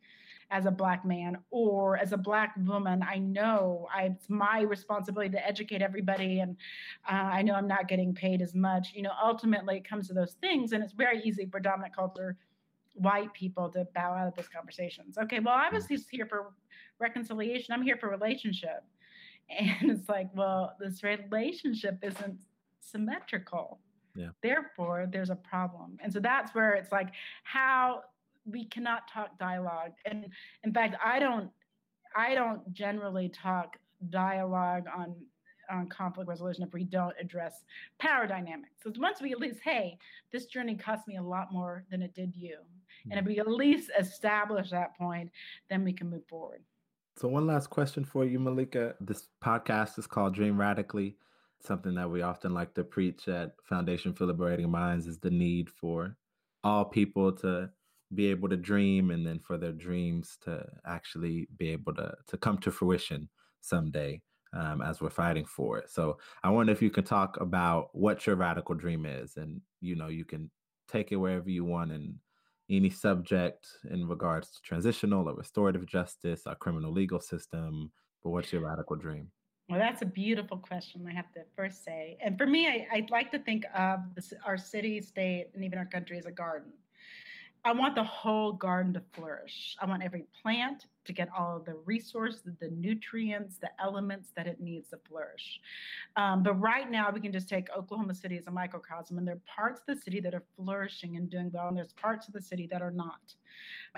as 0.50 0.66
a 0.66 0.70
black 0.70 1.04
man 1.04 1.36
or 1.50 1.96
as 1.98 2.12
a 2.12 2.16
black 2.16 2.54
woman 2.64 3.02
i 3.02 3.18
know 3.18 3.86
I, 3.94 4.04
it's 4.04 4.30
my 4.30 4.62
responsibility 4.62 5.30
to 5.30 5.46
educate 5.46 5.82
everybody 5.82 6.40
and 6.40 6.56
uh, 7.10 7.14
i 7.14 7.42
know 7.42 7.54
i'm 7.54 7.68
not 7.68 7.88
getting 7.88 8.14
paid 8.14 8.40
as 8.40 8.54
much 8.54 8.92
you 8.94 9.02
know 9.02 9.12
ultimately 9.22 9.76
it 9.76 9.88
comes 9.88 10.08
to 10.08 10.14
those 10.14 10.36
things 10.40 10.72
and 10.72 10.82
it's 10.82 10.94
very 10.94 11.20
easy 11.22 11.46
for 11.50 11.60
dominant 11.60 11.94
culture 11.94 12.36
white 12.98 13.32
people 13.32 13.68
to 13.70 13.86
bow 13.94 14.14
out 14.14 14.28
of 14.28 14.34
those 14.36 14.48
conversations. 14.48 15.18
Okay, 15.18 15.40
well, 15.40 15.54
I 15.54 15.68
was 15.70 15.84
mm. 15.84 15.90
just 15.90 16.08
here 16.10 16.26
for 16.26 16.52
reconciliation. 16.98 17.74
I'm 17.74 17.82
here 17.82 17.96
for 17.96 18.08
relationship. 18.08 18.84
And 19.50 19.90
it's 19.90 20.10
like, 20.10 20.28
well, 20.34 20.76
this 20.78 21.02
relationship 21.02 21.96
isn't 22.02 22.36
symmetrical. 22.80 23.80
Yeah. 24.14 24.28
Therefore, 24.42 25.08
there's 25.10 25.30
a 25.30 25.36
problem. 25.36 25.96
And 26.02 26.12
so 26.12 26.20
that's 26.20 26.54
where 26.54 26.74
it's 26.74 26.92
like 26.92 27.08
how 27.44 28.02
we 28.44 28.66
cannot 28.66 29.08
talk 29.08 29.38
dialogue. 29.38 29.92
And 30.04 30.26
in 30.64 30.74
fact, 30.74 30.96
I 31.02 31.18
don't 31.18 31.50
I 32.14 32.34
don't 32.34 32.72
generally 32.72 33.30
talk 33.30 33.76
dialogue 34.10 34.84
on 34.94 35.14
on 35.70 35.86
conflict 35.88 36.28
resolution 36.28 36.62
if 36.62 36.72
we 36.72 36.84
don't 36.84 37.14
address 37.20 37.64
power 37.98 38.26
dynamics. 38.26 38.80
So 38.82 38.92
once 38.98 39.20
we 39.20 39.32
at 39.32 39.38
least, 39.38 39.60
hey, 39.62 39.98
this 40.32 40.46
journey 40.46 40.74
cost 40.74 41.06
me 41.06 41.16
a 41.16 41.22
lot 41.22 41.52
more 41.52 41.84
than 41.90 42.02
it 42.02 42.14
did 42.14 42.34
you. 42.34 42.58
And 43.10 43.20
if 43.20 43.26
we 43.26 43.38
at 43.38 43.48
least 43.48 43.90
establish 43.98 44.70
that 44.70 44.96
point, 44.96 45.30
then 45.70 45.84
we 45.84 45.92
can 45.92 46.10
move 46.10 46.26
forward. 46.28 46.62
So 47.16 47.28
one 47.28 47.46
last 47.46 47.68
question 47.68 48.04
for 48.04 48.24
you, 48.24 48.38
Malika. 48.38 48.94
This 49.00 49.28
podcast 49.42 49.98
is 49.98 50.06
called 50.06 50.34
Dream 50.34 50.58
Radically. 50.58 51.16
Something 51.60 51.94
that 51.96 52.08
we 52.08 52.22
often 52.22 52.54
like 52.54 52.74
to 52.74 52.84
preach 52.84 53.26
at 53.26 53.54
Foundation 53.64 54.12
for 54.12 54.26
Liberating 54.26 54.70
Minds 54.70 55.08
is 55.08 55.18
the 55.18 55.30
need 55.30 55.68
for 55.68 56.16
all 56.62 56.84
people 56.84 57.32
to 57.32 57.70
be 58.14 58.26
able 58.26 58.48
to 58.48 58.56
dream 58.56 59.10
and 59.10 59.26
then 59.26 59.38
for 59.40 59.58
their 59.58 59.72
dreams 59.72 60.38
to 60.42 60.64
actually 60.86 61.48
be 61.56 61.70
able 61.70 61.94
to 61.94 62.14
to 62.26 62.36
come 62.38 62.58
to 62.58 62.70
fruition 62.70 63.28
someday 63.60 64.22
um, 64.54 64.80
as 64.80 65.00
we're 65.00 65.10
fighting 65.10 65.44
for 65.44 65.78
it. 65.78 65.90
So 65.90 66.18
I 66.42 66.50
wonder 66.50 66.72
if 66.72 66.80
you 66.80 66.90
can 66.90 67.04
talk 67.04 67.40
about 67.40 67.90
what 67.92 68.26
your 68.26 68.36
radical 68.36 68.74
dream 68.74 69.04
is, 69.04 69.36
and 69.36 69.60
you 69.80 69.96
know 69.96 70.08
you 70.08 70.24
can 70.24 70.50
take 70.88 71.12
it 71.12 71.16
wherever 71.16 71.50
you 71.50 71.64
want 71.64 71.92
and 71.92 72.14
any 72.70 72.90
subject 72.90 73.66
in 73.90 74.06
regards 74.06 74.50
to 74.50 74.60
transitional 74.62 75.28
or 75.28 75.34
restorative 75.34 75.86
justice, 75.86 76.46
our 76.46 76.54
criminal 76.56 76.92
legal 76.92 77.20
system. 77.20 77.90
But 78.22 78.30
what's 78.30 78.52
your 78.52 78.62
radical 78.62 78.96
dream? 78.96 79.30
Well, 79.68 79.78
that's 79.78 80.00
a 80.00 80.06
beautiful 80.06 80.56
question, 80.56 81.06
I 81.06 81.12
have 81.12 81.30
to 81.32 81.40
first 81.54 81.84
say. 81.84 82.16
And 82.22 82.38
for 82.38 82.46
me, 82.46 82.66
I, 82.66 82.86
would 83.00 83.10
like 83.10 83.30
to 83.32 83.38
think 83.38 83.64
of 83.76 84.00
this, 84.14 84.32
our 84.46 84.56
city, 84.56 85.00
state, 85.02 85.48
and 85.54 85.62
even 85.62 85.78
our 85.78 85.84
country 85.84 86.18
as 86.18 86.24
a 86.24 86.30
garden. 86.30 86.72
I 87.64 87.72
want 87.72 87.94
the 87.94 88.04
whole 88.04 88.52
garden 88.52 88.94
to 88.94 89.02
flourish. 89.12 89.76
I 89.80 89.84
want 89.84 90.02
every 90.02 90.24
plant 90.42 90.86
to 91.08 91.12
get 91.12 91.28
all 91.36 91.56
of 91.56 91.64
the 91.64 91.74
resources, 91.86 92.42
the 92.60 92.68
nutrients, 92.68 93.56
the 93.56 93.70
elements 93.82 94.30
that 94.36 94.46
it 94.46 94.60
needs 94.60 94.90
to 94.90 94.98
flourish. 95.08 95.60
Um, 96.16 96.42
but 96.42 96.54
right 96.54 96.88
now, 96.88 97.10
we 97.10 97.20
can 97.20 97.32
just 97.32 97.48
take 97.48 97.68
Oklahoma 97.76 98.14
City 98.14 98.36
as 98.36 98.46
a 98.46 98.50
microcosm, 98.50 99.16
and 99.16 99.26
there 99.26 99.36
are 99.36 99.42
parts 99.56 99.80
of 99.80 99.96
the 99.96 100.00
city 100.00 100.20
that 100.20 100.34
are 100.34 100.44
flourishing 100.54 101.16
and 101.16 101.30
doing 101.30 101.50
well, 101.52 101.68
and 101.68 101.76
there's 101.76 101.94
parts 101.94 102.28
of 102.28 102.34
the 102.34 102.42
city 102.42 102.68
that 102.70 102.82
are 102.82 102.90
not. 102.90 103.34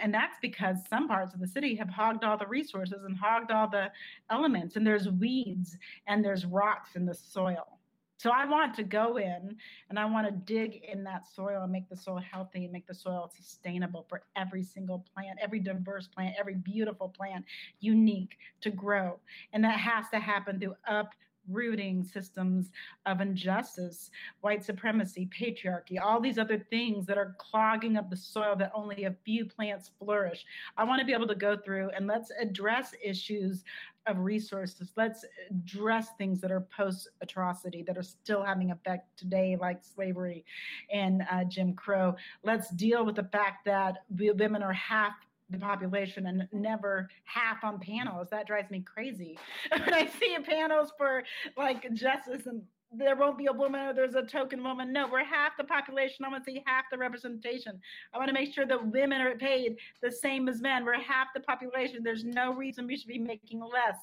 And 0.01 0.15
that's 0.15 0.39
because 0.41 0.79
some 0.89 1.09
parts 1.09 1.35
of 1.35 1.41
the 1.41 1.49
city 1.49 1.75
have 1.75 1.89
hogged 1.89 2.23
all 2.23 2.39
the 2.39 2.47
resources 2.47 3.03
and 3.05 3.17
hogged 3.17 3.51
all 3.51 3.69
the 3.69 3.91
elements, 4.31 4.77
and 4.77 4.87
there's 4.87 5.09
weeds 5.09 5.77
and 6.07 6.25
there's 6.25 6.47
rocks 6.47 6.91
in 6.95 7.05
the 7.05 7.15
soil. 7.15 7.80
So 8.21 8.29
I 8.29 8.45
want 8.45 8.75
to 8.75 8.83
go 8.83 9.17
in 9.17 9.57
and 9.89 9.99
I 9.99 10.05
want 10.05 10.27
to 10.27 10.53
dig 10.53 10.83
in 10.93 11.03
that 11.05 11.27
soil 11.27 11.63
and 11.63 11.73
make 11.73 11.89
the 11.89 11.97
soil 11.97 12.19
healthy 12.19 12.65
and 12.65 12.73
make 12.73 12.87
the 12.87 12.95
soil 12.95 13.33
sustainable 13.35 14.05
for 14.11 14.25
every 14.37 14.63
single 14.63 15.07
plant, 15.15 15.39
every 15.41 15.59
diverse 15.59 16.07
plant, 16.07 16.35
every 16.39 16.57
beautiful 16.57 17.09
plant, 17.09 17.47
unique 17.81 18.37
to 18.61 18.69
grow. 18.69 19.19
And 19.55 19.65
that 19.65 19.79
has 19.79 20.05
to 20.11 20.19
happen 20.19 20.61
through 20.61 20.75
up 20.87 21.15
rooting 21.49 22.05
systems 22.05 22.71
of 23.07 23.23
injustice, 23.23 24.11
white 24.43 24.63
supremacy, 24.63 25.27
patriarchy, 25.35 25.99
all 25.99 26.21
these 26.21 26.37
other 26.37 26.59
things 26.71 27.07
that 27.07 27.17
are 27.17 27.35
clogging 27.39 27.97
up 27.97 28.11
the 28.11 28.17
soil 28.17 28.55
that 28.55 28.71
only 28.75 29.05
a 29.05 29.17
few 29.25 29.47
plants 29.47 29.93
flourish. 29.99 30.45
I 30.77 30.85
want 30.85 31.01
to 31.01 31.07
be 31.07 31.15
able 31.15 31.27
to 31.29 31.35
go 31.35 31.57
through 31.57 31.89
and 31.97 32.07
let's 32.07 32.31
address 32.39 32.95
issues 33.03 33.65
of 34.11 34.19
resources. 34.19 34.93
Let's 34.97 35.25
address 35.51 36.09
things 36.19 36.41
that 36.41 36.51
are 36.51 36.67
post 36.77 37.09
atrocity 37.21 37.83
that 37.85 37.97
are 37.97 38.03
still 38.03 38.43
having 38.43 38.71
effect 38.71 39.19
today, 39.19 39.57
like 39.61 39.83
slavery 39.83 40.45
and 40.93 41.23
uh, 41.31 41.45
Jim 41.45 41.75
Crow. 41.75 42.17
Let's 42.43 42.71
deal 42.71 43.05
with 43.07 43.17
the 43.17 43.25
fact 43.25 43.65
that 43.67 44.05
women 44.11 44.63
are 44.63 44.73
half 44.73 45.15
the 45.51 45.59
population 45.59 46.27
and 46.27 46.49
never 46.53 47.09
half 47.25 47.65
on 47.65 47.81
panels. 47.81 48.29
That 48.31 48.47
drives 48.47 48.71
me 48.71 48.81
crazy. 48.81 49.39
when 49.71 49.95
I 49.95 50.07
see 50.07 50.37
panels 50.45 50.93
for 50.97 51.25
like 51.57 51.93
justice 51.95 52.47
and 52.47 52.63
there 52.93 53.17
won't 53.17 53.39
be 53.39 53.47
a 53.47 53.53
woman 53.53 53.81
or 53.81 53.95
there's 53.95 54.15
a 54.15 54.23
token 54.23 54.63
woman. 54.63 54.93
No, 54.93 55.07
we're 55.07 55.25
half 55.25 55.57
the 55.57 55.65
population. 55.65 56.25
I 56.25 56.29
want 56.29 56.45
to 56.45 56.51
see 56.51 56.63
half 56.67 56.85
the 56.91 56.99
representation. 56.99 57.81
I 58.13 58.19
want 58.19 58.29
to 58.29 58.35
make 58.35 58.53
sure 58.53 58.67
that 58.67 58.87
women 58.87 59.21
are 59.21 59.37
paid 59.37 59.77
the 60.03 60.11
same 60.11 60.49
as 60.49 60.61
men. 60.61 60.85
We're 60.85 61.01
half 61.01 61.29
the 61.35 61.41
population. 61.41 62.03
There's 62.03 62.25
no 62.25 62.53
reason 62.53 62.87
we 62.87 62.97
should 62.97 63.09
be 63.09 63.19
making 63.19 63.61
less. 63.61 63.99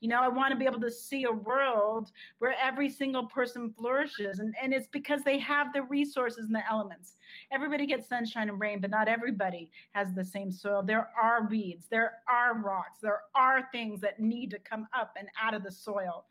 You 0.00 0.08
know, 0.08 0.20
I 0.20 0.28
want 0.28 0.50
to 0.50 0.58
be 0.58 0.66
able 0.66 0.80
to 0.80 0.90
see 0.90 1.24
a 1.24 1.32
world 1.32 2.10
where 2.38 2.56
every 2.60 2.90
single 2.90 3.26
person 3.26 3.72
flourishes. 3.78 4.40
And, 4.40 4.54
and 4.60 4.74
it's 4.74 4.88
because 4.88 5.22
they 5.22 5.38
have 5.38 5.72
the 5.72 5.82
resources 5.82 6.46
and 6.46 6.54
the 6.54 6.68
elements. 6.68 7.16
Everybody 7.52 7.86
gets 7.86 8.08
sunshine 8.08 8.48
and 8.48 8.60
rain, 8.60 8.80
but 8.80 8.90
not 8.90 9.08
everybody 9.08 9.70
has 9.92 10.12
the 10.12 10.24
same 10.24 10.50
soil. 10.50 10.82
There 10.82 11.10
are 11.20 11.46
weeds, 11.48 11.86
there 11.90 12.14
are 12.28 12.58
rocks, 12.58 12.98
there 13.00 13.20
are 13.34 13.68
things 13.70 14.00
that 14.00 14.18
need 14.18 14.50
to 14.50 14.58
come 14.58 14.88
up 14.92 15.14
and 15.16 15.28
out 15.40 15.54
of 15.54 15.62
the 15.62 15.70
soil. 15.70 16.24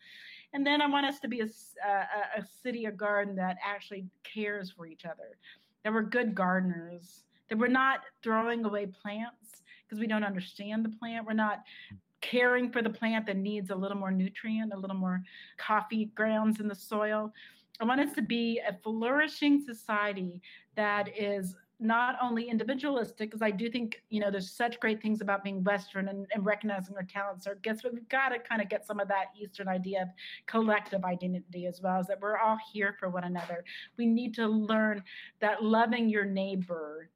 And 0.53 0.65
then 0.65 0.81
I 0.81 0.87
want 0.87 1.05
us 1.05 1.19
to 1.21 1.27
be 1.27 1.39
a, 1.41 1.47
a, 1.85 2.39
a 2.39 2.45
city, 2.63 2.85
a 2.85 2.91
garden 2.91 3.35
that 3.35 3.57
actually 3.65 4.05
cares 4.23 4.71
for 4.71 4.85
each 4.85 5.05
other, 5.05 5.37
that 5.83 5.93
we're 5.93 6.01
good 6.01 6.35
gardeners, 6.35 7.23
that 7.49 7.57
we're 7.57 7.67
not 7.67 8.01
throwing 8.23 8.65
away 8.65 8.87
plants 8.87 9.61
because 9.85 9.99
we 9.99 10.07
don't 10.07 10.23
understand 10.23 10.83
the 10.85 10.89
plant. 10.89 11.25
We're 11.25 11.33
not 11.33 11.63
caring 12.21 12.71
for 12.71 12.81
the 12.81 12.89
plant 12.89 13.25
that 13.25 13.37
needs 13.37 13.71
a 13.71 13.75
little 13.75 13.97
more 13.97 14.11
nutrient, 14.11 14.73
a 14.73 14.77
little 14.77 14.95
more 14.95 15.21
coffee 15.57 16.05
grounds 16.15 16.59
in 16.59 16.67
the 16.67 16.75
soil. 16.75 17.33
I 17.79 17.85
want 17.85 17.99
us 17.99 18.13
to 18.13 18.21
be 18.21 18.59
a 18.59 18.77
flourishing 18.83 19.63
society 19.65 20.41
that 20.75 21.09
is 21.17 21.55
not 21.81 22.15
only 22.21 22.47
individualistic, 22.47 23.31
because 23.31 23.41
I 23.41 23.49
do 23.49 23.69
think, 23.69 24.01
you 24.09 24.19
know, 24.19 24.29
there's 24.29 24.51
such 24.51 24.79
great 24.79 25.01
things 25.01 25.19
about 25.19 25.43
being 25.43 25.63
Western 25.63 26.09
and, 26.09 26.27
and 26.33 26.45
recognizing 26.45 26.95
our 26.95 27.03
talents 27.03 27.47
or 27.47 27.55
gets, 27.55 27.81
but 27.81 27.93
we've 27.93 28.07
got 28.07 28.29
to 28.29 28.39
kind 28.39 28.61
of 28.61 28.69
get 28.69 28.85
some 28.85 28.99
of 28.99 29.07
that 29.07 29.25
Eastern 29.39 29.67
idea 29.67 30.03
of 30.03 30.09
collective 30.45 31.03
identity 31.03 31.65
as 31.65 31.81
well, 31.81 31.99
as 31.99 32.07
that 32.07 32.21
we're 32.21 32.37
all 32.37 32.57
here 32.71 32.95
for 32.99 33.09
one 33.09 33.23
another. 33.23 33.63
We 33.97 34.05
need 34.05 34.35
to 34.35 34.47
learn 34.47 35.03
that 35.39 35.63
loving 35.63 36.07
your 36.07 36.25
neighbor 36.25 37.09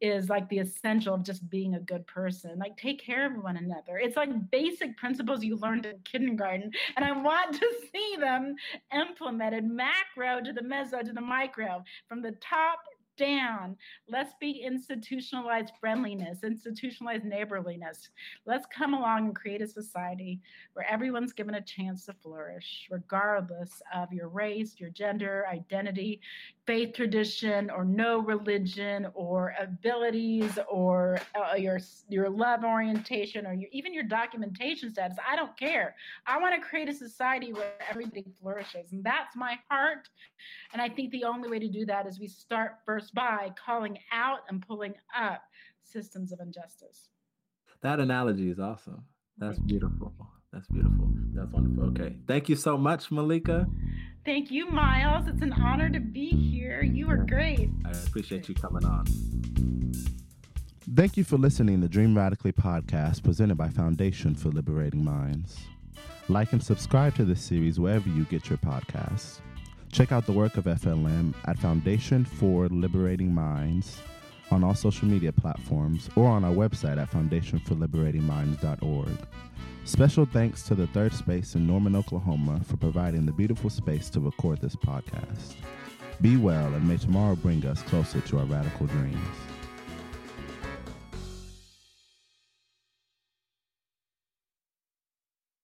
is 0.00 0.28
like 0.28 0.48
the 0.48 0.58
essential 0.58 1.14
of 1.14 1.22
just 1.22 1.48
being 1.50 1.74
a 1.74 1.80
good 1.80 2.06
person. 2.06 2.58
Like 2.58 2.76
take 2.76 3.04
care 3.04 3.26
of 3.26 3.42
one 3.42 3.56
another. 3.56 3.98
It's 3.98 4.16
like 4.16 4.50
basic 4.50 4.96
principles 4.96 5.44
you 5.44 5.56
learned 5.56 5.86
in 5.86 5.98
kindergarten. 6.04 6.70
And 6.96 7.04
I 7.04 7.12
want 7.12 7.54
to 7.54 7.66
see 7.92 8.16
them 8.18 8.54
implemented 8.94 9.64
macro 9.64 10.40
to 10.42 10.52
the 10.52 10.62
meso 10.62 11.02
to 11.04 11.12
the 11.12 11.20
micro 11.20 11.84
from 12.08 12.22
the 12.22 12.32
top 12.32 12.78
down. 13.20 13.76
Let's 14.08 14.32
be 14.40 14.50
institutionalized 14.50 15.72
friendliness, 15.78 16.42
institutionalized 16.42 17.24
neighborliness. 17.24 18.08
Let's 18.46 18.66
come 18.74 18.94
along 18.94 19.26
and 19.26 19.36
create 19.36 19.60
a 19.60 19.68
society 19.68 20.40
where 20.72 20.90
everyone's 20.90 21.34
given 21.34 21.54
a 21.54 21.60
chance 21.60 22.06
to 22.06 22.14
flourish, 22.14 22.88
regardless 22.90 23.82
of 23.94 24.10
your 24.12 24.28
race, 24.28 24.76
your 24.78 24.88
gender, 24.88 25.44
identity, 25.52 26.20
faith 26.66 26.94
tradition, 26.94 27.68
or 27.68 27.84
no 27.84 28.20
religion, 28.20 29.08
or 29.12 29.54
abilities, 29.60 30.58
or 30.68 31.18
uh, 31.34 31.54
your 31.56 31.78
your 32.08 32.30
love 32.30 32.64
orientation, 32.64 33.46
or 33.46 33.52
your, 33.52 33.68
even 33.70 33.92
your 33.92 34.04
documentation 34.04 34.90
status. 34.90 35.18
I 35.28 35.36
don't 35.36 35.56
care. 35.58 35.94
I 36.26 36.40
want 36.40 36.54
to 36.54 36.66
create 36.66 36.88
a 36.88 36.94
society 36.94 37.52
where 37.52 37.72
everybody 37.88 38.24
flourishes, 38.40 38.92
and 38.92 39.04
that's 39.04 39.36
my 39.36 39.58
heart. 39.68 40.08
And 40.72 40.80
I 40.80 40.88
think 40.88 41.10
the 41.10 41.24
only 41.24 41.50
way 41.50 41.58
to 41.58 41.68
do 41.68 41.84
that 41.86 42.06
is 42.06 42.18
we 42.18 42.28
start 42.28 42.78
first 42.86 43.09
by 43.14 43.52
calling 43.64 43.98
out 44.12 44.40
and 44.48 44.64
pulling 44.66 44.94
up 45.16 45.42
systems 45.82 46.32
of 46.32 46.40
injustice. 46.40 47.08
That 47.82 48.00
analogy 48.00 48.50
is 48.50 48.58
awesome. 48.60 49.04
That's 49.38 49.58
beautiful. 49.58 50.12
That's 50.52 50.68
beautiful. 50.68 51.08
That's 51.32 51.52
wonderful. 51.52 51.90
Okay. 51.90 52.16
Thank 52.26 52.48
you 52.48 52.56
so 52.56 52.76
much, 52.76 53.10
Malika. 53.10 53.66
Thank 54.24 54.50
you, 54.50 54.68
Miles. 54.70 55.26
It's 55.28 55.42
an 55.42 55.52
honor 55.52 55.88
to 55.88 56.00
be 56.00 56.28
here. 56.28 56.82
You 56.82 57.08
are 57.08 57.16
great. 57.16 57.70
I 57.86 57.90
appreciate 57.90 58.48
you 58.48 58.54
coming 58.54 58.84
on. 58.84 59.06
Thank 60.94 61.16
you 61.16 61.24
for 61.24 61.38
listening 61.38 61.80
to 61.80 61.88
Dream 61.88 62.16
Radically 62.16 62.52
podcast 62.52 63.22
presented 63.22 63.56
by 63.56 63.68
Foundation 63.68 64.34
for 64.34 64.48
Liberating 64.48 65.04
Minds. 65.04 65.58
Like 66.28 66.52
and 66.52 66.62
subscribe 66.62 67.14
to 67.14 67.24
this 67.24 67.40
series 67.40 67.78
wherever 67.78 68.08
you 68.08 68.24
get 68.24 68.50
your 68.50 68.58
podcasts. 68.58 69.40
Check 69.92 70.12
out 70.12 70.24
the 70.24 70.32
work 70.32 70.56
of 70.56 70.64
FLM 70.64 71.34
at 71.46 71.58
Foundation 71.58 72.24
for 72.24 72.68
Liberating 72.68 73.34
Minds 73.34 74.00
on 74.52 74.62
all 74.62 74.74
social 74.74 75.08
media 75.08 75.32
platforms 75.32 76.08
or 76.14 76.28
on 76.28 76.44
our 76.44 76.52
website 76.52 77.00
at 77.00 77.10
foundationforliberatingminds.org. 77.10 79.08
Special 79.84 80.26
thanks 80.26 80.62
to 80.64 80.76
the 80.76 80.86
Third 80.88 81.12
Space 81.12 81.56
in 81.56 81.66
Norman, 81.66 81.96
Oklahoma 81.96 82.60
for 82.64 82.76
providing 82.76 83.26
the 83.26 83.32
beautiful 83.32 83.68
space 83.68 84.08
to 84.10 84.20
record 84.20 84.60
this 84.60 84.76
podcast. 84.76 85.54
Be 86.20 86.36
well 86.36 86.72
and 86.74 86.86
may 86.86 86.96
tomorrow 86.96 87.34
bring 87.34 87.66
us 87.66 87.82
closer 87.82 88.20
to 88.20 88.38
our 88.38 88.44
radical 88.44 88.86
dreams. 88.86 89.18